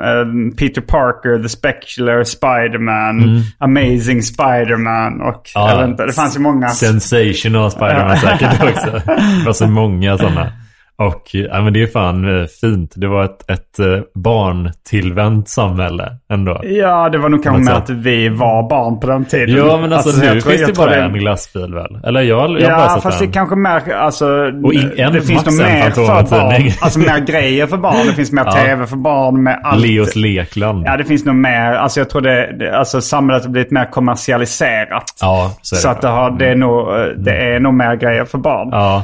Eh, 0.05 0.53
Peter 0.57 0.81
Parker, 0.81 1.43
The 1.43 1.49
Specular, 1.49 2.25
Spider-Man, 2.25 3.43
Amazing 3.59 4.23
Spider-Man 4.23 5.21
och 5.21 5.51
Ja, 5.55 5.71
jag 5.71 5.79
vet 5.79 5.89
inte, 5.89 6.07
det 6.07 6.12
fanns 6.12 6.37
ju 6.37 6.41
många. 6.41 6.68
Sensational 6.68 7.71
Spider-Man 7.71 8.16
säkert 8.16 8.62
också. 8.62 8.91
Det 9.07 9.47
var 9.47 9.53
så 9.53 9.66
många 9.66 10.18
sådana. 10.18 10.53
Och 11.01 11.22
ja, 11.32 11.61
men 11.62 11.72
det 11.72 11.82
är 11.82 11.86
fan 11.86 12.40
eh, 12.40 12.46
fint. 12.61 12.92
Det 12.96 13.09
var 13.09 13.24
ett, 13.24 13.51
ett 13.51 13.78
eh, 13.78 13.86
barntillvänt 14.14 15.48
samhälle 15.48 16.12
ändå. 16.32 16.61
Ja, 16.64 17.09
det 17.09 17.18
var 17.18 17.28
nog 17.28 17.42
kanske 17.44 17.64
sätt. 17.64 17.76
att 17.82 17.90
vi 17.90 18.28
var 18.28 18.68
barn 18.68 19.01
på 19.01 19.07
den 19.07 19.24
tiden. 19.24 19.57
Ja, 19.57 19.76
men 19.80 19.92
alltså, 19.92 20.24
jag 20.24 20.34
nu 20.34 20.40
finns 20.40 20.66
det 20.66 20.72
bara 20.76 20.94
en 21.05 21.12
glassbil 21.12 21.74
väl? 21.74 21.98
Eller 22.05 22.20
jag, 22.20 22.61
jag 22.61 22.70
har 22.70 22.76
bara 22.86 22.94
Ja, 22.94 23.01
fast 23.03 23.18
det 23.18 23.26
kanske 23.26 23.57
mer, 23.57 23.92
alltså, 23.94 24.26
Och 24.64 24.72
in- 24.74 24.92
en 24.96 25.12
det 25.12 25.20
finns 25.22 25.46
nog 25.46 25.59
mer 25.59 25.90
för 25.90 26.07
barn. 26.30 26.70
Alltså 26.80 26.98
mer 26.98 27.18
grejer 27.26 27.66
för 27.66 27.76
barn. 27.76 28.07
Det 28.07 28.12
finns 28.12 28.32
mer 28.32 28.42
Ja. 28.46 28.53
tv 28.53 28.86
för 28.86 28.96
barn 28.96 29.42
med 29.42 29.61
allt. 29.64 29.86
Leos 29.86 30.16
lekland. 30.16 30.82
Ja, 30.86 30.96
det 30.96 31.05
finns 31.05 31.24
nog 31.24 31.34
mer. 31.34 31.72
Alltså 31.72 32.01
jag 32.01 32.11
tror 32.11 32.22
det, 32.22 32.57
det 32.59 32.78
alltså 32.78 33.01
samhället 33.01 33.44
har 33.44 33.51
blivit 33.51 33.70
mer 33.70 33.90
kommersialiserat. 33.90 35.05
Ja, 35.20 35.53
så 35.62 35.74
är 35.74 35.76
det. 35.76 35.82
Så 35.82 35.88
att 35.88 36.01
det, 36.01 36.09
har, 36.09 36.30
det, 36.30 36.46
är 36.51 36.57
nog, 36.57 36.86
det 37.24 37.32
är 37.55 37.61
nog 37.61 37.74
mer 37.74 37.94
grejer 37.96 38.24
för 38.24 38.38
barn. 38.38 38.68
Ja, 38.72 38.96
Eh, 38.96 39.03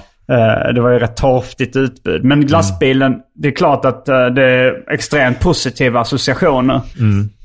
Det 0.75 0.81
var 0.81 0.91
ju 0.91 0.99
rätt 0.99 1.17
torftigt 1.17 1.77
utbud. 1.77 2.25
Men 2.25 2.47
glassbilen, 2.47 3.17
det 3.35 3.49
är 3.49 3.53
klart 3.53 3.85
att 3.85 4.09
eh, 4.09 4.27
det 4.27 4.43
är 4.43 4.93
extremt 4.93 5.41
positiva 5.41 6.01
associationer. 6.01 6.81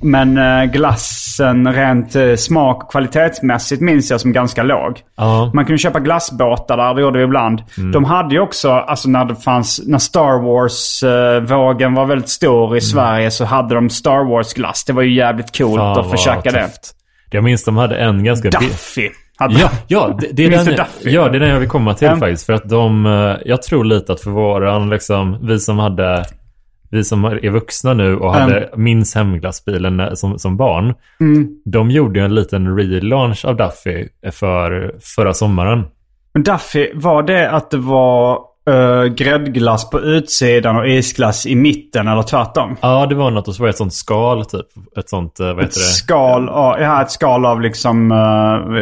Men 0.01 0.37
eh, 0.37 0.71
glassen 0.71 1.73
rent 1.73 2.15
eh, 2.15 2.35
smak 2.35 2.83
och 2.83 2.91
kvalitetsmässigt 2.91 3.81
minns 3.81 4.11
jag 4.11 4.21
som 4.21 4.33
ganska 4.33 4.63
låg. 4.63 4.99
ja. 5.17 5.51
Man 5.53 5.65
kunde 5.65 5.77
köpa 5.77 5.99
glassbåtar 5.99 6.77
där, 6.77 6.93
det 6.93 7.01
gjorde 7.01 7.17
vi 7.19 7.25
ibland. 7.25 7.63
De 7.93 8.03
hade 8.03 8.35
ju 8.35 8.41
också, 8.41 8.71
alltså 8.71 9.09
när 9.09 9.25
det 9.25 9.35
fanns, 9.35 9.81
när 9.85 9.97
Star 9.99 10.43
Wars-vågen 10.43 11.93
var 11.93 12.05
väldigt 12.05 12.29
stor 12.29 12.77
i 12.77 12.81
Sverige 12.81 13.31
så 13.31 13.45
hade 13.45 13.75
de 13.75 13.89
Star 13.89 14.29
Wars-glass. 14.29 14.83
Det 14.85 14.93
var 14.93 15.01
ju 15.01 15.13
jävligt 15.13 15.57
coolt 15.57 15.79
Fan, 15.79 15.99
att 15.99 16.11
försöka 16.11 16.51
det. 16.51 16.69
Jag 17.31 17.43
minns 17.43 17.63
de 17.63 17.77
hade 17.77 17.97
en 17.97 18.23
ganska... 18.23 18.49
Duffy. 18.49 19.09
Hade 19.41 19.59
Ja, 19.59 19.69
ja 19.87 20.17
det, 20.21 20.27
det 20.31 20.45
är 20.45 20.49
den, 20.49 20.65
Duffy? 20.65 21.09
ja, 21.09 21.29
det 21.29 21.37
är 21.37 21.39
den 21.39 21.49
jag 21.49 21.59
vill 21.59 21.69
komma 21.69 21.93
till 21.93 22.07
Ja. 22.07 22.15
faktiskt. 22.17 22.45
För 22.45 22.53
att 22.53 22.69
de, 22.69 23.05
eh, 23.05 23.35
jag 23.45 23.61
tror 23.61 23.83
lite 23.83 24.13
att 24.13 24.21
för 24.21 24.31
våran, 24.31 24.89
liksom, 24.89 25.37
vi 25.47 25.59
som 25.59 25.79
hade, 25.79 26.25
vi 26.91 27.03
som 27.03 27.25
är 27.25 27.49
vuxna 27.49 27.93
nu 27.93 28.15
och 28.17 28.33
hade 28.33 28.69
minns 28.75 29.15
hemglassbilen 29.15 29.97
när- 29.97 30.15
som, 30.15 30.39
som 30.39 30.57
barn. 30.57 30.93
Mm. 31.19 31.47
De 31.65 31.91
gjorde 31.91 32.19
ju 32.19 32.25
en 32.25 32.35
liten 32.35 32.77
relaunch 32.77 33.45
av 33.45 33.55
Duffy 33.57 34.07
för 34.31 34.95
förra 35.15 35.33
sommaren. 35.33 35.83
Men 36.33 36.43
Duffy, 36.43 36.87
var 36.93 37.23
det 37.23 37.49
att 37.49 37.71
det 37.71 37.77
var 37.77 38.39
uh, 38.69 39.05
gräddglass 39.05 39.89
på 39.89 39.99
utsidan 39.99 40.77
och 40.77 40.87
isglass 40.87 41.45
i 41.45 41.55
mitten 41.55 42.07
eller 42.07 42.23
tvärtom? 42.23 42.77
Ja, 42.81 43.05
det 43.05 43.15
var 43.15 43.31
något 43.31 43.47
och 43.47 43.55
så 43.55 43.63
var 43.63 43.67
det 43.67 43.69
ett 43.69 43.77
sånt 43.77 43.93
skal 43.93 44.45
typ. 44.45 44.65
Ett 44.97 45.09
sånt, 45.09 45.39
eh, 45.39 45.45
vad 45.45 45.55
heter 45.55 45.63
Ett 45.65 45.73
det? 45.73 45.79
skal, 45.79 46.49
av, 46.49 46.81
ja, 46.81 47.01
ett 47.01 47.11
skal 47.11 47.45
av 47.45 47.61
liksom, 47.61 48.11
eh, 48.11 48.17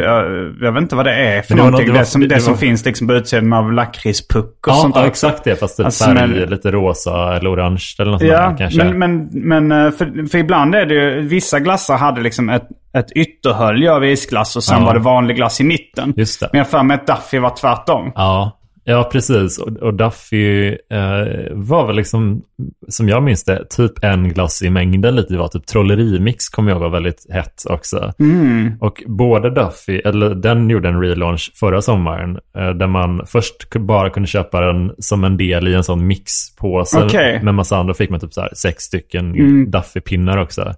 jag, 0.00 0.24
jag 0.60 0.72
vet 0.72 0.82
inte 0.82 0.96
vad 0.96 1.04
det 1.06 1.14
är 1.14 1.42
för 1.42 1.54
det 1.54 1.62
någonting. 1.62 1.86
något- 1.86 1.86
det, 1.86 1.92
det 1.92 1.98
var- 1.98 2.04
som, 2.04 2.20
det, 2.20 2.26
det 2.26 2.40
som 2.40 2.52
var- 2.52 2.58
finns 2.58 2.84
liksom 2.84 3.06
på 3.08 3.14
utsidan 3.14 3.52
av 3.52 3.72
lakritspuck 3.72 4.66
och 4.66 4.72
Ja, 4.72 4.74
sånt 4.74 4.96
ja, 4.96 5.06
exakt 5.06 5.44
det. 5.44 5.56
Fast 5.56 5.80
Alltså, 5.80 6.04
färg, 6.04 6.14
men- 6.14 6.30
lite 6.50 6.70
rosa 6.70 7.36
eller 7.36 7.52
orange 7.54 7.84
eller 7.98 8.10
något 8.10 8.20
sånt 8.20 8.32
Ja, 8.32 8.48
där, 8.48 8.56
kanske. 8.58 8.84
men, 8.84 9.28
men, 9.32 9.68
men 9.68 9.92
för, 9.92 10.28
för 10.28 10.38
ibland 10.38 10.74
är 10.74 10.86
det 10.86 10.94
ju, 10.94 11.20
vissa 11.20 11.60
glassar 11.60 11.96
hade 11.96 12.20
liksom 12.20 12.48
ett, 12.48 12.68
ett 12.96 13.12
ytterhölje 13.12 13.92
av 13.92 14.04
isglass 14.04 14.56
och 14.56 14.64
sen 14.64 14.80
Ja. 14.80 14.86
var 14.86 14.94
det 14.94 15.00
vanlig 15.00 15.36
glass 15.36 15.60
i 15.60 15.64
mitten. 15.64 16.14
Just 16.16 16.40
det. 16.40 16.48
Men 16.52 16.58
jag 16.58 16.68
för 16.68 16.82
mig 16.82 16.94
att 16.94 17.06
Duffy 17.06 17.38
var 17.38 17.50
tvärtom. 17.56 18.12
Ja, 18.14 18.56
ja 18.84 19.08
precis. 19.12 19.58
Och, 19.58 19.76
och 19.76 19.94
Duffy 19.94 20.68
eh, 20.68 21.48
var 21.50 21.86
väl 21.86 21.96
liksom, 21.96 22.42
som 22.88 23.08
jag 23.08 23.22
minns 23.22 23.44
det, 23.44 23.64
typ 23.70 24.04
en 24.04 24.28
glass 24.28 24.62
i 24.62 24.70
mängden 24.70 25.16
lite. 25.16 25.32
Det 25.32 25.38
var 25.38 25.48
typ 25.48 25.66
trollerimix 25.66 26.48
kommer 26.48 26.70
jag 26.70 26.76
ihåg 26.76 26.82
var 26.82 26.90
väldigt 26.90 27.26
hett 27.30 27.62
också. 27.66 28.12
Mm. 28.18 28.72
Och 28.80 29.02
både 29.06 29.50
Duffy, 29.50 29.98
eller 29.98 30.34
den 30.34 30.70
gjorde 30.70 30.88
en 30.88 31.00
relaunch 31.00 31.52
förra 31.54 31.82
sommaren. 31.82 32.38
Eh, 32.56 32.70
där 32.70 32.86
man 32.86 33.26
först 33.26 33.76
bara 33.76 34.10
kunde 34.10 34.26
köpa 34.26 34.60
den 34.60 34.92
som 34.98 35.24
en 35.24 35.36
del 35.36 35.68
i 35.68 35.74
en 35.74 35.84
sån 35.84 36.06
mixpåse. 36.06 37.04
Okej. 37.04 37.42
Med 37.42 37.54
massa 37.54 37.76
andra 37.76 37.94
fick 37.94 38.10
man 38.10 38.20
typ 38.20 38.32
så 38.32 38.48
sex 38.52 38.84
stycken 38.84 39.34
Mm. 39.40 39.70
Duffy-pinnar 39.70 40.36
också. 40.36 40.74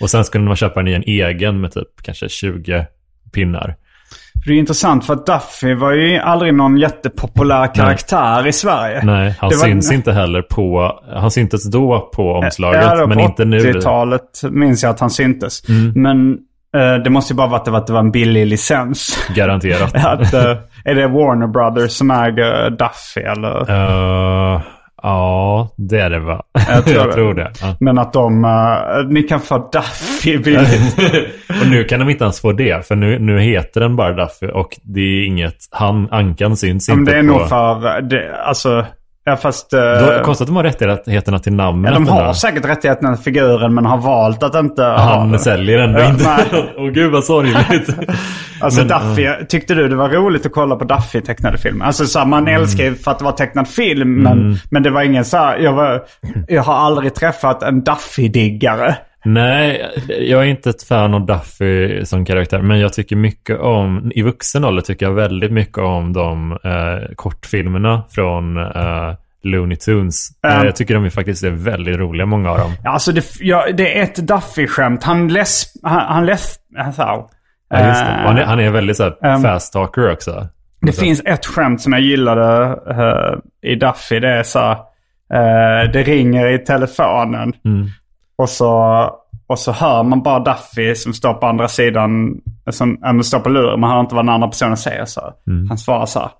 Och 0.00 0.10
sen 0.10 0.24
skulle 0.24 0.44
man 0.44 0.56
köpa 0.56 0.82
den 0.82 0.88
i 0.88 0.92
en 0.92 1.02
egen 1.06 1.60
med 1.60 1.72
typ 1.72 1.88
kanske 2.02 2.28
20 2.28 2.86
pinnar. 3.32 3.76
Det 4.46 4.52
är 4.52 4.56
intressant 4.56 5.06
för 5.06 5.12
att 5.14 5.26
Duffy 5.26 5.74
var 5.74 5.92
ju 5.92 6.18
aldrig 6.18 6.54
någon 6.54 6.76
jättepopulär 6.76 7.74
karaktär 7.74 8.46
i 8.46 8.52
Sverige. 8.52 9.00
Nej, 9.04 9.34
han 9.40 9.50
Det 9.50 9.56
var- 9.56 9.64
syns 9.64 9.92
inte 9.92 10.12
heller 10.12 10.42
på... 10.42 10.92
Han 11.14 11.30
syntes 11.30 11.70
då 11.70 12.10
på 12.14 12.32
omslaget, 12.32 12.82
Ja, 12.84 12.94
då 12.94 13.06
men 13.06 13.18
på 13.18 13.24
inte 13.24 13.44
nu. 13.44 13.58
80-talet 13.58 14.22
minns 14.50 14.82
jag 14.82 14.90
att 14.90 15.00
han 15.00 15.10
syntes. 15.10 15.62
Men 15.94 16.32
eh, 16.76 16.94
det 17.04 17.10
måste 17.10 17.32
ju 17.32 17.36
bara 17.36 17.46
vara 17.46 17.58
att 17.58 17.64
det 17.64 17.70
var, 17.70 17.78
att 17.78 17.86
det 17.86 17.92
var 17.92 18.00
en 18.00 18.10
billig 18.10 18.46
licens. 18.46 19.28
Garanterat. 19.34 19.94
att, 20.06 20.34
eh, 20.34 20.56
är 20.84 20.94
det 20.94 21.08
Warner 21.08 21.46
Brothers 21.46 21.90
som 21.90 22.10
äger 22.10 22.70
Duffy 22.70 23.20
eller? 23.20 23.70
Eh, 24.54 24.60
ja, 25.02 25.68
det 25.76 25.98
är 26.00 26.10
det 26.10 26.18
va? 26.18 26.42
Jag 26.68 27.12
tror 27.12 27.34
det. 27.34 27.42
det. 27.42 27.52
Ja. 27.60 27.76
Men 27.80 27.98
att 27.98 28.12
de, 28.12 28.44
eh, 28.44 29.08
ni 29.08 29.22
kan 29.22 29.40
få 29.40 29.70
Duffy 29.72 30.38
billigt. 30.38 30.98
och 31.62 31.70
nu 31.70 31.84
kan 31.84 32.00
de 32.00 32.10
inte 32.10 32.24
ens 32.24 32.40
få 32.40 32.52
det, 32.52 32.86
för 32.86 32.96
nu, 32.96 33.18
nu 33.18 33.40
heter 33.40 33.80
den 33.80 33.96
bara 33.96 34.12
Duffy 34.12 34.46
och 34.46 34.78
det 34.82 35.00
är 35.00 35.26
inget... 35.26 35.56
Han, 35.70 36.08
Ankan 36.10 36.56
syns 36.56 36.88
Men 36.88 36.98
inte 36.98 37.12
det 37.12 37.18
är 37.18 37.22
på... 37.22 37.26
nog 37.26 37.48
för, 37.48 38.00
det, 38.00 38.36
alltså, 38.44 38.86
ja 39.24 39.36
fast... 39.36 39.70
Då, 39.70 40.22
konstigt 40.24 40.42
att 40.42 40.46
de 40.48 40.56
har 40.56 40.62
rättigheterna 40.64 41.38
till 41.38 41.52
namnet. 41.52 41.92
ja, 41.92 41.98
de 41.98 42.08
har 42.08 42.32
säkert 42.32 42.64
rättigheterna 42.64 43.14
till 43.16 43.24
figuren 43.24 43.74
men 43.74 43.86
har 43.86 43.98
valt 43.98 44.42
att 44.42 44.54
inte 44.54 44.82
ha 44.82 44.96
Han 44.98 45.30
den. 45.30 45.40
säljer 45.40 45.78
ändå 45.78 46.00
Ja, 46.00 46.08
inte. 46.10 46.44
Åh 46.78 46.88
gud 46.88 47.12
vad 47.12 47.24
sorgligt. 47.24 47.96
Alltså 48.60 48.84
Men, 48.84 48.88
Duffy, 48.88 49.28
tyckte 49.48 49.74
du 49.74 49.88
det 49.88 49.96
var 49.96 50.08
roligt 50.08 50.46
att 50.46 50.52
kolla 50.52 50.76
på 50.76 50.84
Duffy 50.84 51.20
tecknade 51.20 51.58
filmer? 51.58 51.86
Alltså 51.86 52.04
så 52.06 52.18
här, 52.18 52.26
man 52.26 52.42
Mm. 52.48 52.60
älskar 52.62 52.84
ju 52.84 52.94
för 52.94 53.10
att 53.10 53.18
det 53.18 53.24
var 53.24 53.32
tecknad 53.32 53.68
film 53.68 54.14
men, 54.22 54.56
men 54.70 54.82
det 54.82 54.90
var 54.90 55.02
ingen 55.02 55.24
så 55.24 55.36
här, 55.36 55.58
jag, 55.58 55.72
var, 55.72 56.02
jag 56.48 56.62
har 56.62 56.74
aldrig 56.74 57.14
träffat 57.14 57.62
en 57.62 57.82
Duffy-diggare. 57.82 58.94
Nej, 59.24 59.90
jag 60.08 60.40
är 60.42 60.46
inte 60.46 60.70
ett 60.70 60.82
fan 60.82 61.14
av 61.14 61.26
Duffy 61.26 62.04
som 62.04 62.24
karaktär. 62.24 62.62
Men 62.62 62.80
jag 62.80 62.92
tycker 62.92 63.16
mycket 63.16 63.60
om, 63.60 64.12
i 64.14 64.22
vuxen 64.22 64.64
ålder 64.64 64.82
tycker 64.82 65.06
jag 65.06 65.12
väldigt 65.12 65.52
mycket 65.52 65.78
om 65.78 66.12
de 66.12 66.52
eh, 66.52 67.14
kortfilmerna 67.16 68.02
från 68.10 68.56
eh, 68.56 69.14
Looney 69.42 69.76
Tunes. 69.76 70.28
Eh, 70.46 70.64
jag 70.64 70.76
tycker 70.76 70.94
de 70.94 71.04
är 71.04 71.10
faktiskt 71.10 71.44
är 71.44 71.50
väldigt 71.50 71.96
roliga, 71.96 72.26
många 72.26 72.50
av 72.50 72.58
dem. 72.58 72.72
Alltså 72.84 73.12
det, 73.12 73.24
ja, 73.40 73.66
det 73.74 73.98
är 73.98 74.02
ett 74.02 74.18
Duffy-skämt. 74.18 75.04
Han 75.04 75.28
läs... 75.28 75.64
Han, 75.82 76.00
han 76.00 76.26
läs... 76.26 76.56
Alltså, 76.78 77.28
Ja, 77.72 77.78
eh, 77.78 78.26
Han, 78.26 78.38
är, 78.38 78.44
han 78.44 78.60
är 78.60 78.70
väldigt 78.70 78.96
så 78.96 79.02
här, 79.02 79.16
ehm, 79.22 79.42
fast 79.42 79.72
talker 79.72 80.12
också. 80.12 80.48
Det 80.80 80.92
finns 80.92 81.22
ett 81.24 81.46
skämt 81.46 81.80
som 81.80 81.92
jag 81.92 82.02
gillade 82.02 82.78
eh, 82.90 83.70
i 83.70 83.74
Duffy. 83.74 84.20
Det 84.20 84.28
är 84.28 84.42
så 84.42 84.58
här, 84.58 84.76
eh, 85.34 85.90
det 85.92 86.02
ringer 86.02 86.54
i 86.54 86.58
telefonen. 86.58 87.52
Mm. 87.64 87.86
Och, 88.42 88.48
så, 88.48 89.10
och 89.46 89.58
så 89.58 89.72
hör 89.72 90.02
man 90.02 90.22
bara 90.22 90.40
Duffy 90.40 90.94
som 90.94 91.14
står 91.14 91.34
på 91.34 91.46
andra 91.46 91.68
sidan. 91.68 92.40
Som 92.70 93.04
äh, 93.04 93.20
står 93.20 93.40
på 93.40 93.48
luren. 93.48 93.80
Man 93.80 93.90
hör 93.90 94.00
inte 94.00 94.14
vad 94.14 94.24
den 94.24 94.34
andra 94.34 94.48
personen 94.48 94.76
säger. 94.76 95.04
Så. 95.04 95.32
Han 95.68 95.78
svarar 95.78 96.06
så 96.06 96.18
här. 96.20 96.30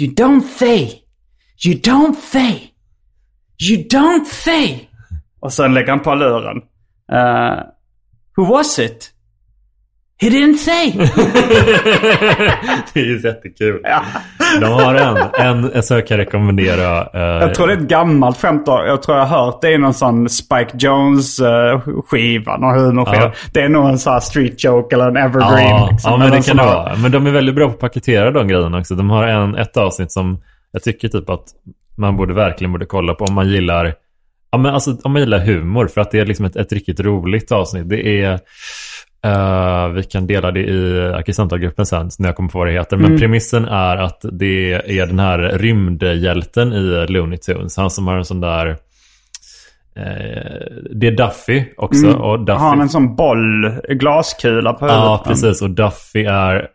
You 0.00 0.14
don't 0.14 0.40
say. 0.40 0.90
You 1.66 1.80
don't 1.80 2.14
say. 2.14 2.60
You 3.70 3.88
don't 3.88 4.24
say. 4.24 4.80
Och 5.40 5.52
sen 5.52 5.74
lägger 5.74 5.90
han 5.90 6.00
på 6.00 6.14
luren. 6.14 6.56
Eh, 7.12 7.58
who 8.36 8.44
was 8.44 8.78
it? 8.78 9.13
He 10.20 10.28
didn't 10.30 10.56
say. 10.56 10.92
det 12.94 13.00
är 13.00 13.04
ju 13.04 13.20
jättekul. 13.24 13.80
ja. 13.84 14.02
De 14.60 14.66
har 14.72 14.94
en, 14.94 15.16
en, 15.48 15.72
en 15.72 15.82
så 15.82 15.94
jag 15.94 16.06
kan 16.06 16.16
rekommendera. 16.16 17.00
eh, 17.14 17.20
Jag 17.46 17.54
tror 17.54 17.66
det 17.66 17.72
är 17.72 17.76
ett 17.76 17.88
gammalt 17.88 18.40
skämt. 18.40 18.62
Jag 18.66 19.02
tror 19.02 19.16
jag 19.18 19.24
har 19.26 19.44
hört 19.44 19.60
det 19.62 19.72
i 19.72 19.78
någon 19.78 19.94
sån 19.94 20.28
Spike 20.28 20.70
Jones-skiva. 20.78 22.56
någon 22.56 22.78
humorskiva. 22.78 23.22
Ja. 23.24 23.32
Det 23.52 23.60
är 23.60 23.68
nog 23.68 23.88
en 23.88 23.98
sån 23.98 24.12
här 24.12 24.20
street 24.20 24.64
joke 24.64 24.94
eller 24.96 25.08
en 25.08 25.16
evergreen. 25.16 25.68
Ja, 25.68 25.88
liksom. 25.92 26.10
ja 26.12 26.16
men 26.18 26.30
det 26.30 26.42
kan 26.46 26.56
det 26.56 26.62
vara. 26.62 26.96
Men 26.96 27.10
de 27.12 27.26
är 27.26 27.30
väldigt 27.30 27.54
bra 27.54 27.66
på 27.68 27.72
att 27.74 27.78
paketera 27.80 28.30
de 28.30 28.48
grejerna 28.48 28.78
också. 28.78 28.94
De 28.94 29.10
har 29.10 29.24
en, 29.26 29.54
ett 29.54 29.76
avsnitt 29.76 30.12
som 30.12 30.38
jag 30.72 30.82
tycker 30.82 31.08
typ 31.08 31.30
att 31.30 31.44
man 31.96 32.16
borde 32.16 32.34
verkligen 32.34 32.72
borde 32.72 32.86
kolla 32.86 33.14
på 33.14 33.24
om 33.24 33.34
man 33.34 33.48
gillar 33.48 33.94
Ja, 34.50 34.58
men 34.58 34.74
alltså, 34.74 34.96
om 35.02 35.12
man 35.12 35.22
gillar 35.22 35.38
humor, 35.38 35.86
för 35.86 36.00
att 36.00 36.10
det 36.10 36.20
är 36.20 36.26
liksom 36.26 36.44
ett, 36.46 36.56
ett 36.56 36.72
riktigt 36.72 37.00
roligt 37.00 37.52
avsnitt. 37.52 37.88
Det 37.88 38.22
är, 38.22 38.38
eh, 39.24 39.88
vi 39.88 40.02
kan 40.02 40.26
dela 40.26 40.50
det 40.50 40.60
i 40.60 41.00
Arkisamtalgruppen 41.14 41.86
sen, 41.86 42.10
när 42.18 42.28
jag 42.28 42.36
kommer 42.36 42.48
på 42.48 42.58
vad 42.58 42.66
det 42.66 42.72
heter. 42.72 42.96
Men 42.96 43.18
premissen 43.18 43.64
är 43.64 43.96
att 43.96 44.24
det 44.32 44.72
är 44.72 45.06
den 45.06 45.18
här 45.18 45.38
rymdhjälten 45.38 46.72
i 46.72 47.06
Looney 47.08 47.38
Tunes. 47.38 47.76
Han 47.76 47.90
som 47.90 48.06
har 48.06 48.16
en 48.16 48.24
sån 48.24 48.40
där, 48.40 48.66
eh, 49.96 50.66
det 50.90 51.06
är 51.06 51.16
Duffy 51.16 51.64
också. 51.76 52.12
Och 52.12 52.38
Duffy, 52.44 52.58
Har 52.58 52.68
han 52.68 52.80
en 52.80 52.88
sån 52.88 53.16
boll, 53.16 53.70
glaskula 53.88 54.72
på 54.72 54.84
huvudet? 54.84 55.04
Ja, 55.04 55.22
precis. 55.26 55.62
Och 55.62 55.70
Duffy 55.70 56.24
är 56.24 56.68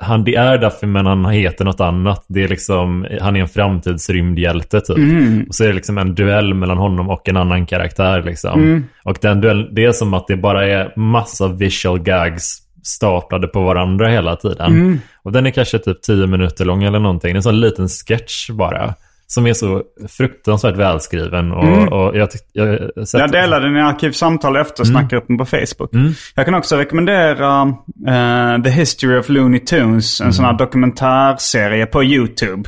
han, 0.00 0.24
det 0.24 0.34
är 0.34 0.58
Duffy 0.58 0.86
men 0.86 1.06
han 1.06 1.24
heter 1.24 1.64
något 1.64 1.80
annat. 1.80 2.24
Det 2.28 2.44
är 2.44 2.48
liksom, 2.48 3.06
han 3.20 3.36
är 3.36 3.40
en 3.40 3.48
framtidsrymdhjälte 3.48 4.80
typ. 4.80 4.96
Mm. 4.96 5.44
Och 5.48 5.54
så 5.54 5.64
är 5.64 5.68
det 5.68 5.74
liksom 5.74 5.98
en 5.98 6.14
duell 6.14 6.54
mellan 6.54 6.78
honom 6.78 7.10
och 7.10 7.28
en 7.28 7.36
annan 7.36 7.66
karaktär 7.66 8.22
liksom. 8.22 8.62
Mm. 8.62 8.84
Och 9.04 9.18
den 9.20 9.40
duell, 9.40 9.74
det 9.74 9.84
är 9.84 9.92
som 9.92 10.14
att 10.14 10.26
det 10.26 10.36
bara 10.36 10.66
är 10.66 10.92
massa 10.96 11.48
visual 11.48 11.98
gags 11.98 12.62
staplade 12.82 13.46
på 13.48 13.62
varandra 13.62 14.08
hela 14.08 14.36
tiden. 14.36 14.66
Mm. 14.66 15.00
Och 15.22 15.32
den 15.32 15.46
är 15.46 15.50
kanske 15.50 15.78
typ 15.78 16.02
10 16.02 16.26
minuter 16.26 16.64
lång 16.64 16.82
eller 16.82 16.98
någonting. 16.98 17.36
En 17.36 17.42
sån 17.42 17.60
liten 17.60 17.88
sketch 17.88 18.50
bara. 18.50 18.94
Som 19.30 19.46
är 19.46 19.52
så 19.52 19.82
fruktansvärt 20.08 20.76
välskriven. 20.76 21.52
Och, 21.52 21.64
Mm. 21.64 21.88
och 21.88 22.16
jag, 22.16 22.28
tyck- 22.28 22.50
jag, 22.52 22.90
jag, 23.12 23.30
delade 23.32 23.66
den 23.66 23.76
i 23.76 23.80
Arkivsamtal 23.80 24.56
efter 24.56 24.84
snackgruppen 24.84 25.38
på 25.38 25.44
Facebook. 25.44 25.90
Jag 26.34 26.44
kan 26.44 26.54
också 26.54 26.76
rekommendera 26.76 27.62
eh, 28.08 28.62
The 28.62 28.70
History 28.70 29.18
of 29.18 29.28
Looney 29.28 29.60
Tunes. 29.60 30.20
En 30.20 30.32
sån 30.32 30.44
här 30.44 30.52
dokumentärserie 30.58 31.86
på 31.86 32.04
YouTube. 32.04 32.62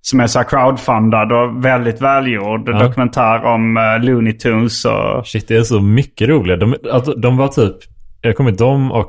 Som 0.00 0.20
är 0.20 0.26
så 0.26 0.38
här 0.38 0.46
crowdfundad 0.48 1.32
och 1.32 1.64
väldigt 1.64 2.00
välgjord. 2.02 2.66
Dokumentär 2.78 3.44
om 3.44 3.76
uh, 3.76 4.04
Looney 4.04 4.32
Tunes 4.32 4.84
och... 4.84 5.26
Shit, 5.26 5.48
det 5.48 5.56
är 5.56 5.62
så 5.62 5.80
mycket 5.80 6.28
roliga. 6.28 6.56
De, 6.56 6.74
alltså, 6.92 7.12
de 7.14 7.36
var 7.36 7.48
typ, 7.48 7.76
jag 8.20 8.36
kommer 8.36 8.52
dem 8.52 8.92
och 8.92 9.08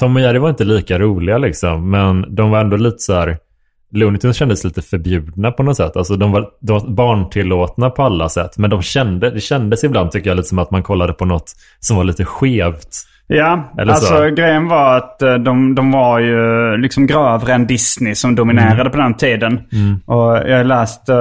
Tom 0.00 0.16
och 0.16 0.22
Jerry 0.22 0.38
var 0.38 0.48
inte 0.48 0.64
lika 0.64 0.98
roliga 0.98 1.38
liksom. 1.38 1.90
Men 1.90 2.34
de 2.34 2.50
var 2.50 2.60
ändå 2.60 2.76
lite 2.76 2.98
så 2.98 3.14
här, 3.14 3.36
Looney 3.90 4.18
Tunes 4.20 4.36
kändes 4.36 4.64
lite 4.64 4.82
förbjudna 4.82 5.50
på 5.50 5.62
något 5.62 5.76
sätt. 5.76 5.96
Alltså 5.96 6.16
de 6.16 6.32
var, 6.32 6.48
de 6.60 6.72
var 6.72 6.88
barntillåtna 6.88 7.90
på 7.90 8.02
alla 8.02 8.28
sätt. 8.28 8.58
Men 8.58 8.70
de 8.70 8.82
kände, 8.82 9.30
det 9.30 9.40
kändes 9.40 9.84
ibland 9.84 10.10
tycker 10.10 10.30
jag 10.30 10.36
lite 10.36 10.48
som 10.48 10.58
att 10.58 10.70
man 10.70 10.82
kollade 10.82 11.12
på 11.12 11.24
något 11.24 11.52
som 11.80 11.96
var 11.96 12.04
lite 12.04 12.24
skevt. 12.24 12.88
Ja, 13.30 13.72
Eller 13.78 13.94
så. 13.94 14.14
alltså 14.14 14.34
grejen 14.34 14.68
var 14.68 14.96
att 14.96 15.22
eh, 15.22 15.34
de, 15.34 15.74
de 15.74 15.92
var 15.92 16.18
ju 16.18 16.76
liksom 16.76 17.06
grövre 17.06 17.52
än 17.52 17.66
Disney 17.66 18.14
som 18.14 18.34
dominerade 18.34 18.90
på 18.90 18.96
den 18.96 19.14
tiden. 19.14 19.60
Och 20.06 20.36
jag 20.36 20.66
läste 20.66 21.12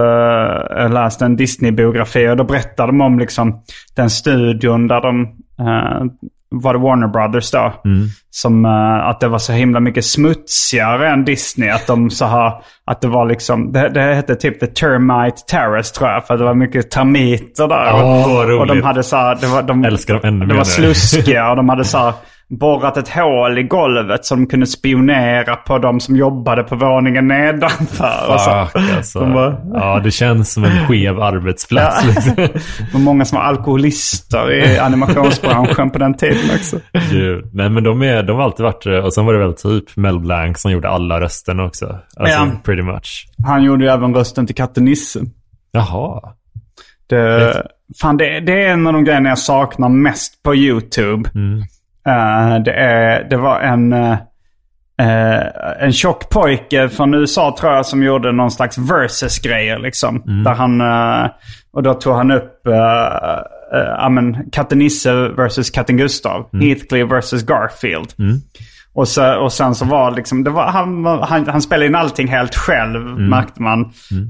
jag 0.75 0.93
läste 0.93 1.25
en 1.25 1.37
Disney-biografi 1.37 2.29
och 2.31 2.37
då 2.37 2.43
berättade 2.43 2.91
de 2.91 3.01
om 3.01 3.19
liksom 3.19 3.61
den 3.95 4.09
studion 4.09 4.87
där 4.87 5.01
de 5.01 5.21
eh, 5.59 6.05
var 6.49 6.73
det 6.73 6.79
Warner 6.79 7.07
Brothers 7.07 7.51
då. 7.51 7.73
Som 8.29 8.65
eh, 8.65 9.07
att 9.07 9.19
det 9.19 9.27
var 9.27 9.37
så 9.39 9.53
himla 9.53 9.79
mycket 9.79 10.05
smutsigare 10.05 11.09
än 11.09 11.25
Disney. 11.25 11.69
Att 11.69 11.87
de 11.87 12.09
så 12.09 12.25
här, 12.25 12.51
att 12.85 13.01
det 13.01 13.07
var 13.07 13.25
liksom, 13.25 13.71
det, 13.71 13.89
det 13.89 14.01
hette 14.01 14.35
typ 14.35 14.59
The 14.59 14.67
Termite 14.67 15.37
Terrace 15.51 15.93
tror 15.95 16.09
jag. 16.09 16.27
För 16.27 16.37
det 16.37 16.43
var 16.43 16.53
mycket 16.53 16.91
termiter 16.91 17.67
där. 17.67 17.91
Vad 17.91 18.51
och, 18.51 18.59
och 18.59 18.67
de 18.67 18.81
hade 18.81 19.03
så 19.03 19.15
här, 19.15 19.37
det 19.41 19.47
var, 19.47 19.61
de, 19.61 19.83
Älskar 19.85 20.13
dem 20.13 20.21
ännu 20.23 20.39
det 20.39 20.45
mer 20.45 20.53
var 20.53 20.59
nu. 20.59 20.93
sluskiga 20.93 21.49
och 21.49 21.55
de 21.55 21.69
hade 21.69 21.85
så 21.85 21.97
här 21.97 22.13
borrat 22.49 22.97
ett 22.97 23.09
hål 23.09 23.57
i 23.57 23.63
golvet 23.63 24.25
så 24.25 24.35
de 24.35 24.47
kunde 24.47 24.65
spionera 24.67 25.55
på 25.55 25.77
de 25.77 25.99
som 25.99 26.15
jobbade 26.15 26.63
på 26.63 26.75
våningen 26.75 27.27
nedanför. 27.27 28.33
Och 28.33 28.41
så. 28.41 28.49
Alltså. 28.95 29.19
De 29.19 29.33
bara- 29.33 29.57
Ja, 29.73 29.99
det 30.03 30.11
känns 30.11 30.53
som 30.53 30.63
en 30.63 30.87
skev 30.87 31.21
arbetsplats. 31.21 32.03
Ja. 32.03 32.09
Liksom. 32.09 32.35
Det 32.35 32.93
var 32.93 32.99
många 32.99 33.25
som 33.25 33.35
var 33.37 33.43
alkoholister 33.45 34.51
i 34.51 34.79
animationsbranschen 34.79 35.89
på 35.91 35.99
den 35.99 36.13
tiden 36.13 36.49
också. 36.55 36.79
Gud. 37.11 37.49
Nej 37.53 37.69
men 37.69 37.83
de, 37.83 38.01
är, 38.03 38.23
de 38.23 38.35
har 38.37 38.43
alltid 38.43 38.63
varit 38.63 38.85
Och 39.05 39.13
sen 39.13 39.25
var 39.25 39.33
det 39.33 39.39
väl 39.39 39.53
typ 39.53 39.97
Mel 39.97 40.19
Blanc 40.19 40.61
som 40.61 40.71
gjorde 40.71 40.89
alla 40.89 41.21
rösterna 41.21 41.63
också. 41.65 41.85
Alltså 42.17 42.35
Ja. 42.37 42.47
pretty 42.63 42.81
much. 42.83 43.25
Han 43.47 43.63
gjorde 43.63 43.83
ju 43.85 43.89
även 43.91 44.15
rösten 44.15 44.45
till 44.45 44.55
katten 44.55 44.85
Nisse. 44.85 45.19
Jaha. 45.71 46.21
Det, 47.09 47.63
fan, 48.01 48.17
det, 48.17 48.39
det 48.39 48.63
är 48.65 48.69
en 48.73 48.87
av 48.87 48.93
de 48.93 49.03
grejerna 49.03 49.29
jag 49.29 49.37
saknar 49.37 49.89
mest 49.89 50.43
på 50.43 50.55
YouTube. 50.55 51.29
Eh, 52.07 52.59
det, 52.63 52.71
är, 52.71 53.23
det 53.29 53.37
var 53.37 53.59
en, 53.59 53.93
eh, 53.93 54.17
en 55.79 55.93
tjock 55.93 56.29
pojke 56.29 56.89
från 56.89 57.13
USA 57.13 57.55
tror 57.59 57.73
jag 57.73 57.85
som 57.85 58.03
gjorde 58.03 58.31
någon 58.31 58.51
slags 58.51 58.77
versus-grejer. 58.77 59.79
Liksom, 59.79 60.21
Där 60.45 60.53
han, 60.53 60.81
eh, 60.81 61.29
och 61.71 61.83
då 61.83 61.93
tog 61.93 62.15
han 62.15 62.31
upp 62.31 62.61
uh, 62.67 64.43
katten 64.51 64.79
Nisse 64.79 65.13
versus 65.13 65.69
katten 65.69 65.97
Gustav. 65.97 66.49
Heathcliff 66.61 67.11
versus 67.11 67.43
Garfield. 67.43 68.13
Och, 68.97 69.07
så, 69.07 69.35
och 69.35 69.53
sen 69.53 69.75
så 69.75 69.85
var 69.85 70.11
liksom, 70.11 70.43
det 70.43 70.49
var, 70.49 70.67
han, 70.67 71.05
han, 71.05 71.47
han 71.47 71.61
spelade 71.61 71.85
in 71.85 71.95
allting 71.95 72.27
helt 72.27 72.55
själv 72.55 73.19
märkte 73.19 73.61
man. 73.61 73.81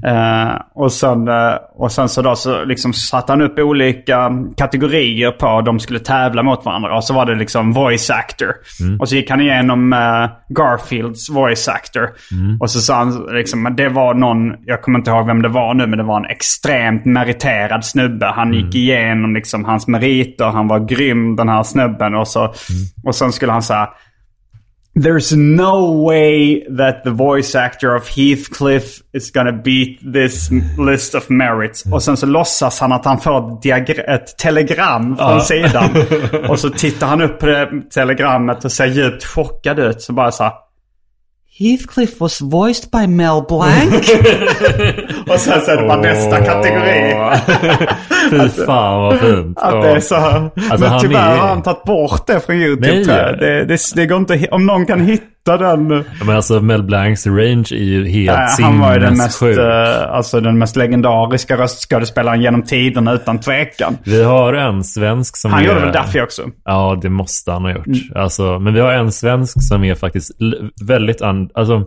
Eh, 0.06 0.60
och, 0.74 0.92
sen, 0.92 1.28
eh, 1.28 1.54
och 1.74 1.92
sen 1.92 2.08
så 2.08 2.22
då 2.22 2.34
så 2.36 2.64
liksom 2.64 2.92
satte 2.92 3.32
han 3.32 3.42
upp 3.42 3.58
olika 3.58 4.30
kategorier 4.56 5.30
på 5.30 5.60
de 5.60 5.80
skulle 5.80 5.98
tävla 5.98 6.42
mot 6.42 6.64
varandra. 6.64 6.96
Och 6.96 7.04
så 7.04 7.14
var 7.14 7.26
det 7.26 7.34
liksom 7.34 7.72
voice 7.72 8.10
actor. 8.10 8.54
Och 9.00 9.08
så 9.08 9.16
gick 9.16 9.30
han 9.30 9.40
igenom 9.40 9.92
eh, 9.92 10.30
Garfields 10.48 11.30
voice 11.30 11.68
actor. 11.68 12.08
Och 12.60 12.70
så 12.70 12.80
sa 12.80 12.94
han 12.94 13.26
liksom, 13.32 13.74
det 13.76 13.88
var 13.88 14.14
någon, 14.14 14.54
jag 14.66 14.82
kommer 14.82 14.98
inte 14.98 15.10
ihåg 15.10 15.26
vem 15.26 15.42
det 15.42 15.48
var 15.48 15.74
nu, 15.74 15.86
men 15.86 15.98
det 15.98 16.04
var 16.04 16.16
en 16.16 16.30
extremt 16.30 17.04
meriterad 17.04 17.84
snubbe. 17.84 18.26
Han 18.26 18.52
gick 18.52 18.74
igenom 18.74 19.34
liksom 19.34 19.64
hans 19.64 19.88
meriter, 19.88 20.44
han 20.44 20.68
var 20.68 20.78
grym 20.78 21.36
den 21.36 21.48
här 21.48 21.62
snubben. 21.62 22.14
Och, 22.14 22.28
så, 22.28 22.54
och 23.04 23.14
sen 23.14 23.32
skulle 23.32 23.52
han 23.52 23.62
säga 23.62 23.88
There's 25.02 25.36
no 25.36 26.04
way 26.06 26.64
that 26.76 27.04
the 27.04 27.10
voice 27.10 27.54
actor 27.54 27.94
of 27.94 28.08
Heathcliff 28.08 29.02
is 29.12 29.30
gonna 29.30 29.52
beat 29.52 30.12
this 30.12 30.50
list 30.78 31.14
of 31.14 31.30
merits. 31.30 31.84
Och 31.92 32.02
sen 32.02 32.16
så 32.16 32.26
låtsas 32.26 32.80
han 32.80 32.92
att 32.92 33.04
han 33.04 33.20
får 33.20 33.58
ett, 34.10 34.38
telegram 34.38 35.16
från 35.16 35.40
sidan. 35.40 35.90
Och 36.48 36.58
så 36.58 36.70
tittar 36.70 37.06
han 37.06 37.20
upp 37.20 37.38
på 37.38 37.46
det 37.46 37.68
telegrammet 37.94 38.64
och 38.64 38.72
ser 38.72 38.86
djupt 38.86 39.24
chockad 39.24 39.78
ut. 39.78 40.02
Så 40.02 40.12
bara 40.12 40.32
så 40.32 40.42
här, 40.42 40.52
Heathcliff 41.58 42.20
was 42.20 42.40
voiced 42.40 42.90
by 42.92 43.06
Mel 43.06 43.42
Blanc. 43.48 43.94
och 45.28 45.40
sen 45.40 45.60
så 45.60 45.70
är 45.70 45.76
det 45.76 45.88
bara 45.88 46.00
nästa 46.00 46.44
kategori. 46.44 47.14
Fy 48.30 48.48
fan 48.48 49.00
vad 49.00 49.18
fint. 49.18 49.58
Att 49.58 49.82
det 49.82 49.88
är 49.90 50.00
så. 50.00 50.14
Alltså, 50.14 50.90
men 50.90 51.00
tyvärr 51.00 51.34
är- 51.34 51.38
har 51.38 51.48
han 51.48 51.62
tagit 51.62 51.82
bort 51.84 52.26
det 52.26 52.40
från 52.46 52.56
YouTube. 52.56 52.92
Nej. 52.94 53.04
tror 53.04 53.16
jag. 53.16 53.38
Det, 53.38 53.64
det, 53.64 53.78
det 53.94 54.06
går 54.06 54.18
inte, 54.18 54.46
om 54.50 54.66
någon 54.66 54.86
kan 54.86 55.00
hitta 55.00 55.56
den. 55.56 55.90
Ja, 55.90 56.02
Men 56.26 56.36
alltså 56.36 56.60
Mel 56.60 56.82
Blancs 56.82 57.26
range 57.26 57.66
är 57.72 57.82
ju 57.84 58.08
helt 58.08 58.38
Nej, 58.38 58.66
han 58.66 58.80
var 58.80 58.94
ju 58.94 59.00
den 59.00 59.16
mest, 59.16 59.42
eh, 59.42 60.10
alltså 60.10 60.40
den 60.40 60.58
mest 60.58 60.76
legendariska 60.76 61.56
röstskådespelaren 61.56 62.42
genom 62.42 62.62
tiderna 62.62 63.12
utan 63.12 63.40
tvekan. 63.40 63.96
Vi 64.04 64.22
har 64.22 64.52
en 64.54 64.84
svensk 64.84 65.36
som 65.36 65.52
Han 65.52 65.62
är... 65.62 65.66
gjorde 65.68 65.80
väl 65.80 65.92
Duffy 65.92 66.20
också? 66.20 66.42
Ja, 66.64 66.98
det 67.02 67.10
måste 67.10 67.52
han 67.52 67.62
ha 67.62 67.70
gjort. 67.72 67.86
Mm. 67.86 67.98
Alltså, 68.14 68.58
men 68.58 68.74
vi 68.74 68.80
har 68.80 68.92
en 68.92 69.12
svensk 69.12 69.56
som 69.68 69.84
är 69.84 69.94
faktiskt 69.94 70.30
väldigt... 70.82 71.22
an- 71.22 71.50
Alltså, 71.54 71.82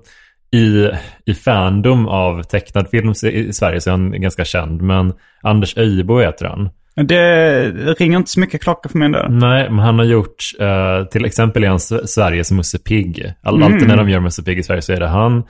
i, 0.55 0.89
I 1.25 1.33
fandom 1.33 2.07
av 2.07 2.43
tecknad 2.43 2.89
film 2.89 3.09
i 3.23 3.53
Sverige 3.53 3.81
så 3.81 3.89
är 3.89 3.91
han 3.91 4.21
ganska 4.21 4.45
känd. 4.45 4.81
Men 4.81 5.13
Anders 5.41 5.77
Öjebo 5.77 6.19
heter 6.19 6.45
han. 6.45 6.69
Det 6.95 7.61
ringer 7.99 8.17
inte 8.17 8.31
så 8.31 8.39
mycket 8.39 8.61
klockor 8.63 8.89
för 8.89 8.97
min 8.97 9.11
del. 9.11 9.31
Nej, 9.31 9.69
men 9.69 9.79
han 9.79 9.97
har 9.99 10.05
gjort, 10.05 10.35
eh, 10.59 11.05
till 11.07 11.25
exempel 11.25 11.63
är 11.63 11.67
han 11.67 11.79
Sveriges 11.79 12.51
Musse 12.51 12.79
Pigg. 12.79 13.33
All, 13.43 13.55
Mm. 13.55 13.73
Alltid 13.73 13.87
när 13.87 13.97
de 13.97 14.09
gör 14.09 14.19
Musse 14.19 14.43
Pigg 14.43 14.59
i 14.59 14.63
Sverige 14.63 14.81
så 14.81 14.93
är 14.93 14.99
det 14.99 15.07
han. 15.07 15.43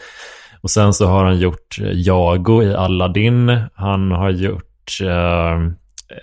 Och 0.61 0.69
sen 0.69 0.93
så 0.93 1.07
har 1.07 1.25
han 1.25 1.39
gjort 1.39 1.77
Jago 1.93 2.63
i 2.63 2.73
Aladdin. 2.75 3.57
Han 3.75 4.11
har 4.11 4.29
gjort 4.29 4.99
eh, 5.03 5.59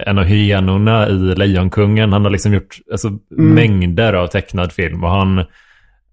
en 0.06 0.18
av 0.18 0.24
hyenorna 0.24 1.08
i 1.08 1.12
Lejonkungen. 1.12 2.12
Han 2.12 2.24
har 2.24 2.30
liksom 2.30 2.54
gjort 2.54 2.76
alltså, 2.92 3.08
Mm. 3.08 3.54
mängder 3.54 4.12
av 4.12 4.26
tecknad 4.26 4.72
film. 4.72 5.04
Och 5.04 5.10
han, 5.10 5.44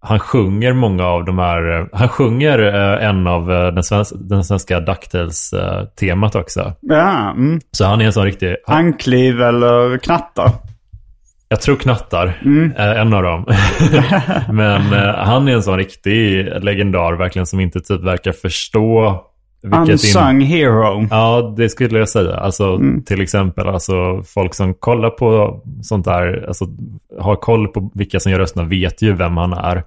han 0.06 0.20
sjunger 0.20 0.74
många 0.74 1.06
av 1.06 1.26
de 1.26 1.40
här, 1.40 1.80
eh, 1.80 1.86
han 1.94 2.10
sjunger 2.10 2.60
eh, 2.60 3.08
en 3.08 3.28
av 3.28 3.52
eh, 3.52 3.68
den, 3.68 3.84
svens, 3.84 4.14
den 4.16 4.44
svenska 4.44 4.80
DuckTales-temat 4.80 6.36
också. 6.36 6.74
Ja, 6.82 7.32
mm. 7.32 7.60
Så 7.72 7.86
han 7.86 8.02
är 8.02 8.06
en 8.06 8.14
sån 8.14 8.26
riktig, 8.26 8.56
Ankliv 8.68 9.42
eller 9.42 9.98
knattar. 9.98 10.52
Jag 11.50 11.62
tror 11.62 11.76
knattar. 11.76 12.42
Mm. 12.46 12.74
En 12.78 13.14
av 13.14 13.24
dem. 13.24 13.46
Men 14.52 14.82
han 15.16 15.48
är 15.48 15.54
en 15.54 15.64
sån 15.64 15.78
riktig 15.78 16.48
legendar 16.62 17.14
verkligen 17.14 17.46
som 17.46 17.60
inte 17.60 17.80
typ 17.80 18.02
verkar 18.02 18.32
förstå 18.32 19.22
Unsung 19.74 20.42
hero. 20.42 21.08
Ja, 21.10 21.54
det 21.58 21.70
skulle 21.70 22.00
jag 22.00 22.10
säga. 22.10 22.36
Alltså 22.36 22.66
Mm. 22.76 23.04
till 23.04 23.22
exempel 23.22 23.68
alltså, 23.68 23.94
folk 24.26 24.54
som 24.54 24.74
kollar 24.74 25.10
på 25.10 25.60
sånt 25.82 26.06
där, 26.06 26.46
alltså 26.48 26.66
har 27.20 27.36
koll 27.36 27.68
på 27.68 27.92
vilka 27.94 28.20
som 28.20 28.32
gör 28.32 28.40
rösterna 28.40 28.68
vet 28.68 29.02
ju 29.02 29.14
vem 29.14 29.38
han 29.38 29.54
är. 29.54 29.84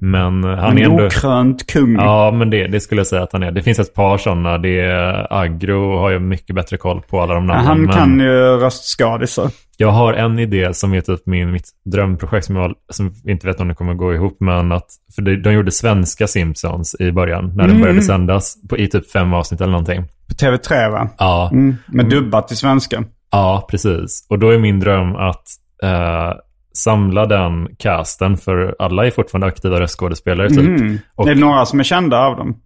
Men 0.00 0.44
han 0.44 0.44
är 0.44 0.70
Mm. 0.70 0.76
En 0.76 0.90
ändå... 0.90 1.06
okrönt 1.06 1.66
kung. 1.72 1.94
Ja, 1.94 2.30
men 2.30 2.50
det, 2.50 2.66
det 2.66 2.80
skulle 2.80 2.98
jag 2.98 3.06
säga 3.06 3.22
att 3.22 3.32
han 3.32 3.42
är. 3.42 3.50
Det 3.50 3.62
finns 3.62 3.78
ett 3.78 3.94
par 3.94 4.18
sådana. 4.18 4.58
Det 4.58 4.80
är 4.80 5.26
Agro 5.30 5.98
har 5.98 6.10
ju 6.10 6.18
mycket 6.18 6.56
bättre 6.56 6.76
koll 6.76 7.00
på 7.10 7.20
alla 7.20 7.34
de 7.34 7.46
namnen. 7.46 7.66
Han 7.66 7.80
men... 7.82 7.92
kan 7.96 8.20
ju 8.20 8.56
röstskadisar. 8.56 9.50
Jag 9.80 9.90
har 9.90 10.12
en 10.12 10.38
idé 10.38 10.74
som 10.74 10.94
är 10.94 11.00
typ 11.00 11.26
min, 11.26 11.52
mitt 11.52 11.68
drömprojekt 11.84 12.46
som 12.46 12.56
jag 12.56 12.74
som 12.88 13.12
inte 13.24 13.46
vet 13.46 13.60
om 13.60 13.68
det 13.68 13.74
kommer 13.74 13.94
gå 13.94 14.14
ihop. 14.14 14.36
Men 14.40 14.72
att, 14.72 14.86
för 15.14 15.22
de, 15.22 15.36
de 15.36 15.52
gjorde 15.52 15.70
svenska 15.70 16.26
Simpsons 16.26 16.96
i 17.00 17.12
början 17.12 17.52
när 17.56 17.68
den 17.68 17.80
började 17.80 18.02
sändas 18.02 18.56
på, 18.68 18.78
i 18.78 18.88
typ 18.88 19.10
fem 19.10 19.34
avsnitt 19.34 19.60
eller 19.60 19.72
någonting. 19.72 20.04
På 20.28 20.34
TV3 20.34 20.90
va? 20.90 21.08
Ja, 21.18 21.50
Mm. 21.52 21.76
Men 21.86 22.08
dubbat 22.08 22.48
till 22.48 22.56
svenska. 22.56 23.04
ja 23.30 23.66
precis. 23.70 24.26
Och 24.30 24.38
då 24.38 24.50
är 24.50 24.58
min 24.58 24.80
dröm 24.80 25.16
att 25.16 25.44
eh, 25.82 26.32
samla 26.74 27.26
den 27.26 27.68
casten, 27.78 28.36
för 28.36 28.76
alla 28.78 29.06
är 29.06 29.10
fortfarande 29.10 29.46
aktiva 29.46 29.80
röstskådespelare 29.80 30.48
typ. 30.48 30.58
Mm. 30.58 30.98
Och, 31.14 31.28
är 31.28 31.34
det 31.34 31.40
några 31.40 31.66
som 31.66 31.80
är 31.80 31.84
kända 31.84 32.18
av 32.18 32.36
dem? 32.36 32.56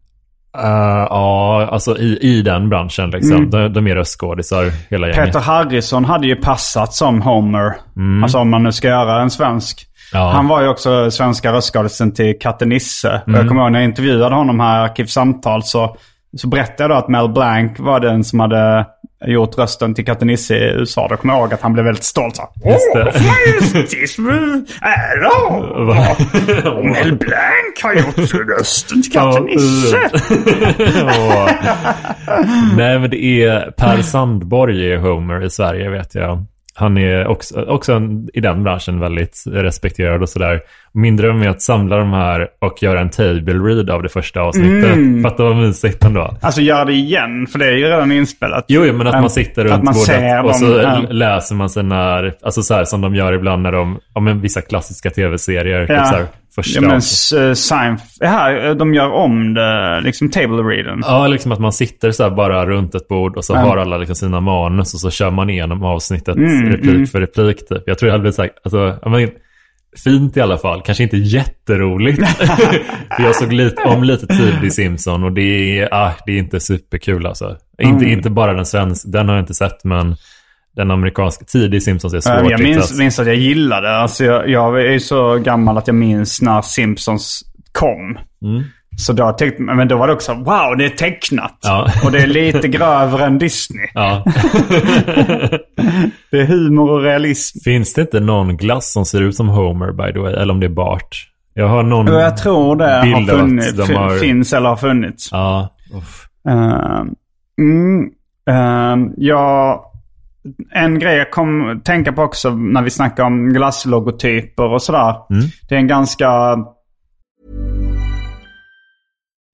Eh, 0.59 1.07
ja, 1.11 1.69
alltså 1.73 1.99
i, 1.99 2.19
i 2.21 2.43
den 2.43 2.69
branschen 2.69 3.11
liksom. 3.11 3.37
Mm. 3.37 3.51
De, 3.51 3.69
de 3.69 3.87
är 3.87 3.95
röstskådisar 3.95 4.71
hela 4.91 5.07
gänget. 5.07 5.25
Peter 5.25 5.41
Harrison 5.41 6.05
hade 6.05 6.27
ju 6.27 6.37
passat 6.37 6.93
som 6.93 7.23
Homer. 7.23 7.75
Alltså 8.23 8.39
om 8.39 8.51
man 8.51 8.63
nu 8.63 8.73
ska 8.73 8.89
göra 8.89 9.23
en 9.23 9.31
svensk. 9.31 9.87
Ja. 10.13 10.31
Han 10.31 10.49
var 10.49 10.63
ju 10.63 10.69
också 10.69 11.11
svenska 11.11 11.53
röstskådisen 11.53 12.15
till 12.15 12.39
Katte 12.41 12.67
Nisse. 12.67 13.23
Och 13.27 13.33
Jag 13.33 13.49
kommer 13.49 13.63
ihåg 13.63 13.73
när 13.73 13.79
jag 13.79 13.89
intervjuade 13.89 14.35
honom 14.35 14.61
här 14.61 14.81
i 14.81 14.85
Arkivsamtal 14.85 15.63
så, 15.63 15.97
så 16.37 16.49
berättade 16.49 16.83
jag 16.83 16.91
då 16.91 16.95
att 16.95 17.09
Mel 17.09 17.29
Blanc 17.29 17.79
var 17.79 18.01
den 18.01 18.25
som 18.25 18.41
hade 18.41 18.87
gjort 19.27 19.59
rösten 19.59 19.95
till 19.95 20.07
Katte 20.07 20.25
Nisse 20.25 20.55
i 20.55 20.73
USA. 20.73 21.09
Då 21.09 21.17
kommer 21.17 21.35
jag 21.35 21.41
ihåg 21.41 21.55
att 21.55 21.63
han 21.63 21.73
blev 21.73 21.85
väldigt 21.85 22.05
stolt. 22.05 22.39
Åh, 22.63 22.75
ära! 24.81 26.75
Mel 26.83 27.17
Blanc 27.17 27.83
har 27.83 27.95
gjort 27.95 28.35
rösten 28.59 29.03
till 29.03 29.13
Katte 29.13 29.39
Ja, 29.39 29.41
Nisse. 29.41 29.99
Åh. 31.05 31.51
Nej, 32.77 32.99
men 32.99 33.11
det 33.11 33.25
är 33.25 33.71
Per 33.71 34.03
Sandborg 34.03 34.93
är 34.93 34.99
Homer 34.99 35.45
i 35.45 35.51
Sverige 35.51 35.91
vet 35.91 36.15
jag. 36.15 36.45
Han 36.77 36.99
är 36.99 37.27
också, 37.27 37.63
också 37.63 37.93
en, 37.93 38.29
i 38.35 38.41
den 38.41 38.63
branschen 38.63 39.01
väldigt 39.01 39.43
respekterad 39.47 40.23
och 40.23 40.29
sådär. 40.29 40.61
Min 40.93 41.17
dröm 41.17 41.43
är 41.43 41.49
att 41.49 41.63
samla 41.63 41.97
de 41.97 42.13
här 42.13 42.49
och 42.59 42.83
göra 42.83 43.01
en 43.01 43.11
table 43.11 43.53
read 43.53 43.91
av 43.91 44.03
det 44.03 44.09
första 44.09 44.41
avsnittet. 44.41 44.95
Mm. 44.95 45.23
Fatta 45.23 45.45
vad 45.45 45.57
mysigt 45.57 46.05
ändå. 46.05 46.37
Alltså 46.41 46.61
gör 46.61 46.85
det 46.85 46.93
igen, 46.93 47.47
för 47.47 47.59
det 47.59 47.67
är 47.67 47.73
ju 47.73 47.85
redan 47.85 48.13
inspelat. 48.13 48.65
Jo, 48.69 48.93
men 48.93 49.07
att 49.07 49.21
man 49.21 49.31
sitter 49.31 49.65
runt 49.65 49.83
man 49.85 49.95
bordet 49.95 50.45
och 50.45 50.57
så 50.57 50.65
dem, 50.65 51.07
ja. 51.09 51.13
läser 51.13 51.55
man 51.55 51.71
sina, 51.71 52.33
alltså 52.43 52.63
så 52.63 52.75
här 52.75 52.85
som 52.85 53.01
de 53.01 53.15
gör 53.15 53.33
ibland 53.33 53.63
när 53.63 53.73
de, 53.73 53.99
ja 54.15 54.21
men 54.21 54.41
vissa 54.41 54.61
klassiska 54.61 55.11
tv-serier. 55.11 55.81
Ja. 55.81 55.87
Typ 55.87 56.07
så 56.07 56.15
här, 56.15 56.27
första 56.55 56.81
Ja 56.83 56.89
men 56.89 57.01
Seinf- 57.01 58.25
här, 58.27 58.75
de 58.75 58.95
gör 58.95 59.11
om 59.11 59.55
det, 59.55 60.01
liksom 60.01 60.31
table 60.31 60.63
readen. 60.63 61.01
Ja, 61.03 61.27
liksom 61.27 61.53
att 61.53 61.59
man 61.61 61.73
sitter 61.73 62.11
så 62.11 62.23
här 62.23 62.31
bara 62.31 62.67
runt 62.67 62.95
ett 62.95 63.09
bord 63.09 63.37
och 63.37 63.45
så 63.45 63.53
Ja. 63.53 63.59
har 63.59 63.77
alla 63.77 63.97
liksom 63.99 64.17
sina 64.17 64.41
manus 64.41 64.95
och 64.95 65.01
så 65.01 65.11
kör 65.11 65.31
man 65.31 65.51
igenom 65.51 65.85
avsnittet 65.85 66.37
Mm, 66.37 66.67
replik 66.73 66.95
mm. 66.95 67.07
för 67.07 67.21
replik. 67.21 67.69
Typ. 67.69 67.83
Jag 67.87 67.99
tror 67.99 68.09
jag 68.09 68.13
hade 68.13 68.23
blivit 68.23 68.35
så 68.37 68.43
här, 68.43 68.51
alltså, 68.65 68.99
ja, 69.03 69.09
men, 69.09 69.31
fint 70.05 70.37
i 70.37 70.41
alla 70.41 70.59
fall. 70.59 70.83
Kanske 70.83 71.03
inte 71.05 71.17
jätteroligt. 71.17 72.29
för 73.17 73.23
jag 73.23 73.37
såg 73.37 73.53
lite, 73.53 73.83
om 73.83 74.05
lite 74.05 74.27
tidig 74.27 74.73
Simpson 74.73 75.25
och 75.25 75.33
det 75.33 75.79
är, 75.81 75.89
ah, 75.95 76.13
det 76.27 76.33
är 76.33 76.39
inte 76.39 76.61
superkul 76.61 77.27
alltså. 77.27 77.57
Inte, 77.83 78.05
Mm. 78.05 78.19
inte 78.19 78.31
bara 78.31 78.53
den 78.55 78.67
svenska, 78.67 79.09
den 79.09 79.29
har 79.29 79.35
jag 79.37 79.43
inte 79.43 79.55
sett 79.55 79.85
men 79.85 80.17
den 80.77 80.91
amerikanska 80.91 81.45
tidig 81.45 81.83
Simpsons 81.83 82.15
är 82.15 82.21
svårt 82.21 82.43
Uh, 82.43 82.51
jag 82.51 82.63
minns, 82.63 82.99
minns 82.99 83.19
att 83.19 83.27
jag 83.27 83.37
gillade 83.37 83.89
det. 83.89 83.97
Alltså 83.97 84.25
jag, 84.25 84.49
jag 84.49 84.81
är 84.81 84.93
ju 84.93 85.01
så 85.01 85.39
gammal 85.39 85.79
att 85.79 85.87
jag 85.87 85.97
minns 85.97 86.43
när 86.43 86.63
Simpsons 86.63 87.43
kom. 87.73 88.19
Mm. 88.43 88.65
Så 88.97 89.13
då 89.13 89.33
tyckte 89.33 89.63
men 89.63 89.89
då 89.89 89.97
var 89.97 90.07
det 90.07 90.13
också 90.13 90.35
wow, 90.35 90.77
det 90.79 90.85
är 90.85 90.89
tecknat. 90.89 91.59
Ja. 91.63 91.91
Och 92.05 92.13
det 92.13 92.19
är 92.19 92.27
lite 92.27 92.69
grövre 92.69 93.25
än 93.25 93.39
Disney. 93.39 93.87
Ja. 93.95 94.25
Det 96.31 96.41
är 96.41 96.47
humor 96.47 96.91
och 96.91 97.03
realism. 97.03 97.59
Finns 97.65 97.95
det 97.95 98.01
inte 98.01 98.21
någon 98.21 98.57
glass 98.57 98.93
som 98.93 99.05
ser 99.05 99.23
ut 99.23 99.37
som 99.37 99.49
Homer 99.49 99.93
by 99.93 100.13
the 100.13 100.19
way? 100.19 100.35
Eller 100.35 100.55
om 100.55 100.61
det 100.61 100.67
är 100.67 100.71
Bart? 100.71 101.29
Jag 101.55 101.69
har 101.69 101.83
någon 101.83 102.09
Och 102.09 102.21
jag 102.21 102.37
tror 102.37 102.77
det 102.77 102.91
har 102.91 103.03
bild 103.03 103.31
funnits, 103.31 103.73
de 103.73 103.95
har... 103.95 104.19
finns 104.19 104.53
eller 104.53 104.69
har 104.69 104.77
funnits. 104.77 105.29
Ja. 105.33 105.69
Uh, 106.49 107.03
mm, 107.59 108.11
uh, 108.51 109.13
ja, 109.17 109.93
en 110.71 110.99
grej 110.99 111.17
jag 111.17 111.31
kom 111.31 111.81
tänka 111.85 112.13
på 112.13 112.23
också 112.23 112.51
när 112.51 112.83
vi 112.83 112.91
snackar 112.91 113.25
om 113.25 113.53
glasslogotyper 113.53 114.73
och 114.73 114.83
sådär. 114.83 115.17
Mm. 115.31 115.47
Det 115.69 115.75
är 115.75 115.79
en 115.79 115.89
ganska... 115.89 116.57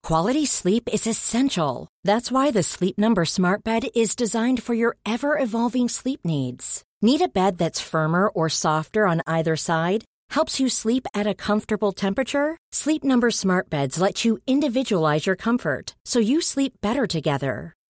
Quality 0.09 0.47
sleep 0.47 0.89
is 0.93 1.07
essential. 1.07 1.87
That's 2.09 2.33
why 2.33 2.51
the 2.53 2.63
Sleep 2.63 2.99
Number 2.99 3.25
Smart 3.25 3.63
Bed 3.65 3.83
is 3.95 4.17
designed 4.17 4.63
for 4.63 4.75
your 4.75 4.97
ever 5.07 5.39
evolving 5.39 5.89
sleep 5.89 6.21
needs. 6.25 6.83
Need 7.03 7.23
a 7.23 7.29
bed 7.29 7.59
that's 7.59 7.81
firmer 7.81 8.29
or 8.29 8.49
softer 8.49 9.07
on 9.07 9.21
either 9.27 9.57
side? 9.57 10.05
Helps 10.31 10.61
you 10.61 10.69
sleep 10.69 11.07
at 11.15 11.27
a 11.27 11.35
comfortable 11.35 11.93
temperature? 11.93 12.57
Sleep 12.73 13.05
Number 13.05 13.31
Smart 13.31 13.71
Beds 13.71 14.01
let 14.01 14.25
you 14.25 14.39
individualize 14.47 15.27
your 15.27 15.37
comfort 15.37 15.95
so 16.05 16.19
you 16.19 16.41
sleep 16.41 16.73
better 16.81 17.07
together. 17.07 17.75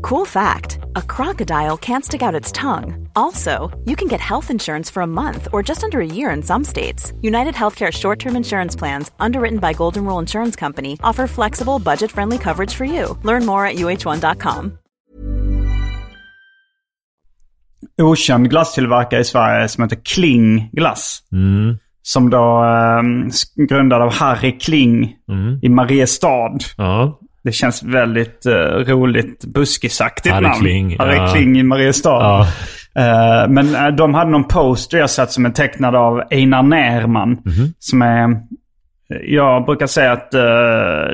Cool 0.00 0.24
fact 0.24 0.78
a 0.96 1.02
crocodile 1.02 1.76
can't 1.76 2.04
stick 2.04 2.22
out 2.22 2.34
its 2.34 2.52
tongue. 2.52 3.08
Also, 3.14 3.70
you 3.84 3.96
can 3.96 4.08
get 4.08 4.20
health 4.20 4.50
insurance 4.50 4.90
for 4.90 5.02
a 5.02 5.06
month 5.06 5.48
or 5.52 5.62
just 5.62 5.84
under 5.84 6.00
a 6.00 6.06
year 6.06 6.30
in 6.30 6.42
some 6.42 6.64
states. 6.64 7.12
United 7.20 7.54
Healthcare 7.54 7.90
short 7.92 8.18
term 8.18 8.36
insurance 8.36 8.76
plans, 8.78 9.10
underwritten 9.20 9.58
by 9.58 9.72
Golden 9.74 10.04
Rule 10.04 10.18
Insurance 10.20 10.56
Company, 10.56 10.98
offer 11.02 11.26
flexible, 11.26 11.78
budget 11.78 12.10
friendly 12.10 12.38
coverage 12.38 12.74
for 12.74 12.84
you. 12.84 13.18
Learn 13.22 13.44
more 13.46 13.66
at 13.66 13.76
uh1.com. 13.76 14.78
okänd 18.02 18.48
glasstillverkare 18.50 19.20
i 19.20 19.24
Sverige 19.24 19.68
som 19.68 19.82
heter 19.84 19.96
Kling 20.04 20.70
Glass. 20.72 21.18
Mm. 21.32 21.76
Som 22.02 22.30
då 22.30 22.64
eh, 22.64 23.02
grundad 23.68 24.02
av 24.02 24.12
Harry 24.12 24.58
Kling 24.58 25.16
Mm. 25.28 25.58
i 25.62 25.68
Mariestad. 25.68 26.58
Ja. 26.76 27.18
Det 27.44 27.52
känns 27.52 27.82
väldigt 27.82 28.46
eh, 28.46 28.52
roligt 28.86 29.44
buskisaktigt 29.44 30.34
Harry 30.34 30.46
namn. 30.46 30.60
Kling, 30.60 30.98
Harry 30.98 31.16
ja. 31.16 31.32
Kling 31.34 31.58
i 31.58 31.62
Mariestad. 31.62 32.10
Ja. 32.10 32.46
Eh, 32.94 33.48
men 33.48 33.74
eh, 33.74 33.88
de 33.88 34.14
hade 34.14 34.30
någon 34.30 34.48
poster 34.48 34.98
jag 34.98 35.10
sett 35.10 35.32
som 35.32 35.46
är 35.46 35.50
tecknad 35.50 35.96
av 35.96 36.22
Einar 36.30 36.62
Nerman. 36.62 37.30
Mhm. 37.30 37.74
Som 37.78 38.02
är, 38.02 38.36
jag 39.24 39.64
brukar 39.64 39.86
säga 39.86 40.12
att 40.12 40.30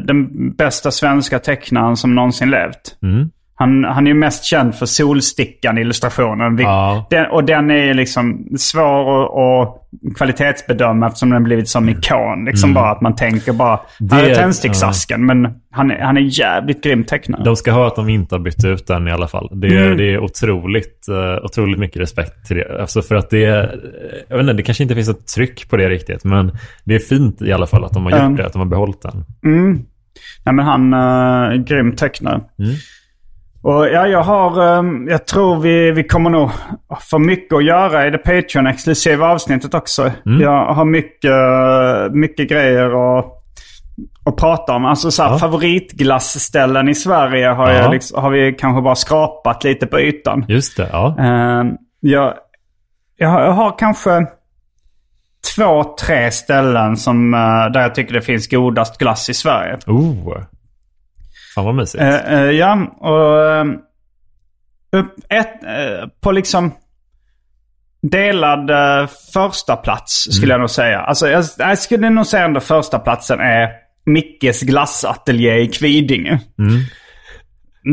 den 0.06 0.50
bästa 0.52 0.90
svenska 0.90 1.38
tecknaren 1.38 1.96
som 1.96 2.14
någonsin 2.14 2.50
levt. 2.50 2.96
Mm. 3.02 3.30
Han, 3.60 3.84
han 3.84 4.06
är 4.06 4.10
ju 4.10 4.14
mest 4.16 4.44
känd 4.44 4.74
för 4.74 4.86
Solstickan-illustrationen. 4.86 6.58
Ja. 6.58 7.06
Den, 7.10 7.26
och 7.26 7.44
den 7.44 7.70
är 7.70 7.94
liksom 7.94 8.46
svår 8.58 9.22
att, 9.62 9.74
kvalitetsbedöma 10.16 11.06
eftersom 11.06 11.30
den 11.30 11.44
blivit 11.44 11.68
som 11.68 11.88
ikon. 11.88 12.44
Liksom 12.44 12.74
bara 12.74 12.90
att 12.90 13.00
man 13.00 13.14
tänker 13.14 13.52
bara, 13.52 13.68
Mm. 13.74 13.80
Det- 13.98 14.14
här 14.14 14.24
är 14.24 14.34
tändsticksasken. 14.34 15.26
Men 15.26 15.48
han 15.70 15.90
är, 15.90 16.00
han 16.00 16.16
är 16.16 16.20
jävligt 16.20 16.84
grym 16.84 17.04
tecknare. 17.04 17.44
De 17.44 17.56
ska 17.56 17.72
ha 17.72 17.86
att 17.86 17.96
de 17.96 18.08
inte 18.08 18.34
har 18.34 18.40
bytt 18.40 18.64
ut 18.64 18.86
den 18.86 19.08
i 19.08 19.10
alla 19.12 19.28
fall. 19.28 19.50
Det 19.52 19.66
är, 19.66 19.84
Mm. 19.86 19.96
det 19.96 20.04
är 20.14 20.18
otroligt, 20.18 21.08
eh, 21.08 21.44
otroligt 21.44 21.78
mycket 21.78 22.02
respekt 22.02 22.46
till 22.46 22.56
det. 22.56 22.80
Alltså 22.80 23.02
för 23.02 23.14
att 23.14 23.30
det 23.30 23.38
jag 24.28 24.36
vet 24.36 24.40
inte, 24.40 24.52
det 24.52 24.62
kanske 24.62 24.82
inte 24.82 24.94
finns 24.94 25.08
ett 25.08 25.26
tryck 25.26 25.70
på 25.70 25.76
det 25.76 25.88
riktigt. 25.88 26.24
Men 26.24 26.52
det 26.84 26.94
är 26.94 26.98
fint 26.98 27.42
i 27.42 27.52
alla 27.52 27.66
fall 27.66 27.84
att 27.84 27.92
de 27.92 28.04
har 28.04 28.10
gjort 28.10 28.20
Mm. 28.20 28.36
det, 28.36 28.46
att 28.46 28.52
de 28.52 28.58
har 28.58 28.66
behållit 28.66 29.02
den. 29.02 29.24
Mm. 29.44 29.72
Nej, 30.44 30.54
men 30.54 30.64
han 30.64 30.94
uh, 30.94 31.00
är 31.00 31.56
grym 31.56 31.92
tecknare. 31.96 32.40
Och 33.62 33.86
ja, 33.88 34.06
jag 34.06 34.22
har, 34.22 34.78
ehm, 34.78 35.08
jag 35.08 35.26
tror 35.26 35.60
vi, 35.60 35.90
vi 35.92 36.04
kommer 36.04 36.30
nog 36.30 36.50
få 37.10 37.18
mycket 37.18 37.56
att 37.56 37.64
göra 37.64 38.06
i 38.06 38.10
det 38.10 38.18
Patreon-exklusiva 38.18 39.26
avsnittet 39.32 39.74
också. 39.74 40.10
Mm. 40.26 40.40
Jag 40.40 40.74
har 40.74 40.84
mycket, 40.84 41.32
mycket 42.12 42.48
grejer 42.50 43.18
att, 43.18 43.24
att 44.26 44.36
prata 44.36 44.72
om. 44.74 44.84
Alltså 44.84 45.10
så 45.10 45.22
här, 45.22 45.30
Ja. 45.30 45.38
favoritglassställen 45.38 46.88
i 46.88 46.94
Sverige 46.94 47.48
har, 47.48 47.70
Ja. 47.70 47.76
jag 47.82 47.92
liksom, 47.92 48.22
har 48.22 48.30
vi 48.30 48.52
kanske 48.52 48.82
bara 48.82 48.94
skrapat 48.94 49.64
lite 49.64 49.86
på 49.86 50.00
ytan. 50.00 50.44
Just 50.48 50.76
det, 50.76 50.88
ja. 50.92 51.16
Ehm, 51.18 51.66
jag, 52.00 52.34
jag, 53.16 53.28
har, 53.28 53.40
jag 53.42 53.52
har 53.52 53.78
kanske 53.78 54.26
två, 55.56 55.84
tre 56.06 56.30
ställen 56.30 56.96
som, 56.96 57.34
eh, 57.34 57.72
där 57.72 57.80
jag 57.80 57.94
tycker 57.94 58.14
det 58.14 58.20
finns 58.22 58.48
godast 58.48 58.98
glass 58.98 59.28
i 59.30 59.34
Sverige. 59.34 59.78
Oh. 59.86 60.36
Fan 61.58 61.64
vad 61.64 61.74
mysigt. 61.74 62.02
Eh, 62.02 62.32
eh, 62.32 62.50
ja, 62.50 62.74
och 63.00 63.50
eh, 63.50 63.64
upp 64.92 65.14
ett, 65.28 65.64
eh, 65.64 66.08
på 66.20 66.32
liksom 66.32 66.72
delad 68.02 68.70
eh, 68.70 69.08
första 69.32 69.76
plats 69.76 70.28
skulle 70.30 70.52
jag 70.52 70.60
nog 70.60 70.70
säga. 70.70 71.00
Alltså 71.00 71.28
jag, 71.28 71.44
jag 71.58 71.78
skulle 71.78 72.10
nog 72.10 72.26
säga 72.26 72.44
ändå 72.44 72.60
första 72.60 72.98
platsen 72.98 73.40
är 73.40 73.68
Mickes 74.06 74.62
glassateljé 74.62 75.60
i 75.60 75.68
Kvidinge. 75.68 76.40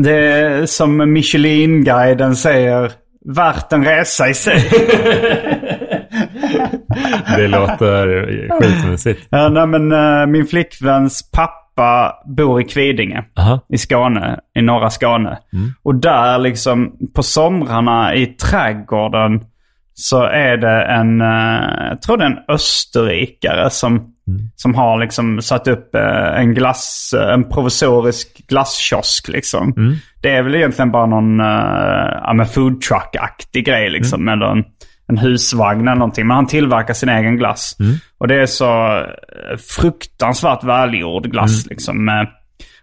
Det 0.02 0.16
är 0.16 0.66
som 0.66 1.12
Michelin-guiden 1.12 2.36
säger, 2.36 2.92
värt 3.34 3.72
en 3.72 3.84
resa 3.84 4.28
i 4.28 4.34
sig. 4.34 4.70
Det 7.36 7.48
låter 7.48 8.26
skitmysigt. 8.60 9.26
ja, 9.30 9.48
nej, 9.48 9.66
men, 9.66 9.92
eh, 9.92 10.26
min 10.26 10.46
flickväns 10.46 11.30
pappa 11.30 11.65
bor 12.24 12.60
i 12.60 12.64
Kvidinge. 12.64 13.24
Aha. 13.38 13.60
i 13.68 13.78
Skåne, 13.78 14.40
i 14.54 14.62
norra 14.62 14.90
Skåne. 14.90 15.38
Och 15.82 15.94
där 15.94 16.38
liksom 16.38 16.92
på 17.14 17.22
somrarna 17.22 18.14
i 18.14 18.26
trädgården 18.26 19.40
så 19.98 20.22
är 20.22 20.56
det 20.56 20.82
en, 20.82 21.20
eh, 21.20 21.88
jag 21.88 22.02
tror 22.02 22.16
det 22.16 22.24
är 22.24 22.30
en 22.30 22.38
österrikare 22.48 23.70
som, 23.70 24.12
som 24.56 24.74
har 24.74 24.98
liksom 24.98 25.42
satt 25.42 25.68
upp 25.68 25.94
eh, 25.94 26.40
en 26.40 26.54
glass, 26.54 27.14
eh, 27.16 27.34
en 27.34 27.48
provisorisk 27.48 28.46
glasskiosk 28.48 29.28
liksom. 29.28 29.72
Det 30.22 30.30
är 30.30 30.42
väl 30.42 30.54
egentligen 30.54 30.90
bara 30.90 31.06
någon 31.06 31.38
ja, 31.38 32.44
food 32.44 32.80
truck-aktig 32.82 33.64
grej 33.64 33.90
liksom. 33.90 34.28
Eller 34.28 34.46
en, 34.46 34.64
en 35.08 35.18
husvagn 35.18 35.88
eller 35.88 35.98
någonting. 35.98 36.26
Men 36.26 36.34
han 36.34 36.46
tillverkar 36.46 36.94
sin 36.94 37.08
egen 37.08 37.36
glass. 37.36 37.76
Och 38.18 38.28
det 38.28 38.42
är 38.42 38.46
så 38.46 38.96
eh, 38.96 39.56
fruktansvärt 39.80 40.64
välgjord 40.64 41.30
glass 41.30 41.66
liksom. 41.66 42.04
Med, 42.04 42.26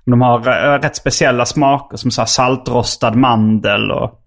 de 0.06 0.22
har 0.22 0.40
eh, 0.48 0.80
rätt 0.80 0.96
speciella 0.96 1.46
smaker 1.46 1.98
som 1.98 2.12
så 2.12 2.26
saltrostad 2.26 3.16
mandel 3.16 3.92
och 3.92 4.22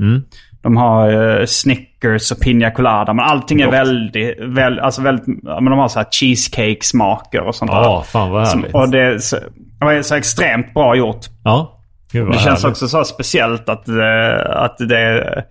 de 0.62 0.76
har 0.76 1.38
eh, 1.40 1.44
Snickers 1.46 2.32
och 2.32 2.40
Pina 2.40 2.70
Colada. 2.70 3.12
Men 3.14 3.24
allting 3.24 3.60
är 3.60 3.70
väldigt, 3.70 4.34
väl, 4.40 4.78
alltså 4.80 5.02
väldigt, 5.02 5.24
ja, 5.42 5.60
men 5.60 5.70
de 5.70 5.78
har 5.78 5.88
så 5.88 5.98
här 5.98 6.06
cheesecake-smaker 6.10 7.40
och 7.40 7.54
sånt 7.54 7.70
Ja, 7.70 8.04
fan 8.08 8.30
vad 8.30 8.48
Som- 8.48 8.60
härligt. 8.60 8.74
Och 8.74 8.90
det 8.90 9.00
är, 9.06 9.18
så, 9.18 9.36
det 9.80 9.86
är 9.96 10.02
så 10.02 10.14
extremt 10.14 10.74
bra 10.74 10.96
gjort. 10.96 11.26
Ja, 11.44 11.80
gud 12.12 12.24
vad 12.26 12.34
Det 12.34 12.38
känns 12.38 12.46
härligt. 12.62 12.64
också 12.64 12.88
så 12.88 13.04
speciellt 13.04 13.68
att, 13.68 13.84
det- 13.86 14.54
att 14.64 14.76
det 14.88 14.98
är 15.00 15.44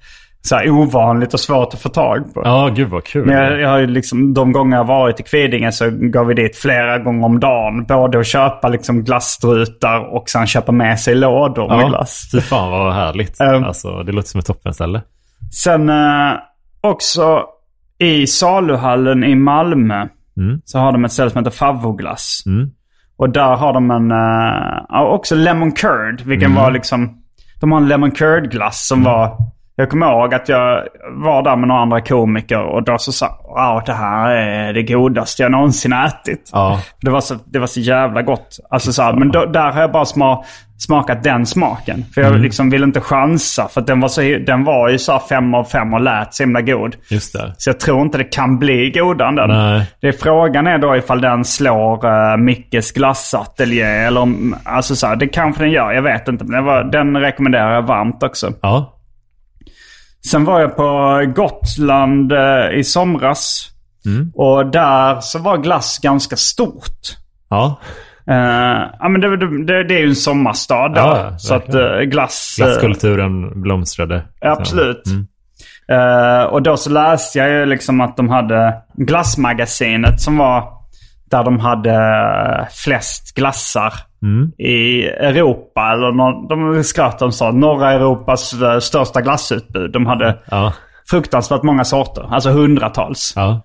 så 0.46 0.56
här 0.56 0.70
ovanligt 0.70 1.34
och 1.34 1.40
svårt 1.40 1.74
att 1.74 1.82
få 1.82 1.90
tag 1.90 2.34
på. 2.34 2.42
Ja, 2.44 2.70
gud 2.76 2.90
vad 2.90 3.04
kul. 3.04 3.26
Men 3.26 3.36
jag, 3.36 3.60
jag 3.60 3.70
har 3.70 3.78
ju 3.78 3.88
liksom, 3.88 4.34
de 4.34 4.52
gånger 4.52 4.78
jag 4.78 4.84
varit 4.86 5.20
i 5.20 5.24
Kvidinge 5.24 5.72
så 5.72 5.90
går 5.90 6.26
vi 6.26 6.34
dit 6.34 6.58
flera 6.58 7.00
gånger 7.00 7.26
om 7.26 7.40
dagen. 7.40 7.86
Både 7.86 8.20
att 8.20 8.28
köpa 8.28 8.68
liksom 8.68 9.04
glasstrutar 9.04 10.16
och 10.16 10.30
sen 10.30 10.48
köpa 10.48 10.72
med 10.72 11.00
sig 11.00 11.16
lådor 11.16 11.70
med 11.70 11.82
ja, 11.84 11.88
glass. 11.88 12.30
fy 12.32 12.42
fan 12.42 12.72
vad 12.72 12.94
härligt. 12.94 13.42
Um, 13.42 13.64
alltså, 13.64 14.04
det 14.04 14.12
låter 14.12 14.30
som 14.30 14.40
ett 14.40 14.46
toppenställe. 14.46 15.02
Sen 15.64 15.90
eh, 15.90 16.32
också 16.82 17.44
i 18.00 18.28
saluhallen 18.28 19.24
i 19.24 19.36
Malmö 19.36 20.08
Mm. 20.38 20.62
så 20.66 20.80
har 20.80 20.92
de 20.92 21.06
ett 21.06 21.12
ställe 21.12 21.30
som 21.30 21.40
heter 21.40 21.58
Favvoglass. 21.58 22.44
Mm. 22.46 22.70
Och 23.18 23.30
där 23.30 23.56
har 23.56 23.74
de 23.74 23.92
en, 23.92 24.10
ja, 24.90 25.08
också 25.08 25.36
lemon 25.36 25.72
curd. 25.72 26.22
Vilken 26.22 26.52
Mm. 26.52 26.64
var 26.64 26.72
liksom, 26.72 27.18
de 27.62 27.72
har 27.72 27.80
en 27.82 27.88
lemon 27.88 28.12
curd 28.12 28.52
glass 28.52 28.88
som 28.88 29.04
var, 29.04 29.38
jag 29.76 29.90
kommer 29.90 30.12
ihåg 30.12 30.34
att 30.34 30.50
jag 30.50 30.84
var 31.12 31.44
där 31.44 31.56
med 31.56 31.68
några 31.68 31.82
andra 31.82 32.02
komiker 32.02 32.62
och 32.62 32.84
då 32.84 32.98
så 32.98 33.12
sa 33.12 33.28
wow 33.44 33.82
det 33.86 33.94
här 33.94 34.30
är 34.32 34.74
det 34.74 34.84
godaste 34.84 35.44
jag 35.44 35.52
någonsin 35.52 35.94
ätit. 35.94 36.50
Ja. 36.54 36.82
Det 37.02 37.12
var 37.12 37.22
så, 37.22 37.36
det 37.46 37.60
var 37.60 37.68
så 37.68 37.80
jävla 37.80 38.22
gott. 38.22 38.60
Alltså 38.70 38.94
så 38.94 39.02
här, 39.02 39.14
men 39.14 39.32
då, 39.32 39.46
där 39.46 39.72
har 39.72 39.82
jag 39.82 39.92
bara 39.92 40.06
sma, 40.06 40.44
smakat 40.78 41.24
den 41.24 41.46
smaken. 41.46 42.06
För 42.14 42.22
jag 42.22 42.30
Mm. 42.30 42.42
liksom 42.42 42.70
ville 42.70 42.86
inte 42.86 43.02
chansa. 43.02 43.68
För 43.68 43.82
den 43.82 44.00
var, 44.00 44.08
så, 44.08 44.22
den 44.22 44.64
var 44.64 44.90
ju 44.90 44.98
så 45.00 45.12
här 45.12 45.20
fem 45.30 45.54
av 45.54 45.64
fem 45.64 45.94
och 45.94 46.02
lät 46.02 46.34
så 46.34 46.44
himla 46.44 46.62
god. 46.62 46.96
Just 47.10 47.34
det. 47.34 47.54
Så 47.58 47.70
jag 47.70 47.80
tror 47.80 48.02
inte 48.02 48.18
det 48.18 48.24
kan 48.24 48.60
bli 48.60 48.92
godare 48.92 49.28
än 49.30 49.36
den. 49.36 49.50
Nej. 49.50 49.92
Det 50.02 50.08
är 50.08 50.12
frågan 50.12 50.68
är 50.68 50.78
då 50.78 50.96
ifall 50.96 51.22
den 51.22 51.46
slår 51.46 52.06
uh, 52.06 52.38
Mickes 52.38 52.92
glassateljé 52.92 53.84
eller 53.84 54.28
alltså 54.64 54.96
så 54.96 55.08
här, 55.08 55.16
det 55.16 55.28
kanske 55.28 55.64
den 55.64 55.72
gör, 55.72 55.92
jag 55.92 56.02
vet 56.02 56.28
inte. 56.28 56.46
Men 56.46 56.66
var, 56.66 56.84
den 56.84 57.18
rekommenderar 57.18 57.74
jag 57.74 57.82
varmt 57.82 58.24
också. 58.24 58.54
Ja. 58.62 58.92
Sen 60.32 60.46
var 60.46 60.62
jag 60.62 60.76
på 60.76 61.24
Gotland 61.36 62.32
eh, 62.32 62.80
i 62.80 62.84
somras. 62.84 63.70
Mm. 64.06 64.32
Och 64.36 64.66
där 64.66 65.20
så 65.20 65.40
var 65.40 65.58
glass 65.58 66.00
ganska 66.02 66.36
stort. 66.36 67.02
Ja. 67.50 67.80
Eh, 68.28 68.82
ja, 69.00 69.10
men 69.10 69.22
det, 69.22 69.38
det, 69.66 69.84
det 69.84 69.96
är 69.96 70.00
ju 70.00 70.10
en 70.10 70.16
sommarstad 70.16 70.90
där. 70.90 71.02
Ja, 71.02 71.38
så 71.38 71.56
att 71.56 71.76
uh, 71.76 72.00
glass... 72.00 72.56
Glasskulturen 72.58 73.62
blomstrade. 73.62 74.24
Absolut. 74.42 75.04
Mm. 75.08 75.28
Eh, 75.88 76.44
och 76.44 76.62
då 76.62 76.78
så 76.78 76.90
läste 76.90 77.40
jag 77.40 77.50
ju 77.50 77.66
liksom 77.66 78.02
att 78.02 78.18
de 78.18 78.30
hade 78.30 78.74
glassmagasinet 78.94 80.22
som 80.22 80.38
var 80.38 80.64
där 81.32 81.44
de 81.44 81.60
hade 81.60 82.68
flest 82.72 83.36
glassar 83.36 83.94
Mm. 84.26 84.52
i 84.58 85.04
Europa. 85.08 85.92
Eller 85.94 86.12
nå- 86.12 86.46
de 86.50 86.84
skratt 86.84 87.20
de 87.20 87.32
sa 87.32 87.52
norra 87.52 87.92
Europas 87.94 88.62
eh, 88.62 88.80
största 88.80 89.22
glassutbud. 89.22 89.92
De 89.92 90.06
hade 90.06 90.38
Ja. 90.52 90.74
fruktansvärt 91.10 91.64
många 91.64 91.84
sorter. 91.84 92.28
Alltså 92.32 92.50
hundratals. 92.50 93.34
ja. 93.36 93.62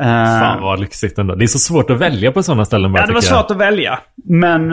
Eh, 0.00 0.06
Fan 0.40 0.62
vad 0.62 0.80
lyxigt 0.80 1.18
ändå. 1.18 1.34
Det 1.34 1.44
är 1.44 1.46
så 1.46 1.58
svårt 1.58 1.90
att 1.90 1.98
välja 1.98 2.32
på 2.32 2.42
sådana 2.42 2.64
ställen 2.64 2.92
bara 2.92 3.02
Ja, 3.02 3.06
det 3.06 3.12
var 3.12 3.20
tycker 3.20 3.34
jag. 3.34 3.42
svårt 3.42 3.50
att 3.50 3.56
välja. 3.56 3.98
Men 4.24 4.72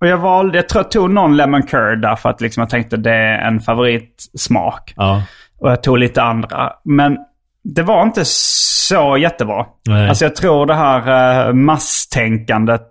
och 0.00 0.06
jag 0.06 0.18
valde, 0.18 0.58
jag 0.58 0.68
tror 0.68 0.84
jag 0.84 0.90
tog 0.90 1.10
någon 1.10 1.36
lemon 1.36 1.62
curd 1.62 2.02
där 2.02 2.16
för 2.16 2.28
att 2.28 2.40
liksom 2.40 2.60
jag 2.60 2.70
tänkte 2.70 2.96
det 2.96 3.14
är 3.14 3.38
en 3.48 3.60
favoritsmak. 3.60 4.92
Ja. 4.96 5.22
Och 5.60 5.70
jag 5.70 5.82
tog 5.82 5.98
lite 5.98 6.22
andra. 6.22 6.72
Men 6.84 7.16
det 7.64 7.82
var 7.82 8.02
inte 8.02 8.22
så 8.24 9.16
jättebra. 9.16 9.66
Nej. 9.88 10.08
Alltså 10.08 10.24
jag 10.24 10.36
tror 10.36 10.66
det 10.66 10.74
här 10.74 11.48
uh, 11.48 11.54
masstänkandet 11.54 12.86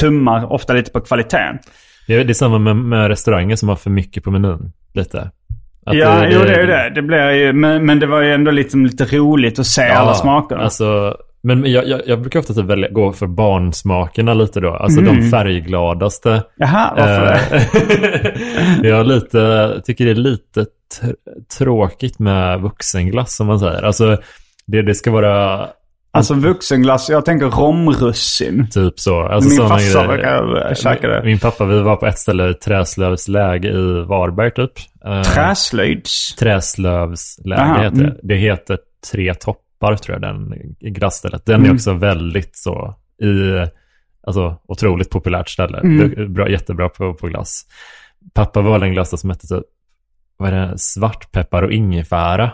tummar 0.00 0.52
ofta 0.52 0.72
lite 0.72 0.90
på 0.90 1.00
kvaliteten. 1.00 1.58
Det 2.06 2.14
är, 2.14 2.24
det 2.24 2.32
är 2.32 2.34
samma 2.34 2.58
med, 2.58 2.76
med 2.76 3.08
restauranger 3.08 3.56
som 3.56 3.68
har 3.68 3.76
för 3.76 3.90
mycket 3.90 4.24
på 4.24 4.30
menyn. 4.30 4.72
Lite. 4.94 5.30
Att 5.86 5.96
ja, 5.96 6.26
jo 6.30 6.40
det 6.40 6.54
är 6.54 6.60
ju 6.60 6.66
det. 6.66 6.92
det 6.94 7.02
blir 7.02 7.30
ju, 7.30 7.52
men, 7.52 7.86
men 7.86 8.00
det 8.00 8.06
var 8.06 8.20
ju 8.22 8.32
ändå 8.34 8.50
liksom 8.50 8.86
lite 8.86 9.04
roligt 9.04 9.58
att 9.58 9.66
se 9.66 9.82
alla 9.88 10.14
smakerna. 10.14 10.62
Alltså, 10.62 11.16
men 11.42 11.70
jag, 11.72 11.88
jag, 11.88 12.00
jag 12.06 12.20
brukar 12.20 12.40
ofta 12.40 12.54
typ 12.54 12.64
välja, 12.64 12.88
gå 12.88 13.12
för 13.12 13.26
barnsmakerna 13.26 14.34
lite 14.34 14.60
då. 14.60 14.70
Alltså 14.74 15.00
Mm. 15.00 15.16
de 15.20 15.30
färggladaste. 15.30 16.42
Jaha, 16.56 16.92
varför 16.96 17.26
det? 17.26 18.38
det? 18.82 18.88
jag 18.88 19.06
lite, 19.06 19.80
tycker 19.84 20.04
det 20.04 20.10
är 20.10 20.14
lite 20.14 20.60
tr- 21.00 21.14
tråkigt 21.58 22.18
med 22.18 22.60
vuxenglass 22.60 23.36
som 23.36 23.46
man 23.46 23.58
säger. 23.60 23.82
Alltså 23.82 24.16
det, 24.66 24.82
det 24.82 24.94
ska 24.94 25.10
vara 25.10 25.66
Alltså 26.16 26.34
vuxenglass, 26.34 27.08
jag 27.10 27.24
tänker 27.24 27.46
romrussin. 27.46 28.68
typ 28.70 29.00
så. 29.00 29.22
Alltså, 29.22 29.48
Min 29.60 29.68
farsa 29.68 30.06
brukar 30.06 30.74
käka 30.74 31.08
det. 31.08 31.22
Min, 31.24 31.38
pappa, 31.38 31.64
vi 31.64 31.80
var 31.82 31.96
på 31.96 32.06
ett 32.06 32.18
ställe 32.18 32.54
Träslövsläge 32.54 33.68
i 33.68 34.04
Varberg 34.08 34.50
typ. 34.50 34.72
Eh, 35.04 35.22
Träslöjds. 35.22 36.34
Träslövsläge 36.36 37.60
Aha, 37.62 37.82
heter 37.82 37.96
det. 37.96 38.04
mm. 38.04 38.16
Det 38.22 38.34
heter 38.36 38.78
Tre 39.12 39.34
toppar 39.34 39.96
tror 39.96 40.14
jag, 40.14 40.22
den 40.22 40.52
glassstället. 40.80 41.46
Den 41.46 41.54
är 41.60 41.64
Mm. 41.64 41.74
också 41.76 41.92
väldigt 41.92 42.56
så 42.56 42.94
i, 43.22 43.66
alltså 44.26 44.56
otroligt 44.68 45.10
populärt 45.10 45.48
ställe. 45.48 45.78
Mm. 45.78 46.00
Är 46.20 46.26
Bra, 46.28 46.48
jättebra 46.50 46.88
på, 46.88 47.14
på 47.14 47.26
glass. 47.26 47.62
Pappa 48.34 48.60
valde 48.60 48.86
en 48.86 48.92
glass 48.92 49.20
som 49.20 49.30
hette 49.30 49.46
typ, 49.46 49.64
vad 50.36 50.52
är 50.52 50.52
det, 50.66 50.74
svartpeppar 50.78 51.62
och 51.62 51.72
ingefära 51.72 52.50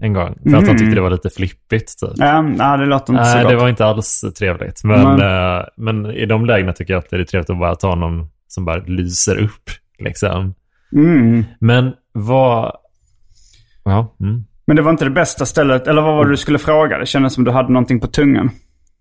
en 0.00 0.12
gång. 0.12 0.34
För 0.42 0.48
att 0.48 0.54
han 0.54 0.64
Mm. 0.64 0.76
tyckte 0.78 0.94
det 0.94 1.00
var 1.00 1.10
lite 1.10 1.30
flippigt 1.30 1.98
typ. 2.00 2.10
Ja, 2.16 2.42
nej, 2.42 2.78
det 2.78 2.86
låter 2.86 3.12
inte 3.12 3.24
så 3.24 3.38
gott. 3.38 3.48
det 3.48 3.56
var 3.56 3.68
inte 3.68 3.84
alls 3.86 4.24
trevligt. 4.38 4.84
Men, 4.84 5.16
Nej. 5.16 5.56
eh, 5.58 5.64
men 5.76 6.06
i 6.06 6.26
de 6.26 6.46
lägena 6.46 6.72
tycker 6.72 6.92
jag 6.94 6.98
att 6.98 7.10
det 7.10 7.16
är 7.16 7.24
trevligt 7.24 7.50
att 7.50 7.58
bara 7.58 7.74
ta 7.74 7.94
någon 7.94 8.28
som 8.48 8.64
bara 8.64 8.76
lyser 8.86 9.36
upp. 9.38 9.70
Liksom. 9.98 10.54
Mm. 10.92 11.44
Men 11.60 11.92
vad... 12.12 12.72
Ja, 13.84 14.16
mm. 14.20 14.44
Men 14.66 14.76
det 14.76 14.82
var 14.82 14.90
inte 14.90 15.04
det 15.04 15.10
bästa 15.10 15.46
stället. 15.46 15.86
Eller 15.86 16.02
vad 16.02 16.14
var 16.14 16.24
det 16.24 16.30
du 16.30 16.36
skulle 16.36 16.58
fråga? 16.58 16.98
Det 16.98 17.06
kändes 17.06 17.34
som 17.34 17.44
du 17.44 17.50
hade 17.50 17.72
någonting 17.72 18.00
på 18.00 18.06
tungan. 18.06 18.50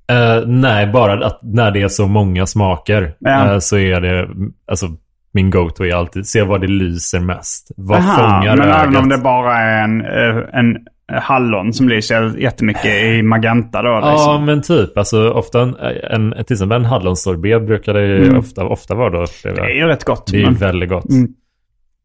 Eh, 0.07 0.47
nej, 0.47 0.87
bara 0.87 1.25
att 1.25 1.39
när 1.43 1.71
det 1.71 1.81
är 1.81 1.87
så 1.87 2.07
många 2.07 2.45
smaker 2.45 3.15
eh, 3.27 3.59
så 3.59 3.77
är 3.77 4.01
det, 4.01 4.29
alltså 4.67 4.87
min 5.33 5.49
go-to 5.49 5.83
är 5.85 5.95
alltid 5.95 6.27
se 6.27 6.43
vad 6.43 6.61
det 6.61 6.67
lyser 6.67 7.19
mest. 7.19 7.71
Vad 7.77 7.97
Aha, 7.99 8.15
fångar 8.15 8.57
men 8.57 8.67
ögat? 8.67 8.83
även 8.83 8.95
om 8.95 9.09
det 9.09 9.17
bara 9.17 9.57
är 9.57 9.83
en, 9.83 10.01
eh, 10.01 10.43
en 10.59 10.77
hallon 11.21 11.73
som 11.73 11.89
lyser 11.89 12.37
jättemycket 12.37 12.85
i 13.03 13.21
magenta 13.21 13.81
då? 13.81 13.89
Ja, 13.89 14.11
Liksom. 14.11 14.45
men 14.45 14.61
typ. 14.61 14.97
Alltså 14.97 15.29
ofta 15.29 15.61
en, 15.61 15.75
en, 16.11 16.45
till 16.45 16.53
exempel 16.53 16.75
en 16.77 16.85
hallonsorbet 16.85 17.65
brukar 17.67 17.93
det 17.93 18.05
ju 18.05 18.23
Mm. 18.25 18.37
ofta, 18.39 18.65
ofta 18.65 18.95
vara 18.95 19.09
då. 19.09 19.25
Det 19.43 19.49
är 19.61 19.75
ju 19.75 19.85
rätt 19.87 20.03
gott. 20.03 20.27
Det 20.31 20.41
är 20.41 20.45
men- 20.45 20.53
väldigt 20.55 20.89
gott. 20.89 21.09
Mm. 21.09 21.27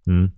Mm. 0.09 0.31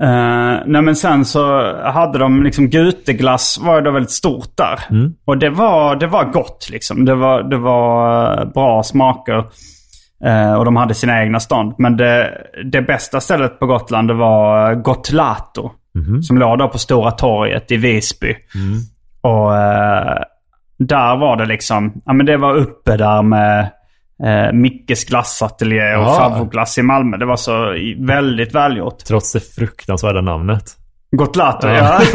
Eh, 0.00 0.60
nej 0.66 0.82
men 0.82 0.96
sen 0.96 1.24
så 1.24 1.74
hade 1.82 2.18
de 2.18 2.42
liksom 2.42 2.68
guteglass 2.68 3.58
var 3.62 3.80
då 3.82 3.90
väldigt 3.90 4.10
stort 4.10 4.56
där. 4.56 4.78
Mm. 4.90 5.12
Och 5.24 5.38
det 5.38 5.50
var, 5.50 5.96
det 5.96 6.06
var 6.06 6.24
gott 6.24 6.68
liksom. 6.72 7.04
Det 7.04 7.14
var, 7.14 7.42
det 7.42 7.56
var 7.56 8.38
eh, 8.40 8.44
bra 8.52 8.82
smaker. 8.82 9.44
Eh, 10.24 10.54
och 10.54 10.64
de 10.64 10.76
hade 10.76 10.94
sina 10.94 11.22
egna 11.22 11.40
stånd. 11.40 11.74
Men 11.78 11.96
det, 11.96 12.38
det 12.72 12.82
bästa 12.82 13.20
stället 13.20 13.58
på 13.58 13.66
Gotland 13.66 14.08
det 14.08 14.14
var 14.14 14.74
Gotlato. 14.74 15.70
Som 16.22 16.38
låg 16.38 16.58
då 16.58 16.68
på 16.68 16.78
Stora 16.78 17.10
torget 17.10 17.70
i 17.70 17.76
Visby. 17.76 18.36
Och 19.20 19.56
eh, 19.56 20.18
där 20.78 21.16
var 21.16 21.36
det 21.36 21.46
liksom, 21.46 22.02
ja 22.04 22.12
men 22.12 22.26
det 22.26 22.36
var 22.36 22.54
uppe 22.54 22.96
där 22.96 23.22
med 23.22 23.60
eh, 24.24 24.52
Mickes 24.52 25.04
glassateljé 25.04 25.96
och 25.96 26.04
Ja. 26.04 26.16
Favvoglass 26.18 26.78
i 26.78 26.82
Malmö. 26.82 27.16
Det 27.16 27.26
var 27.26 27.36
så 27.36 27.74
väldigt 27.98 28.54
välgjort. 28.54 28.98
Trots 28.98 29.32
det 29.32 29.40
fruktansvärda 29.40 30.20
namnet. 30.20 30.64
Gotlato, 31.16 31.68
ja. 31.68 32.00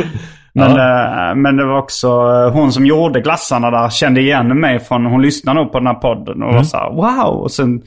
men, 0.54 0.70
eh, 0.70 1.34
men 1.34 1.56
det 1.56 1.66
var 1.66 1.78
också 1.78 2.08
eh, 2.08 2.52
hon 2.52 2.72
som 2.72 2.86
gjorde 2.86 3.20
glassarna 3.20 3.70
där 3.70 3.90
kände 3.90 4.20
igen 4.20 4.60
mig 4.60 4.80
från, 4.80 5.06
hon 5.06 5.22
lyssnade 5.22 5.60
nog 5.60 5.72
på 5.72 5.78
den 5.78 5.86
här 5.86 5.94
podden 5.94 6.42
och 6.42 6.54
var 6.54 6.62
så 6.62 6.76
här, 6.76 6.90
wow. 6.90 7.42
Och 7.42 7.50
sen, 7.50 7.82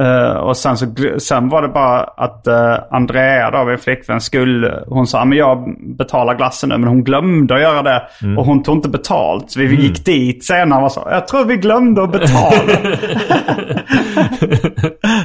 eh, 0.00 0.36
och 0.36 0.56
sen, 0.56 0.76
så, 0.76 0.86
sen 1.18 1.48
var 1.48 1.62
det 1.62 1.68
bara 1.68 2.00
att 2.00 2.48
Andrea 2.90 3.50
då, 3.50 3.64
min 3.64 3.78
flickvän, 3.78 4.20
skulle, 4.20 4.84
hon 4.86 5.06
sa, 5.06 5.24
men 5.24 5.38
jag 5.38 5.76
betalar 5.96 6.34
glassen 6.34 6.68
nu. 6.68 6.78
Men 6.78 6.88
hon 6.88 7.04
glömde 7.04 7.54
att 7.54 7.60
göra 7.60 7.82
det. 7.82 8.02
Och 8.38 8.46
hon 8.46 8.62
tog 8.62 8.76
inte 8.76 8.88
betalt. 8.88 9.50
Så 9.50 9.60
vi 9.60 9.82
gick 9.82 10.04
dit 10.04 10.44
senare 10.44 10.84
och 10.84 10.92
sa, 10.92 11.08
jag 11.10 11.28
tror 11.28 11.44
vi 11.44 11.56
glömde 11.56 12.02
att 12.02 12.12
betala. 12.12 12.72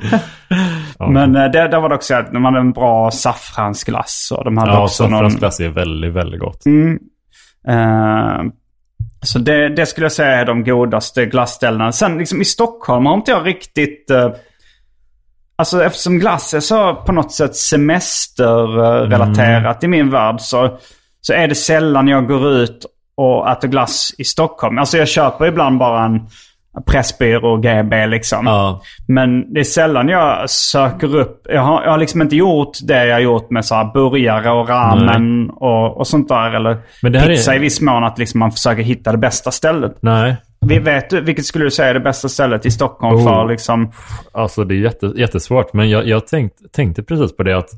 Men 1.14 1.36
eh, 1.36 1.52
det, 1.52 1.80
var 1.80 1.90
det 1.90 1.96
också 1.96 2.16
att 2.16 2.34
de 2.34 2.46
hade 2.46 2.60
en 2.60 2.72
bra 2.72 3.12
saffransglass. 3.12 4.34
Och 4.38 4.46
de 4.46 4.58
hade 4.58 4.72
Ja, 4.72 4.84
också 4.84 5.04
någon... 5.04 5.12
saffransglass 5.12 5.60
är 5.60 5.70
väldigt, 5.70 6.14
väldigt 6.14 6.40
gott. 6.40 6.66
Eh, 7.68 8.42
så 9.22 9.40
det, 9.40 9.70
det 9.70 9.86
skulle 9.86 10.06
jag 10.06 10.12
säga 10.12 10.40
är 10.40 10.46
de 10.46 10.64
godaste 10.64 11.26
glassställena. 11.26 11.92
Sen 11.92 12.18
liksom 12.18 12.42
i 12.42 12.46
Stockholm 12.46 13.06
har 13.06 13.14
inte 13.14 13.32
jag 13.32 13.46
riktigt... 13.46 14.12
Uh, 14.12 14.30
alltså 15.56 15.84
eftersom 15.84 16.20
glass 16.20 16.54
är 16.54 16.60
så 16.60 16.96
på 16.96 17.12
något 17.12 17.32
sätt 17.32 17.56
semesterrelaterat 17.56 19.84
i 19.84 19.88
min 19.88 20.10
värld 20.10 20.42
så, 20.42 20.78
så 21.22 21.34
är 21.34 21.48
det 21.48 21.56
sällan 21.56 22.08
jag 22.08 22.28
går 22.28 22.50
ut 22.50 22.86
och 23.18 23.50
äter 23.50 23.68
glass 23.68 24.12
i 24.18 24.24
Stockholm. 24.24 24.78
Alltså 24.78 24.98
jag 24.98 25.08
köper 25.08 25.46
ibland 25.46 25.80
bara 25.80 26.06
en 26.06 26.28
Pressbyrå 26.86 27.58
GB 27.58 28.08
liksom. 28.08 28.46
Ja. 28.46 28.82
Men 29.08 29.54
det 29.54 29.60
är 29.60 29.64
sällan 29.64 30.08
jag 30.10 30.50
söker 30.50 31.16
upp. 31.16 31.42
Jag 31.50 31.62
har, 31.62 31.84
jag 31.84 31.92
har 31.92 31.98
liksom 31.98 32.22
inte 32.22 32.36
gjort 32.36 32.72
det 32.84 33.06
jag 33.06 33.16
har 33.16 33.20
gjort 33.20 33.50
med 33.50 33.66
så 33.66 33.76
här 33.76 33.94
burgare 33.94 34.52
och 34.52 34.70
ramen 34.70 35.50
och, 35.50 35.98
och 35.98 36.08
sånt 36.08 36.28
där. 36.30 36.52
Eller 36.56 36.78
Men 37.02 37.12
det 37.12 37.20
här 37.20 37.28
pizza 37.28 37.52
är- 37.54 37.56
i 37.56 37.60
viss 37.60 37.82
mån. 37.82 38.04
Att 38.04 38.20
liksom 38.20 38.40
man 38.40 38.52
försöker 38.52 38.84
hitta 38.84 39.12
det 39.12 39.18
bästa 39.18 39.52
stället. 39.52 39.96
Nej, 40.02 40.36
Vi 40.60 40.80
vet 40.80 41.14
vilket 41.14 41.46
skulle 41.46 41.66
du 41.66 41.72
säga 41.72 41.90
är 41.90 41.94
det 41.94 42.00
bästa 42.00 42.30
stället 42.30 42.66
i 42.66 42.72
Stockholm 42.72 43.16
Oh. 43.18 43.24
för 43.24 43.48
liksom... 43.48 43.92
alltså 44.34 44.64
det 44.64 44.76
är 44.76 44.80
jätte, 44.80 45.14
jättesvårt. 45.16 45.74
Men 45.74 45.90
jag, 45.90 46.08
jag 46.08 46.28
tänkt, 46.28 46.56
tänkte 46.74 47.04
precis 47.04 47.36
på 47.38 47.44
det 47.44 47.58
att 47.58 47.70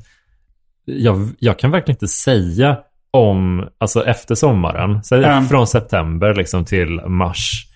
jag, 0.84 1.28
jag 1.38 1.58
kan 1.58 1.70
verkligen 1.70 1.94
inte 1.96 2.08
säga 2.08 2.76
om, 3.12 3.64
alltså 3.78 4.04
efter 4.06 4.34
sommaren, 4.34 5.02
så 5.02 5.14
Mm. 5.14 5.44
från 5.48 5.66
september 5.66 6.34
liksom 6.34 6.64
till 6.64 7.00
mars. 7.06 7.66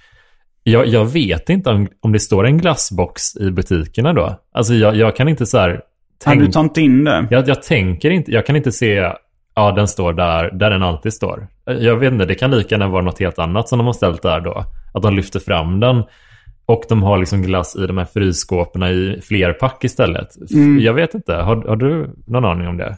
Jag, 0.67 0.87
jag 0.87 1.05
vet 1.05 1.51
inte 1.51 1.71
om, 1.71 1.89
om 2.01 2.13
det 2.13 2.21
står 2.21 2.47
en 2.47 2.59
glassbox 2.59 3.37
i 3.37 3.51
butikerna 3.51 4.13
då. 4.13 4.41
Alltså 4.53 4.75
jag, 4.75 4.97
jag 4.97 5.17
kan 5.17 5.29
inte 5.29 5.47
så 5.47 5.59
här... 5.59 5.81
Kan 6.25 6.39
du 6.39 6.47
tar 6.47 6.61
inte 6.61 6.81
in 6.81 7.05
det? 7.05 7.27
Jag, 7.31 7.49
jag 7.49 7.63
tänker 7.63 8.11
inte, 8.11 8.31
jag 8.33 8.47
kan 8.47 8.57
inte 8.57 8.73
se, 8.73 9.13
ja 9.55 9.73
den 9.73 9.89
står 9.89 10.13
där, 10.13 10.51
där 10.51 10.71
den 10.71 10.83
alltid 10.83 11.13
står. 11.13 11.47
Jag 11.65 11.97
vet 11.97 12.13
inte, 12.13 12.25
det 12.25 12.35
kan 12.35 12.51
lika 12.51 12.75
gärna 12.75 12.89
vara 12.89 13.03
något 13.03 13.21
helt 13.21 13.39
annat 13.39 13.69
som 13.69 13.79
de 13.79 13.87
har 13.87 13.93
ställt 13.93 14.23
där 14.23 14.41
då. 14.41 14.65
Att 14.95 15.03
de 15.03 15.17
lyfter 15.17 15.41
fram 15.41 15.81
den. 15.81 16.03
Och 16.67 16.85
de 16.89 17.03
har 17.03 17.19
liksom 17.19 17.43
glass 17.43 17.77
i 17.77 17.87
de 17.87 17.99
här 17.99 18.05
frysskåpen 18.05 18.83
i 18.83 19.21
flerpack 19.23 19.85
istället. 19.85 20.29
Mm. 20.55 20.81
Jag 20.81 20.95
vet 20.95 21.15
inte, 21.15 21.35
har, 21.35 21.57
har 21.57 21.77
du 21.77 22.11
någon 22.27 22.45
aning 22.45 22.69
om 22.69 22.77
det? 22.77 22.97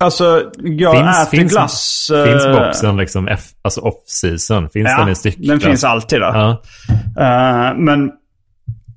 Alltså, 0.00 0.42
jag 0.56 0.92
Finns- 0.96 1.22
äter 1.22 1.38
finns- 1.38 1.52
glass... 1.52 2.10
Finns 2.26 2.44
eh, 2.46 2.52
boxen 2.66 2.96
liksom, 2.96 3.28
F, 3.28 3.40
alltså 3.62 3.80
off-season? 3.80 4.68
Finns 4.68 4.88
Ja, 4.90 4.98
den 4.98 5.08
i 5.08 5.14
styck? 5.14 5.36
den 5.38 5.60
finns 5.60 5.84
alltid 5.84 6.20
där. 6.20 6.34
Ja. 6.34 6.62
Eh, 7.18 7.74
men 7.76 8.10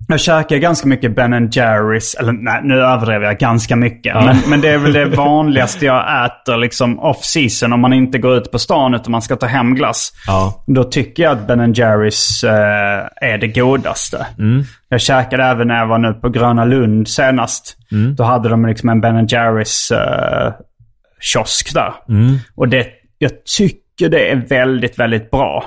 jag 0.07 0.19
käkar 0.19 0.57
ganska 0.57 0.87
mycket 0.87 1.15
Ben 1.15 1.49
Jerrys. 1.51 2.13
Eller 2.15 2.31
nej, 2.31 2.59
nu 2.63 2.81
överdriver 2.81 3.25
jag 3.25 3.37
ganska 3.37 3.75
mycket. 3.75 4.15
Men, 4.15 4.37
men 4.47 4.61
det 4.61 4.69
är 4.69 4.77
väl 4.77 4.93
det 4.93 5.05
vanligaste 5.17 5.85
jag 5.85 6.25
äter 6.25 6.57
liksom 6.57 6.99
off-season. 6.99 7.73
Om 7.73 7.79
man 7.81 7.93
inte 7.93 8.17
går 8.17 8.37
ut 8.37 8.51
på 8.51 8.59
stan 8.59 8.93
utan 8.93 9.11
man 9.11 9.21
ska 9.21 9.35
ta 9.35 9.45
hem 9.45 9.75
glass. 9.75 10.11
Ja. 10.27 10.63
Då 10.67 10.83
tycker 10.83 11.23
jag 11.23 11.31
att 11.31 11.47
Ben 11.47 11.73
Jerrys 11.73 12.43
eh, 12.43 13.07
är 13.21 13.37
det 13.37 13.47
godaste. 13.47 14.25
Jag 14.89 15.01
käkade 15.01 15.43
även 15.43 15.67
när 15.67 15.79
jag 15.79 15.87
var 15.87 15.97
nu 15.97 16.13
på 16.13 16.29
Gröna 16.29 16.65
Lund 16.65 17.07
senast. 17.07 17.77
Då 18.17 18.23
hade 18.23 18.49
de 18.49 18.65
liksom 18.65 18.89
en 18.89 19.01
Ben 19.01 19.27
Jerrys 19.27 19.91
eh, 19.91 20.53
kiosk 21.23 21.73
där. 21.73 21.93
Och 22.55 22.67
det, 22.67 22.87
jag 23.17 23.31
tycker 23.57 24.09
det 24.09 24.31
är 24.31 24.35
väldigt, 24.35 24.99
väldigt 24.99 25.31
bra. 25.31 25.63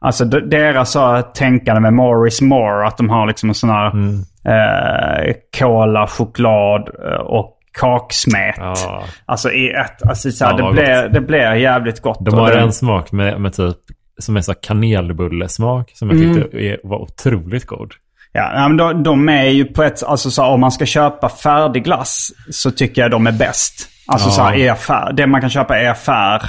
Alltså 0.00 0.24
de- 0.24 0.40
deras 0.50 0.96
tänkande 1.34 1.80
med 1.80 1.92
more 1.94 2.28
is 2.28 2.40
more. 2.40 2.86
Att 2.86 2.96
de 2.96 3.10
har 3.10 3.26
liksom 3.26 3.48
en 3.48 3.54
sån 3.54 3.70
här 3.70 3.92
eh, 4.46 5.34
cola, 5.58 6.06
choklad 6.06 6.88
eh, 7.06 7.20
och 7.20 7.58
kaksmet. 7.80 8.54
Ja. 8.58 9.04
Alltså 9.26 9.52
i 9.52 9.70
ett. 9.70 10.02
Alltså, 10.08 10.30
så 10.30 10.44
här, 10.44 10.58
Ja, 10.58 10.66
det, 10.66 10.72
blir, 10.72 11.08
det 11.08 11.20
blir 11.20 11.52
jävligt 11.54 12.00
gott. 12.00 12.18
De 12.24 12.34
har 12.34 12.50
det- 12.50 12.60
en 12.60 12.72
smak 12.72 13.12
med, 13.12 13.40
med 13.40 13.52
typ, 13.52 13.76
som 14.18 14.36
är 14.36 14.40
så 14.40 14.54
kanelbullesmak. 14.54 15.90
Som 15.94 16.10
jag 16.10 16.18
Mm. 16.20 16.34
tyckte 16.42 16.56
är, 16.58 16.78
var 16.84 16.98
otroligt 17.02 17.66
god. 17.66 17.92
Ja, 18.32 18.50
ja, 18.54 18.68
men 18.68 18.76
de, 18.76 19.02
de 19.02 19.28
är 19.28 19.44
ju 19.44 19.64
på 19.64 19.82
ett... 19.82 20.02
Alltså 20.02 20.30
så, 20.30 20.44
om 20.44 20.60
man 20.60 20.72
ska 20.72 20.86
köpa 20.86 21.28
färdig 21.28 21.84
glass 21.84 22.28
så 22.50 22.70
tycker 22.70 23.02
jag 23.02 23.10
de 23.10 23.26
är 23.26 23.32
bäst. 23.32 23.88
Alltså 24.06 24.28
Ja. 24.28 24.32
så 24.32 24.42
här, 24.42 24.54
i 24.54 24.68
affär. 24.68 25.12
Det 25.12 25.26
man 25.26 25.40
kan 25.40 25.50
köpa 25.50 25.82
i 25.82 25.86
affär. 25.86 26.42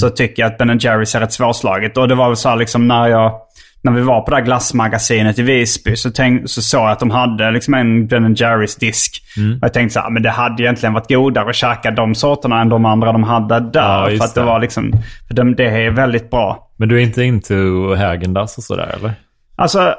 Så 0.00 0.10
tycker 0.10 0.42
jag 0.42 0.52
att 0.52 0.58
Ben 0.58 0.78
Jerrys 0.78 1.14
är 1.14 1.20
rätt 1.20 1.32
svårslaget. 1.32 1.96
Och 1.96 2.08
det 2.08 2.14
var 2.14 2.28
väl 2.28 2.36
så 2.36 2.48
här 2.48 2.56
liksom 2.56 2.88
när 2.88 3.08
jag... 3.08 3.40
När 3.82 3.92
vi 3.92 4.00
var 4.00 4.20
på 4.20 4.30
det 4.30 4.36
här 4.36 4.44
glassmagasinet 4.44 5.38
i 5.38 5.42
Visby 5.42 5.96
så, 5.96 6.10
tänk, 6.10 6.50
så 6.50 6.62
såg 6.62 6.80
jag 6.80 6.90
att 6.90 6.98
de 7.00 7.10
hade 7.10 7.50
liksom 7.50 7.74
en 7.74 8.06
Ben 8.06 8.34
Jerrys 8.34 8.76
disk. 8.76 9.22
Och 9.36 9.64
jag 9.64 9.72
tänkte 9.72 9.92
så 9.94 10.00
här, 10.00 10.10
men 10.10 10.22
det 10.22 10.30
hade 10.30 10.62
egentligen 10.62 10.92
varit 10.92 11.08
godare 11.08 11.48
att 11.50 11.54
käka 11.54 11.90
de 11.90 12.14
sorterna 12.14 12.60
än 12.60 12.68
de 12.68 12.84
andra 12.84 13.12
de 13.12 13.22
hade 13.22 13.60
där. 13.60 14.10
Ja, 14.10 14.16
för 14.18 14.24
att 14.24 14.34
det, 14.34 14.40
det. 14.40 14.46
var 14.46 14.60
liksom... 14.60 14.92
För 15.28 15.34
de, 15.34 15.54
det 15.54 15.64
är 15.84 15.90
väldigt 15.90 16.30
bra. 16.30 16.70
Men 16.76 16.88
du 16.88 16.96
är 16.96 17.02
inte 17.02 17.22
into 17.24 17.54
Häagen-Dazs 17.94 18.58
och 18.58 18.64
sådär 18.64 18.94
eller? 18.98 19.12
Alltså, 19.56 19.94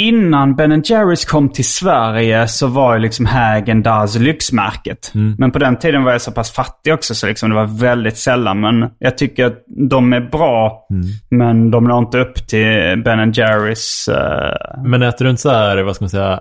innan 0.00 0.54
Ben 0.56 0.82
Jerrys 0.82 1.24
kom 1.24 1.48
till 1.48 1.64
Sverige 1.68 2.48
så 2.48 2.66
var 2.66 2.94
ju 2.94 3.00
liksom 3.00 3.26
Hägen 3.26 3.82
Dazs 3.82 4.18
lyxmärket. 4.18 5.10
Men 5.38 5.50
på 5.50 5.58
den 5.58 5.76
tiden 5.78 6.04
var 6.04 6.12
jag 6.12 6.20
så 6.20 6.32
pass 6.32 6.50
fattig 6.52 6.94
också 6.94 7.14
så 7.14 7.26
liksom 7.26 7.50
det 7.50 7.56
var 7.56 7.66
väldigt 7.80 8.16
sällan. 8.16 8.60
Men 8.60 8.90
jag 8.98 9.18
tycker 9.18 9.44
att 9.46 9.64
de 9.88 10.12
är 10.12 10.20
bra, 10.20 10.86
men 11.30 11.70
de 11.70 11.84
når 11.84 11.98
inte 11.98 12.18
upp 12.18 12.48
till 12.48 13.02
Ben 13.04 13.32
Jerrys. 13.32 14.08
eh, 14.08 14.82
Men 14.84 15.02
äter 15.02 15.24
du 15.24 15.30
inte 15.30 15.42
så 15.42 15.50
här, 15.50 15.82
vad 15.82 15.94
ska 15.96 16.02
man 16.02 16.10
säga, 16.10 16.40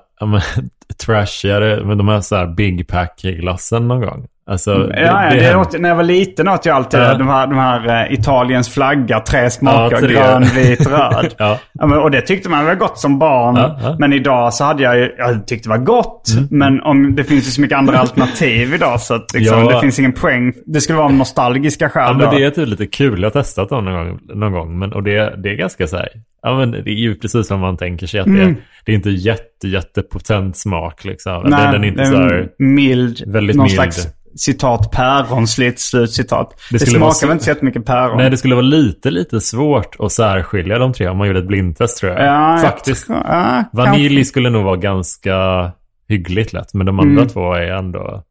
trashigare, 1.05 1.85
men 1.85 1.97
de 1.97 2.07
här 2.07 2.21
så 2.21 2.35
här 2.35 2.47
Big 2.47 2.87
Pack-glassen 2.87 3.87
någon 3.87 4.01
gång? 4.01 4.27
Alltså, 4.49 4.91
Ja, 4.95 5.25
ja, 5.25 5.29
det 5.33 5.55
åt, 5.55 5.79
när 5.79 5.89
jag 5.89 5.95
var 5.95 6.03
liten 6.03 6.47
åt 6.47 6.65
jag 6.65 6.75
alltid 6.75 6.99
Ja. 6.99 7.13
de 7.13 7.27
här, 7.27 7.47
de 7.47 7.57
här 7.57 8.05
eh, 8.07 8.13
Italiens 8.13 8.69
flagga, 8.69 9.19
tre 9.19 9.49
smaker, 9.49 10.01
Ja, 10.01 10.07
grön, 10.07 10.43
vit, 10.43 10.87
röd. 10.87 11.35
Ja. 11.37 11.57
och 12.03 12.11
det 12.11 12.21
tyckte 12.21 12.49
man 12.49 12.65
var 12.65 12.75
gott 12.75 12.99
som 12.99 13.19
barn. 13.19 13.71
Men 13.99 14.13
idag 14.13 14.53
så 14.53 14.63
hade 14.63 14.83
jag 14.83 14.97
ju, 14.97 15.15
jag 15.17 15.47
tyckte 15.47 15.69
det 15.69 15.77
var 15.77 15.85
gott. 15.85 16.29
Men 16.49 16.81
om, 16.81 17.15
det 17.15 17.23
finns 17.23 17.47
ju 17.47 17.51
så 17.51 17.61
mycket 17.61 17.77
andra 17.77 17.99
alternativ 17.99 18.73
idag 18.73 19.01
så 19.01 19.13
att 19.13 19.33
liksom, 19.33 19.65
det 19.65 19.79
finns 19.81 19.99
ingen 19.99 20.13
poäng. 20.13 20.53
Det 20.65 20.81
skulle 20.81 20.97
vara 20.97 21.09
nostalgiska 21.09 21.89
skäl 21.89 22.03
Ja, 22.07 22.13
men 22.13 22.35
det 22.35 22.45
är 22.45 22.49
typ 22.49 22.67
lite 22.67 22.85
kul. 22.85 23.21
Jag 23.21 23.25
har 23.25 23.41
testat 23.41 23.69
dem 23.69 23.85
någon 23.85 23.93
gång. 24.07 24.19
Någon 24.33 24.51
gång 24.51 24.79
men, 24.79 24.93
och 24.93 25.03
det, 25.03 25.33
det 25.43 25.49
är 25.49 25.55
ganska 25.55 25.87
så 25.87 25.97
här. 25.97 26.07
Ja, 26.41 26.57
men 26.57 26.71
det 26.71 26.77
är 26.89 26.93
ju 26.93 27.15
precis 27.15 27.47
som 27.47 27.59
man 27.59 27.77
tänker 27.77 28.07
sig. 28.07 28.19
Att 28.19 28.25
det, 28.25 28.55
det 28.85 28.91
är 28.91 28.95
inte 28.95 29.09
jätte, 29.09 29.67
jättepotent 29.67 30.57
smak 30.57 31.05
liksom. 31.05 31.33
Mm. 31.35 31.49
Nej, 31.49 31.65
det, 31.65 31.71
den 31.71 31.83
är 31.83 31.87
inte 31.87 32.01
det 32.01 32.07
så 32.07 32.15
här... 32.17 32.47
mild, 32.59 33.23
väldigt 33.27 33.55
någon 33.55 33.63
mild. 33.63 33.75
slags 33.75 34.07
citat 34.35 34.91
päronsligt 34.91 35.79
slutcitat. 35.79 36.53
Det, 36.71 36.77
Det 36.77 36.85
smakar 36.85 37.27
väl 37.27 37.31
inte 37.33 37.43
så 37.43 37.49
jättemycket 37.49 37.85
päron. 37.85 38.17
Nej, 38.17 38.29
det 38.29 38.37
skulle 38.37 38.55
vara 38.55 38.65
lite, 38.65 39.11
lite 39.11 39.41
svårt 39.41 39.95
att 39.99 40.11
särskilja 40.11 40.77
de 40.79 40.93
tre 40.93 41.07
om 41.07 41.17
man 41.17 41.27
gjorde 41.27 41.39
ett 41.39 41.47
blindtest 41.47 41.97
tror 41.97 42.11
jag. 42.11 42.21
Ja, 42.21 42.51
jag 42.51 42.61
Faktiskt. 42.61 43.05
tror- 43.07 43.17
ja, 43.25 43.63
Vanilj 43.73 44.07
kanske. 44.15 44.25
skulle 44.25 44.49
nog 44.49 44.63
vara 44.63 44.75
ganska 44.75 45.71
hyggligt 46.07 46.53
lätt, 46.53 46.73
men 46.73 46.85
de 46.85 46.99
andra 46.99 47.21
Mm. 47.21 47.27
två 47.27 47.53
är 47.53 47.71
ändå... 47.71 48.23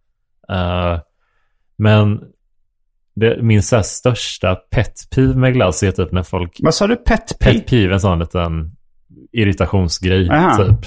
eh, 0.53 0.99
men 1.79 2.21
det, 3.17 3.43
min 3.43 3.63
så 3.63 3.83
största 3.83 4.55
pet 4.55 4.95
peeve 5.15 5.35
med 5.35 5.53
glass 5.55 5.83
är 5.83 5.91
typ 5.91 6.13
när 6.13 6.23
folk... 6.23 6.57
Vad 6.63 6.75
sa 6.75 6.87
du? 6.87 6.97
Pet 6.97 7.39
peeve? 7.41 7.59
Pet 7.59 7.67
peeve, 7.67 7.95
en 7.95 8.01
sån 8.01 8.19
liten 8.19 8.73
irritationsgrej 9.33 10.31
Aha. 10.31 10.57
typ. 10.65 10.87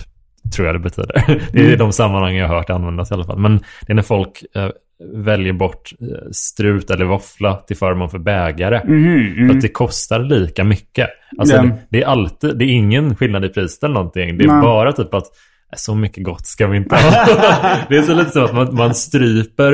Tror 0.55 0.68
jag 0.68 0.76
det 0.76 0.80
betyder. 0.80 1.41
Det 1.53 1.74
är 1.74 1.78
de 1.78 1.91
sammanhang 1.91 2.36
jag 2.36 2.47
har 2.47 2.55
hört 2.55 2.70
användas 2.70 3.12
i 3.12 3.14
alla 3.14 3.26
fall. 3.26 3.39
Men 3.39 3.57
det 3.57 3.91
är 3.91 3.93
när 3.93 4.01
folk 4.03 4.43
eh, 4.55 4.70
väljer 5.14 5.54
bort 5.54 5.91
eh, 6.02 6.08
strut 6.32 6.89
eller 6.89 7.06
våffla 7.06 7.56
till 7.56 7.78
förmån 7.78 8.10
för 8.10 8.20
bägare. 8.20 8.82
Mhm, 8.86 9.47
För 9.47 9.56
att 9.56 9.62
det 9.62 9.68
kostar 9.68 10.20
lika 10.20 10.64
mycket. 10.64 11.10
Alltså 11.38 11.56
Ja. 11.56 11.62
det, 11.62 11.74
det 11.89 12.02
är 12.02 12.08
alltid, 12.08 12.58
det 12.58 12.66
är 12.66 12.70
ingen 12.70 13.16
skillnad 13.16 13.45
i 13.45 13.49
pris 13.49 13.80
eller 13.84 13.93
någonting. 13.93 14.38
Det 14.38 14.43
är 14.43 14.47
Nej. 14.47 14.62
bara 14.62 14.91
typ 14.91 15.14
att 15.14 15.24
"Äh, 15.26 15.76
så 15.76 15.95
mycket 15.95 16.24
gott 16.24 16.45
ska 16.45 16.68
vi 16.68 16.78
inte 16.78 16.95
ha. 16.95 17.12
det 17.89 17.97
är 17.97 18.02
så 18.02 18.14
lite 18.14 18.32
så 18.32 18.43
att 18.43 18.54
man, 18.54 18.76
man 18.76 18.95
stryper 18.95 19.72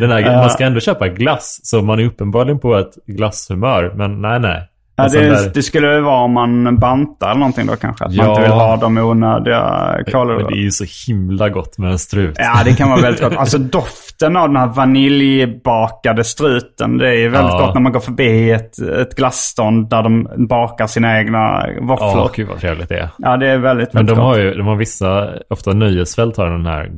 den 0.00 0.10
här, 0.10 0.36
man 0.36 0.50
ska 0.50 0.64
ändå 0.64 0.80
köpa 0.80 1.08
glass. 1.08 1.60
Så 1.62 1.82
man 1.82 1.98
är 2.00 2.04
uppenbarligen 2.04 2.58
på 2.58 2.76
ett 2.76 2.94
glasshumör. 3.06 3.92
Men 3.96 4.20
nej, 4.20 4.40
nej. 4.40 4.68
Ja, 4.98 5.08
det, 5.08 5.28
där- 5.28 5.50
det 5.54 5.62
skulle 5.62 6.00
vara 6.00 6.20
om 6.22 6.32
man 6.32 6.78
bantar 6.78 7.28
eller 7.30 7.38
någonting 7.40 7.66
då 7.66 7.76
kanske. 7.76 8.04
Att 8.04 8.16
man 8.16 8.26
Ja. 8.26 8.30
inte 8.32 8.42
vill 8.42 8.50
ha 8.50 8.76
de 8.76 8.98
onödiga 8.98 9.92
Men 9.96 10.04
kolhydraterna. 10.12 10.48
det 10.50 10.56
är 10.56 10.62
ju 10.62 10.70
så 10.70 10.84
himla 11.08 11.48
gott 11.48 11.78
med 11.78 11.90
en 11.90 11.98
strut. 11.98 12.36
Ja, 12.38 12.62
det 12.64 12.72
kan 12.72 12.90
vara 12.90 13.00
väldigt 13.00 13.22
gott. 13.22 13.36
Alltså 13.36 13.58
doften 13.58 14.36
av 14.36 14.48
den 14.48 14.56
här 14.56 14.66
vaniljbakade 14.66 16.24
struten. 16.24 16.98
Det 16.98 17.08
är 17.24 17.28
väldigt 17.28 17.52
Ja. 17.52 17.66
gott 17.66 17.74
när 17.74 17.80
man 17.82 17.92
går 17.92 18.00
förbi 18.00 18.50
ett, 18.50 18.78
ett 18.78 19.16
glasstånd 19.16 19.90
där 19.90 20.02
de 20.02 20.28
bakar 20.48 20.86
sina 20.86 21.18
egna 21.18 21.66
våfflor. 21.80 22.08
Ja, 22.08 22.16
Ja, 22.16 22.30
gud 22.34 22.48
vad 22.48 22.60
trevligt 22.60 22.88
det 22.88 23.10
är. 23.18 23.36
det 23.36 23.48
är 23.48 23.58
väldigt, 23.58 23.92
Men 23.92 23.98
väldigt 24.06 24.16
de 24.16 24.22
gott. 24.24 24.36
har 24.36 24.42
ju, 24.42 24.54
de 24.54 24.66
har 24.66 24.76
vissa, 24.76 25.28
ofta 25.50 25.72
nöjesfält 25.72 26.36
har 26.36 26.50
den 26.50 26.66
här, 26.66 26.90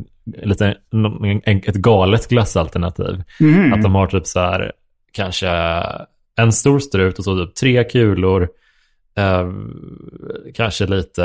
lite, 0.43 0.75
en, 1.45 1.57
ett 1.67 1.75
galet 1.75 2.29
glassalternativ. 2.29 3.23
Mhm. 3.41 3.73
Att 3.73 3.83
de 3.83 3.95
har 3.95 4.07
typ 4.07 4.27
så 4.27 4.41
här, 4.41 4.73
kanske 5.13 5.47
en 6.43 6.53
stor 6.53 6.79
strut 6.79 7.19
och 7.19 7.25
så 7.25 7.47
typ 7.47 7.55
tre 7.55 7.85
kulor. 7.85 8.49
Eh, 9.19 9.49
kanske 10.55 10.87
lite, 10.87 11.23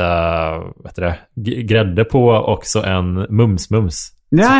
vad 0.76 0.86
heter 0.86 1.02
det, 1.34 1.62
grädde 1.62 2.04
på 2.04 2.26
och 2.26 2.60
så 2.66 2.82
en 2.82 3.26
mums-mums. 3.26 4.12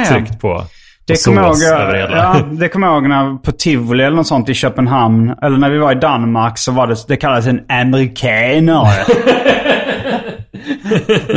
Tryckt 0.09 0.41
på. 0.41 0.65
Det 1.07 1.25
kommer 1.25 1.43
jag 1.43 2.11
ja, 2.11 2.43
det 2.53 2.69
kommer 2.69 2.87
jag 2.87 2.95
ihåg 2.95 3.09
när 3.09 3.37
på 3.37 3.53
Tivoli 3.53 4.05
eller 4.05 4.17
något 4.17 4.27
sånt 4.27 4.49
i 4.49 4.55
Köpenhamn. 4.55 5.35
Eller 5.43 5.59
när 5.59 5.71
vi 5.71 5.79
var 5.79 5.93
i 5.93 5.95
Danmark 5.95 6.59
så 6.59 6.73
var 6.73 6.87
det, 6.87 6.97
det 7.09 7.17
kallades 7.17 7.47
en 7.47 7.61
amerikanare. 7.69 9.05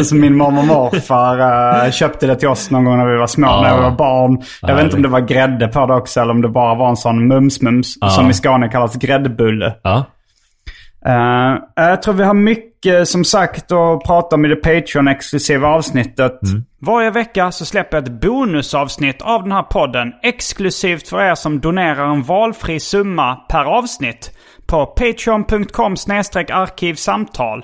Som 0.03 0.19
min 0.19 0.37
mormor 0.37 0.59
och 0.59 0.65
morfar 0.67 1.39
eh, 1.85 1.91
köpte 1.91 2.27
det 2.27 2.35
till 2.35 2.47
oss 2.47 2.71
någon 2.71 2.85
gång 2.85 2.97
när 2.97 3.05
vi 3.11 3.17
var 3.17 3.27
små, 3.27 3.47
Ja. 3.47 3.61
när 3.61 3.75
vi 3.77 3.81
var 3.83 3.91
barn. 3.91 4.41
Jag 4.61 4.75
vet 4.75 4.83
inte 4.83 4.95
om 4.95 5.01
det 5.01 5.09
var 5.09 5.19
grädde 5.21 5.67
på 5.67 5.85
det 5.85 5.93
också 5.93 6.19
eller 6.21 6.31
om 6.31 6.41
det 6.41 6.49
bara 6.49 6.75
var 6.75 6.89
en 6.89 6.97
sån 6.97 7.31
mums-mums. 7.33 7.97
Ja. 8.01 8.09
Som 8.09 8.29
i 8.29 8.33
Skåne 8.33 8.67
kallas 8.69 8.95
gräddbulle. 8.95 9.73
Ja. 9.83 10.05
Eh, 11.05 11.55
jag 11.75 12.01
tror 12.01 12.13
vi 12.13 12.23
har 12.23 12.33
mycket 12.33 13.07
som 13.07 13.23
sagt 13.25 13.71
att 13.71 14.03
prata 14.03 14.35
om 14.35 14.45
i 14.45 14.47
det 14.47 14.55
Patreon-exklusiva 14.55 15.67
avsnittet. 15.67 16.39
Varje 16.81 17.11
vecka 17.11 17.51
så 17.51 17.65
släpper 17.65 17.97
jag 17.97 18.03
ett 18.07 18.21
bonusavsnitt 18.21 19.21
av 19.21 19.43
den 19.43 19.51
här 19.51 19.63
podden 19.63 20.11
exklusivt 20.23 21.07
för 21.07 21.21
er 21.21 21.35
som 21.35 21.59
donerar 21.59 22.05
en 22.05 22.23
valfri 22.23 22.79
summa 22.79 23.35
per 23.35 23.63
avsnitt 23.65 24.31
på 24.67 24.85
patreon.com 24.85 25.93
arkivsamtal. 26.53 27.63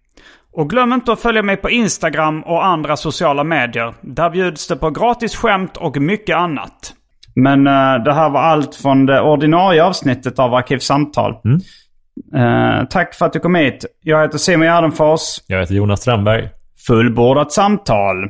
Och 0.53 0.69
glöm 0.69 0.93
inte 0.93 1.11
att 1.11 1.19
följa 1.19 1.43
mig 1.43 1.57
på 1.57 1.69
Instagram 1.69 2.43
och 2.43 2.65
andra 2.65 2.97
sociala 2.97 3.43
medier. 3.43 3.93
Där 4.01 4.29
bjuds 4.29 4.67
det 4.67 4.75
på 4.75 4.89
gratis 4.89 5.35
skämt 5.35 5.77
och 5.77 5.97
mycket 5.97 6.37
annat. 6.37 6.93
Men 7.35 7.67
eh, 7.67 8.03
det 8.03 8.13
här 8.13 8.29
var 8.29 8.41
allt 8.41 8.75
från 8.75 9.05
det 9.05 9.21
ordinarie 9.21 9.83
avsnittet 9.83 10.39
av 10.39 10.53
Arkivsamtal. 10.53 11.31
Eh, 12.35 12.87
tack 12.89 13.15
för 13.15 13.25
att 13.25 13.33
du 13.33 13.39
kom 13.39 13.55
hit. 13.55 13.85
Jag 14.03 14.21
heter 14.21 14.37
Simon 14.37 14.67
Gärdenfors. 14.67 15.21
Jag 15.47 15.59
heter 15.59 15.75
Jonas 15.75 16.01
Strandberg. 16.01 16.49
Fullbordat 16.87 17.51
samtal. 17.51 18.29